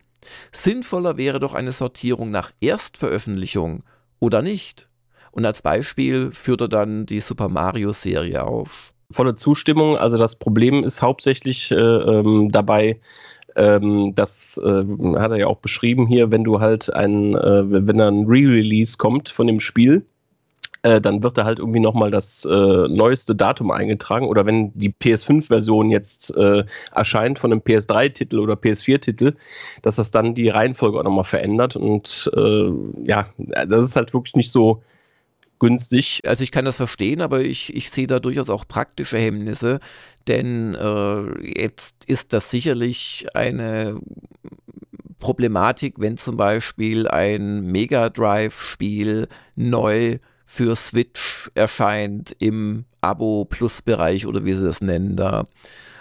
Sinnvoller 0.51 1.17
wäre 1.17 1.39
doch 1.39 1.53
eine 1.53 1.71
Sortierung 1.71 2.31
nach 2.31 2.51
Erstveröffentlichung 2.59 3.83
oder 4.19 4.41
nicht. 4.41 4.87
Und 5.31 5.45
als 5.45 5.61
Beispiel 5.61 6.31
führt 6.31 6.61
er 6.61 6.67
dann 6.67 7.05
die 7.05 7.19
Super 7.19 7.49
Mario-Serie 7.49 8.43
auf. 8.43 8.93
Volle 9.11 9.35
Zustimmung. 9.35 9.97
Also 9.97 10.17
das 10.17 10.35
Problem 10.35 10.83
ist 10.83 11.01
hauptsächlich 11.01 11.71
äh, 11.71 11.75
ähm, 11.75 12.51
dabei, 12.51 12.99
ähm, 13.55 14.13
das 14.15 14.59
äh, 14.63 14.83
hat 15.17 15.31
er 15.31 15.37
ja 15.37 15.47
auch 15.47 15.57
beschrieben 15.57 16.07
hier, 16.07 16.31
wenn 16.31 16.43
du 16.43 16.59
halt 16.59 16.93
ein, 16.93 17.35
äh, 17.35 17.87
wenn 17.87 17.99
ein 18.01 18.25
Re-Release 18.25 18.97
kommt 18.97 19.29
von 19.29 19.47
dem 19.47 19.59
Spiel, 19.59 20.05
äh, 20.83 21.01
dann 21.01 21.23
wird 21.23 21.37
da 21.37 21.45
halt 21.45 21.59
irgendwie 21.59 21.79
nochmal 21.79 22.11
das 22.11 22.45
äh, 22.45 22.87
neueste 22.87 23.35
Datum 23.35 23.71
eingetragen. 23.71 24.27
Oder 24.27 24.45
wenn 24.45 24.71
die 24.77 24.91
PS5-Version 24.91 25.89
jetzt 25.89 26.35
äh, 26.35 26.63
erscheint 26.93 27.39
von 27.39 27.51
einem 27.51 27.61
PS3-Titel 27.61 28.39
oder 28.39 28.53
PS4-Titel, 28.53 29.35
dass 29.81 29.97
das 29.97 30.11
dann 30.11 30.35
die 30.35 30.49
Reihenfolge 30.49 30.99
auch 30.99 31.03
nochmal 31.03 31.25
verändert. 31.25 31.75
Und 31.75 32.31
äh, 32.35 32.71
ja, 33.03 33.27
das 33.37 33.83
ist 33.83 33.95
halt 33.95 34.13
wirklich 34.13 34.35
nicht 34.35 34.51
so 34.51 34.81
günstig. 35.59 36.21
Also 36.25 36.43
ich 36.43 36.51
kann 36.51 36.65
das 36.65 36.77
verstehen, 36.77 37.21
aber 37.21 37.41
ich, 37.41 37.75
ich 37.75 37.91
sehe 37.91 38.07
da 38.07 38.19
durchaus 38.19 38.49
auch 38.49 38.67
praktische 38.67 39.17
Hemmnisse, 39.17 39.79
denn 40.27 40.75
äh, 40.75 41.61
jetzt 41.61 42.05
ist 42.05 42.33
das 42.33 42.49
sicherlich 42.49 43.27
eine 43.33 43.99
Problematik, 45.19 45.95
wenn 45.97 46.15
zum 46.15 46.37
Beispiel 46.37 47.07
ein 47.07 47.65
Mega 47.65 48.09
Drive-Spiel 48.09 49.27
neu 49.55 50.19
für 50.51 50.75
Switch 50.75 51.51
erscheint 51.53 52.35
im 52.39 52.85
Abo-Plus-Bereich 53.01 54.25
oder 54.25 54.45
wie 54.45 54.53
sie 54.53 54.63
das 54.63 54.81
nennen 54.81 55.15
da. 55.15 55.45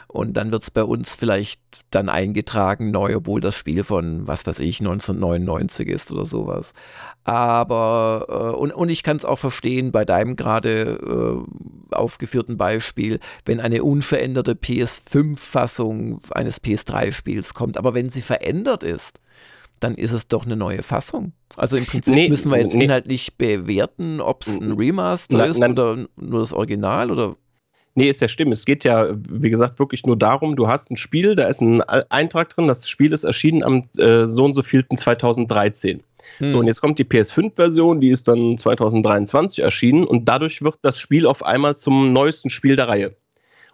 Und 0.06 0.38
dann 0.38 0.52
wird 0.52 0.62
es 0.62 0.70
bei 0.70 0.82
uns 0.84 1.14
vielleicht 1.14 1.60
dann 1.90 2.08
eingetragen 2.08 2.90
neu, 2.90 3.14
obwohl 3.14 3.42
das 3.42 3.54
Spiel 3.54 3.84
von, 3.84 4.26
was 4.26 4.46
weiß 4.46 4.60
ich, 4.60 4.80
1999 4.80 5.86
ist 5.86 6.10
oder 6.10 6.24
sowas. 6.24 6.72
Aber, 7.24 8.24
äh, 8.30 8.56
und, 8.56 8.72
und 8.72 8.88
ich 8.88 9.02
kann 9.02 9.18
es 9.18 9.26
auch 9.26 9.38
verstehen 9.38 9.92
bei 9.92 10.06
deinem 10.06 10.34
gerade 10.34 11.44
äh, 11.92 11.94
aufgeführten 11.94 12.56
Beispiel, 12.56 13.20
wenn 13.44 13.60
eine 13.60 13.84
unveränderte 13.84 14.52
PS5-Fassung 14.54 16.22
eines 16.30 16.64
PS3-Spiels 16.64 17.52
kommt. 17.52 17.76
Aber 17.76 17.92
wenn 17.92 18.08
sie 18.08 18.22
verändert 18.22 18.82
ist, 18.82 19.20
dann 19.80 19.94
ist 19.94 20.12
es 20.12 20.28
doch 20.28 20.46
eine 20.46 20.56
neue 20.56 20.82
Fassung. 20.82 21.32
Also 21.56 21.76
im 21.76 21.86
Prinzip 21.86 22.14
nee, 22.14 22.28
müssen 22.28 22.50
wir 22.50 22.58
jetzt 22.58 22.74
nee. 22.74 22.84
inhaltlich 22.84 23.36
bewerten, 23.36 24.20
ob 24.20 24.46
es 24.46 24.60
ein 24.60 24.72
Remaster 24.72 25.38
nein, 25.38 25.50
ist 25.50 25.58
nein. 25.58 25.72
oder 25.72 26.06
nur 26.16 26.40
das 26.40 26.52
Original 26.52 27.10
oder. 27.10 27.36
Nee, 27.94 28.08
ist 28.08 28.20
ja 28.20 28.28
stimmt. 28.28 28.52
Es 28.52 28.64
geht 28.64 28.84
ja, 28.84 29.08
wie 29.28 29.50
gesagt, 29.50 29.78
wirklich 29.78 30.06
nur 30.06 30.16
darum, 30.16 30.54
du 30.54 30.68
hast 30.68 30.90
ein 30.90 30.96
Spiel, 30.96 31.34
da 31.34 31.48
ist 31.48 31.60
ein 31.60 31.82
Eintrag 31.82 32.50
drin, 32.50 32.68
das 32.68 32.88
Spiel 32.88 33.12
ist 33.12 33.24
erschienen 33.24 33.64
am 33.64 33.88
äh, 33.98 34.26
so 34.28 34.44
und 34.44 34.54
so 34.54 34.62
vielten 34.62 34.96
2013. 34.96 36.02
Hm. 36.38 36.50
So, 36.50 36.58
und 36.60 36.66
jetzt 36.66 36.80
kommt 36.80 36.98
die 36.98 37.04
PS5-Version, 37.04 38.00
die 38.00 38.10
ist 38.10 38.28
dann 38.28 38.56
2023 38.56 39.64
erschienen 39.64 40.04
und 40.04 40.26
dadurch 40.26 40.62
wird 40.62 40.78
das 40.82 41.00
Spiel 41.00 41.26
auf 41.26 41.44
einmal 41.44 41.76
zum 41.76 42.12
neuesten 42.12 42.50
Spiel 42.50 42.76
der 42.76 42.88
Reihe. 42.88 43.16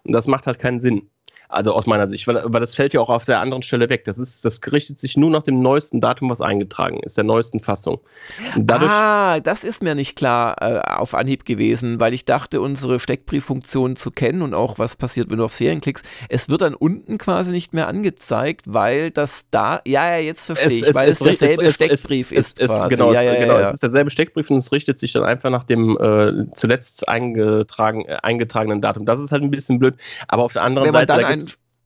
Und 0.04 0.12
das 0.12 0.26
macht 0.26 0.46
halt 0.46 0.58
keinen 0.58 0.80
Sinn. 0.80 1.08
Also 1.48 1.72
aus 1.72 1.86
meiner 1.86 2.08
Sicht, 2.08 2.26
weil, 2.26 2.42
weil 2.46 2.60
das 2.60 2.74
fällt 2.74 2.94
ja 2.94 3.00
auch 3.00 3.10
auf 3.10 3.24
der 3.24 3.40
anderen 3.40 3.62
Stelle 3.62 3.88
weg. 3.90 4.04
Das, 4.04 4.18
ist, 4.18 4.44
das 4.44 4.60
richtet 4.72 4.98
sich 4.98 5.16
nur 5.16 5.30
nach 5.30 5.42
dem 5.42 5.60
neuesten 5.60 6.00
Datum, 6.00 6.30
was 6.30 6.40
eingetragen 6.40 7.00
ist, 7.00 7.16
der 7.16 7.24
neuesten 7.24 7.60
Fassung. 7.60 8.00
ah, 8.90 9.40
das 9.40 9.64
ist 9.64 9.82
mir 9.82 9.94
nicht 9.94 10.16
klar 10.16 10.56
äh, 10.60 10.80
auf 10.80 11.14
Anhieb 11.14 11.44
gewesen, 11.44 12.00
weil 12.00 12.14
ich 12.14 12.24
dachte, 12.24 12.60
unsere 12.60 12.98
Steckbrieffunktion 12.98 13.96
zu 13.96 14.10
kennen 14.10 14.42
und 14.42 14.54
auch 14.54 14.78
was 14.78 14.96
passiert, 14.96 15.30
wenn 15.30 15.38
du 15.38 15.44
auf 15.44 15.54
Serien 15.54 15.80
klickst. 15.80 16.04
Es 16.28 16.48
wird 16.48 16.62
dann 16.62 16.74
unten 16.74 17.18
quasi 17.18 17.52
nicht 17.52 17.74
mehr 17.74 17.88
angezeigt, 17.88 18.62
weil 18.66 19.10
das 19.10 19.46
da, 19.50 19.80
ja, 19.86 20.16
ja, 20.16 20.18
jetzt 20.18 20.46
verstehe 20.46 20.66
es, 20.66 20.72
ich, 20.74 20.88
es, 20.88 20.94
weil 20.94 21.08
es, 21.08 21.20
es 21.20 21.38
derselbe 21.38 21.72
Steckbrief 21.72 22.32
ist. 22.32 22.58
quasi. 22.58 22.88
Genau, 22.88 23.12
ja, 23.12 23.22
ja, 23.22 23.34
genau 23.34 23.54
ja. 23.54 23.60
es 23.60 23.74
ist 23.74 23.82
derselbe 23.82 24.10
Steckbrief 24.10 24.50
und 24.50 24.56
es 24.56 24.72
richtet 24.72 24.98
sich 24.98 25.12
dann 25.12 25.24
einfach 25.24 25.50
nach 25.50 25.64
dem 25.64 25.96
äh, 25.98 26.50
zuletzt 26.54 27.08
eingetragen, 27.08 28.04
äh, 28.06 28.16
eingetragenen 28.22 28.80
Datum. 28.80 29.06
Das 29.06 29.20
ist 29.20 29.32
halt 29.32 29.42
ein 29.42 29.50
bisschen 29.50 29.78
blöd, 29.78 29.96
aber 30.28 30.44
auf 30.44 30.52
der 30.52 30.62
anderen 30.62 30.90
Seite. 30.90 31.12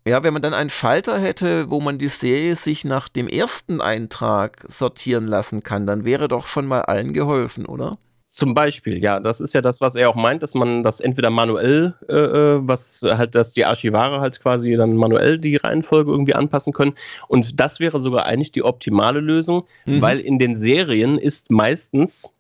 Ja, 0.09 0.23
wenn 0.23 0.33
man 0.33 0.41
dann 0.41 0.55
einen 0.55 0.71
Schalter 0.71 1.19
hätte, 1.19 1.71
wo 1.71 1.81
man 1.81 1.99
die 1.99 2.09
Serie 2.09 2.57
sich 2.57 2.85
nach 2.87 3.11
dem 3.11 3.29
ersten 3.29 3.83
Eintrag 3.83 4.65
sortieren 4.67 5.27
lassen 5.27 5.63
kann, 5.63 5.87
dann 5.87 6.07
wäre 6.07 6.29
doch 6.29 6.47
schon 6.47 6.67
mal 6.67 6.81
allen 6.83 7.13
geholfen, 7.13 7.67
oder? 7.67 7.99
Zum 8.31 8.55
Beispiel, 8.55 9.03
ja, 9.03 9.21
das 9.21 9.41
ist 9.41 9.53
ja 9.53 9.61
das, 9.61 9.81
was 9.81 9.97
er 9.97 10.09
auch 10.09 10.15
meint, 10.15 10.43
dass 10.43 10.55
man 10.55 10.83
das 10.83 11.01
entweder 11.01 11.29
manuell, 11.29 11.95
äh, 12.09 12.15
äh, 12.15 12.59
was 12.63 13.03
halt, 13.03 13.35
dass 13.35 13.53
die 13.53 13.67
Archivare 13.67 14.21
halt 14.21 14.41
quasi 14.41 14.77
dann 14.77 14.97
manuell 14.97 15.39
die 15.39 15.57
Reihenfolge 15.57 16.11
irgendwie 16.11 16.35
anpassen 16.35 16.73
können. 16.73 16.95
Und 17.27 17.61
das 17.61 17.81
wäre 17.81 18.01
sogar 18.01 18.27
eigentlich 18.27 18.53
die 18.53 18.63
optimale 18.63 19.21
Lösung, 19.21 19.67
mhm. 19.85 20.01
weil 20.01 20.21
in 20.21 20.39
den 20.39 20.57
Serien 20.57 21.19
ist 21.19 21.51
meistens 21.51 22.33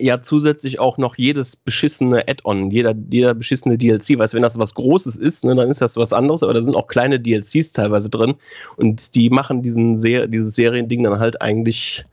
ja 0.00 0.20
zusätzlich 0.20 0.78
auch 0.78 0.98
noch 0.98 1.16
jedes 1.16 1.56
beschissene 1.56 2.28
Add-on, 2.28 2.70
jeder, 2.70 2.94
jeder 3.10 3.34
beschissene 3.34 3.78
DLC. 3.78 4.18
Du, 4.18 4.18
wenn 4.18 4.42
das 4.42 4.58
was 4.58 4.74
Großes 4.74 5.16
ist, 5.16 5.44
ne, 5.44 5.54
dann 5.54 5.68
ist 5.68 5.80
das 5.80 5.96
was 5.96 6.12
anderes, 6.12 6.42
aber 6.42 6.54
da 6.54 6.60
sind 6.60 6.74
auch 6.74 6.86
kleine 6.86 7.20
DLCs 7.20 7.72
teilweise 7.72 8.10
drin 8.10 8.34
und 8.76 9.14
die 9.14 9.30
machen 9.30 9.62
diesen 9.62 9.98
Ser 9.98 10.26
dieses 10.26 10.54
Seriending 10.54 11.04
dann 11.04 11.18
halt 11.18 11.40
eigentlich, 11.42 12.04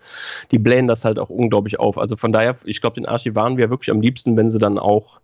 die 0.52 0.60
blähen 0.60 0.88
das 0.88 1.06
halt 1.06 1.20
auch 1.20 1.30
unglaublich 1.30 1.80
auf. 1.80 1.98
Also 1.98 2.16
von 2.16 2.32
daher, 2.32 2.58
ich 2.66 2.82
glaube, 2.82 2.96
den 2.96 3.06
Archivaren 3.06 3.58
wäre 3.58 3.70
wirklich 3.70 3.92
am 3.92 4.02
liebsten, 4.02 4.38
wenn 4.38 4.50
sie 4.50 4.60
dann 4.60 4.78
auch 4.78 5.20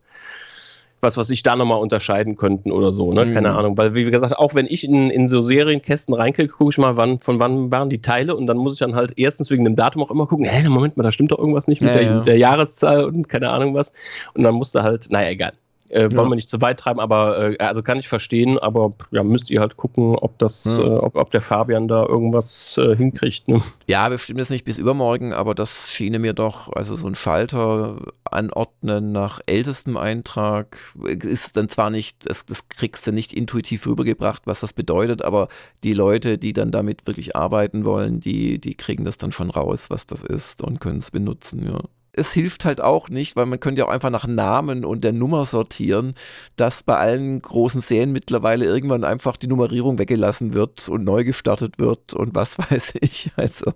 was, 1.04 1.18
was 1.18 1.28
sich 1.28 1.44
da 1.44 1.56
nochmal 1.56 1.80
unterscheiden 1.80 2.36
könnten 2.36 2.72
oder 2.72 2.92
so, 2.92 3.14
ne? 3.14 3.26
Mhm. 3.26 3.34
Keine 3.34 3.56
Ahnung. 3.56 3.78
Weil, 3.78 3.94
wie 3.96 4.04
gesagt, 4.04 4.38
auch 4.38 4.56
wenn 4.56 4.66
ich 4.66 4.84
in, 4.84 5.10
in 5.10 5.28
so 5.28 5.42
Serienkästen 5.42 6.14
reinklicke, 6.14 6.54
gucke 6.54 6.72
ich 6.72 6.78
mal, 6.78 6.98
wann, 6.98 7.20
von 7.20 7.40
wann 7.40 7.72
waren 7.72 7.90
die 7.90 8.02
Teile 8.02 8.36
und 8.36 8.48
dann 8.48 8.58
muss 8.58 8.74
ich 8.74 8.80
dann 8.80 8.96
halt 8.96 9.14
erstens 9.18 9.52
wegen 9.52 9.64
dem 9.64 9.76
Datum 9.76 10.04
auch 10.04 10.12
immer 10.12 10.26
gucken, 10.28 10.46
hä, 10.46 10.68
Moment 10.70 10.98
mal, 10.98 11.04
da 11.04 11.12
stimmt 11.12 11.32
doch 11.32 11.40
irgendwas 11.40 11.68
nicht 11.68 11.82
mit, 11.82 11.92
ja, 11.92 11.98
der, 11.98 12.04
ja. 12.04 12.16
mit 12.16 12.26
der 12.26 12.38
Jahreszahl 12.38 13.06
und 13.06 13.30
keine 13.30 13.50
Ahnung 13.50 13.76
was. 13.76 13.94
Und 14.34 14.44
dann 14.44 14.56
musst 14.56 14.74
du 14.74 14.82
halt, 14.82 15.08
naja, 15.12 15.30
egal. 15.30 15.54
Äh, 15.94 16.10
wollen 16.12 16.26
ja. 16.26 16.32
wir 16.32 16.36
nicht 16.36 16.50
zu 16.50 16.60
weit 16.60 16.80
treiben, 16.80 17.00
aber 17.00 17.52
äh, 17.52 17.58
also 17.60 17.84
kann 17.84 18.00
ich 18.00 18.08
verstehen, 18.08 18.58
aber 18.58 18.94
ja, 19.12 19.22
müsst 19.22 19.52
ihr 19.52 19.60
halt 19.60 19.78
gucken, 19.78 20.16
ob 20.16 20.40
das, 20.40 20.66
ja. 20.66 20.84
äh, 20.84 20.98
ob, 20.98 21.16
ob, 21.16 21.30
der 21.30 21.42
Fabian 21.42 21.88
da 21.88 22.04
irgendwas 22.04 22.80
äh, 22.80 22.96
hinkriegt. 22.96 23.48
Ne? 23.48 23.60
Ja, 23.86 24.10
bestimmt 24.10 24.40
jetzt 24.40 24.50
nicht 24.50 24.66
bis 24.66 24.80
übermorgen, 24.80 25.34
aber 25.34 25.54
das 25.54 25.88
schiene 25.88 26.18
mir 26.18 26.34
doch, 26.34 26.74
also 26.74 26.96
so 26.96 27.06
ein 27.06 27.14
Schalter 27.14 27.98
anordnen 28.24 29.12
nach 29.12 29.40
ältestem 29.46 29.96
Eintrag 29.96 30.78
ist 31.06 31.58
dann 31.58 31.70
zwar 31.70 31.92
nicht, 31.92 32.28
das, 32.28 32.48
das 32.48 32.70
kriegst 32.70 33.06
du 33.06 33.12
nicht 33.12 33.32
intuitiv 33.32 33.86
rübergebracht, 33.86 34.48
was 34.48 34.62
das 34.62 34.74
bedeutet, 34.74 35.22
aber 35.22 35.48
die 35.84 35.94
Leute, 35.94 36.40
die 36.40 36.54
dann 36.54 36.72
damit 36.72 37.06
wirklich 37.06 37.36
arbeiten 37.36 37.86
wollen, 37.86 38.20
die, 38.20 38.60
die 38.60 38.74
kriegen 38.74 39.06
das 39.06 39.18
dann 39.18 39.32
schon 39.32 39.52
raus, 39.52 39.92
was 39.92 40.08
das 40.08 40.24
ist 40.24 40.64
und 40.64 40.80
können 40.80 40.98
es 40.98 41.12
benutzen, 41.12 41.64
ja 41.64 41.80
es 42.14 42.32
hilft 42.32 42.64
halt 42.64 42.80
auch 42.80 43.10
nicht, 43.10 43.36
weil 43.36 43.48
man 43.48 43.60
könnte 43.60 43.80
ja 43.80 43.86
auch 43.86 43.92
einfach 43.92 44.12
nach 44.12 44.28
Namen 44.28 44.86
und 44.86 45.04
der 45.04 45.14
Nummer 45.14 45.46
sortieren, 45.46 46.14
dass 46.56 46.84
bei 46.84 46.98
allen 46.98 47.42
großen 47.42 47.82
Serien 47.82 48.12
mittlerweile 48.12 48.66
irgendwann 48.66 49.04
einfach 49.04 49.36
die 49.36 49.48
Nummerierung 49.48 49.98
weggelassen 49.98 50.54
wird 50.54 50.88
und 50.90 51.04
neu 51.04 51.24
gestartet 51.24 51.80
wird 51.80 52.14
und 52.14 52.36
was 52.36 52.58
weiß 52.72 52.94
ich. 53.02 53.32
Also, 53.36 53.74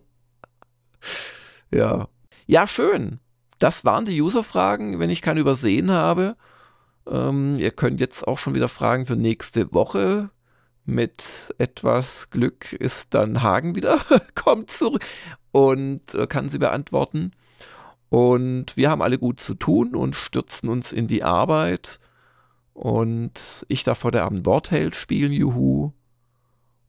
ja. 1.72 2.08
Ja, 2.46 2.68
schön. 2.68 3.20
Das 3.60 3.84
waren 3.86 4.06
die 4.06 4.22
User-Fragen, 4.22 5.00
wenn 5.00 5.10
ich 5.10 5.24
keine 5.24 5.40
übersehen 5.40 5.92
habe. 5.92 6.38
Ähm, 7.08 7.58
ihr 7.58 7.72
könnt 7.72 8.00
jetzt 8.00 8.28
auch 8.28 8.38
schon 8.38 8.54
wieder 8.54 8.70
Fragen 8.70 9.08
für 9.08 9.16
nächste 9.16 9.74
Woche. 9.74 10.30
Mit 10.86 11.54
etwas 11.58 12.30
Glück 12.30 12.72
ist 12.72 13.14
dann 13.14 13.42
Hagen 13.42 13.76
wieder, 13.76 14.00
kommt 14.36 14.70
zurück 14.72 15.04
und 15.52 16.14
äh, 16.14 16.28
kann 16.28 16.50
sie 16.50 16.60
beantworten. 16.60 17.32
Und 18.10 18.78
wir 18.78 18.90
haben 18.90 19.02
alle 19.02 19.20
gut 19.20 19.40
zu 19.40 19.56
tun 19.56 19.96
und 19.96 20.16
stürzen 20.16 20.70
uns 20.70 20.94
in 20.94 21.08
die 21.08 21.24
Arbeit. 21.24 22.00
Und 22.74 23.66
ich 23.68 23.84
darf 23.84 24.00
vor 24.00 24.12
der 24.12 24.24
Abend 24.24 24.46
Wortheld 24.46 24.96
spielen, 24.96 25.32
juhu. 25.32 25.92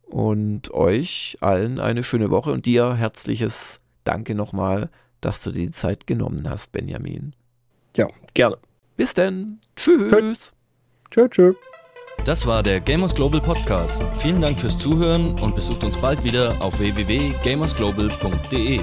Und 0.03 0.73
euch 0.73 1.37
allen 1.41 1.81
eine 1.81 2.03
schöne 2.03 2.31
Woche 2.31 2.53
und 2.53 2.67
dir 2.67 2.95
herzliches 2.95 3.81
Danke 4.05 4.35
nochmal, 4.35 4.91
dass 5.21 5.43
du 5.43 5.51
dir 5.51 5.67
die 5.67 5.71
Zeit 5.71 6.07
genommen 6.07 6.49
hast, 6.49 6.73
Benjamin. 6.73 7.35
Ja, 7.97 8.07
gerne. 8.33 8.57
Bis 8.97 9.13
denn. 9.13 9.59
Tschüss. 9.77 10.55
Tschö, 11.11 11.29
tschö. 11.29 11.55
Das 12.25 12.47
war 12.47 12.63
der 12.63 12.81
Gamers 12.81 13.15
Global 13.15 13.41
Podcast. 13.41 14.03
Vielen 14.19 14.41
Dank 14.41 14.59
fürs 14.59 14.79
Zuhören 14.79 15.39
und 15.41 15.55
besucht 15.55 15.85
uns 15.85 15.97
bald 15.97 16.25
wieder 16.25 16.55
auf 16.61 16.79
www.gamersglobal.de. 16.79 18.81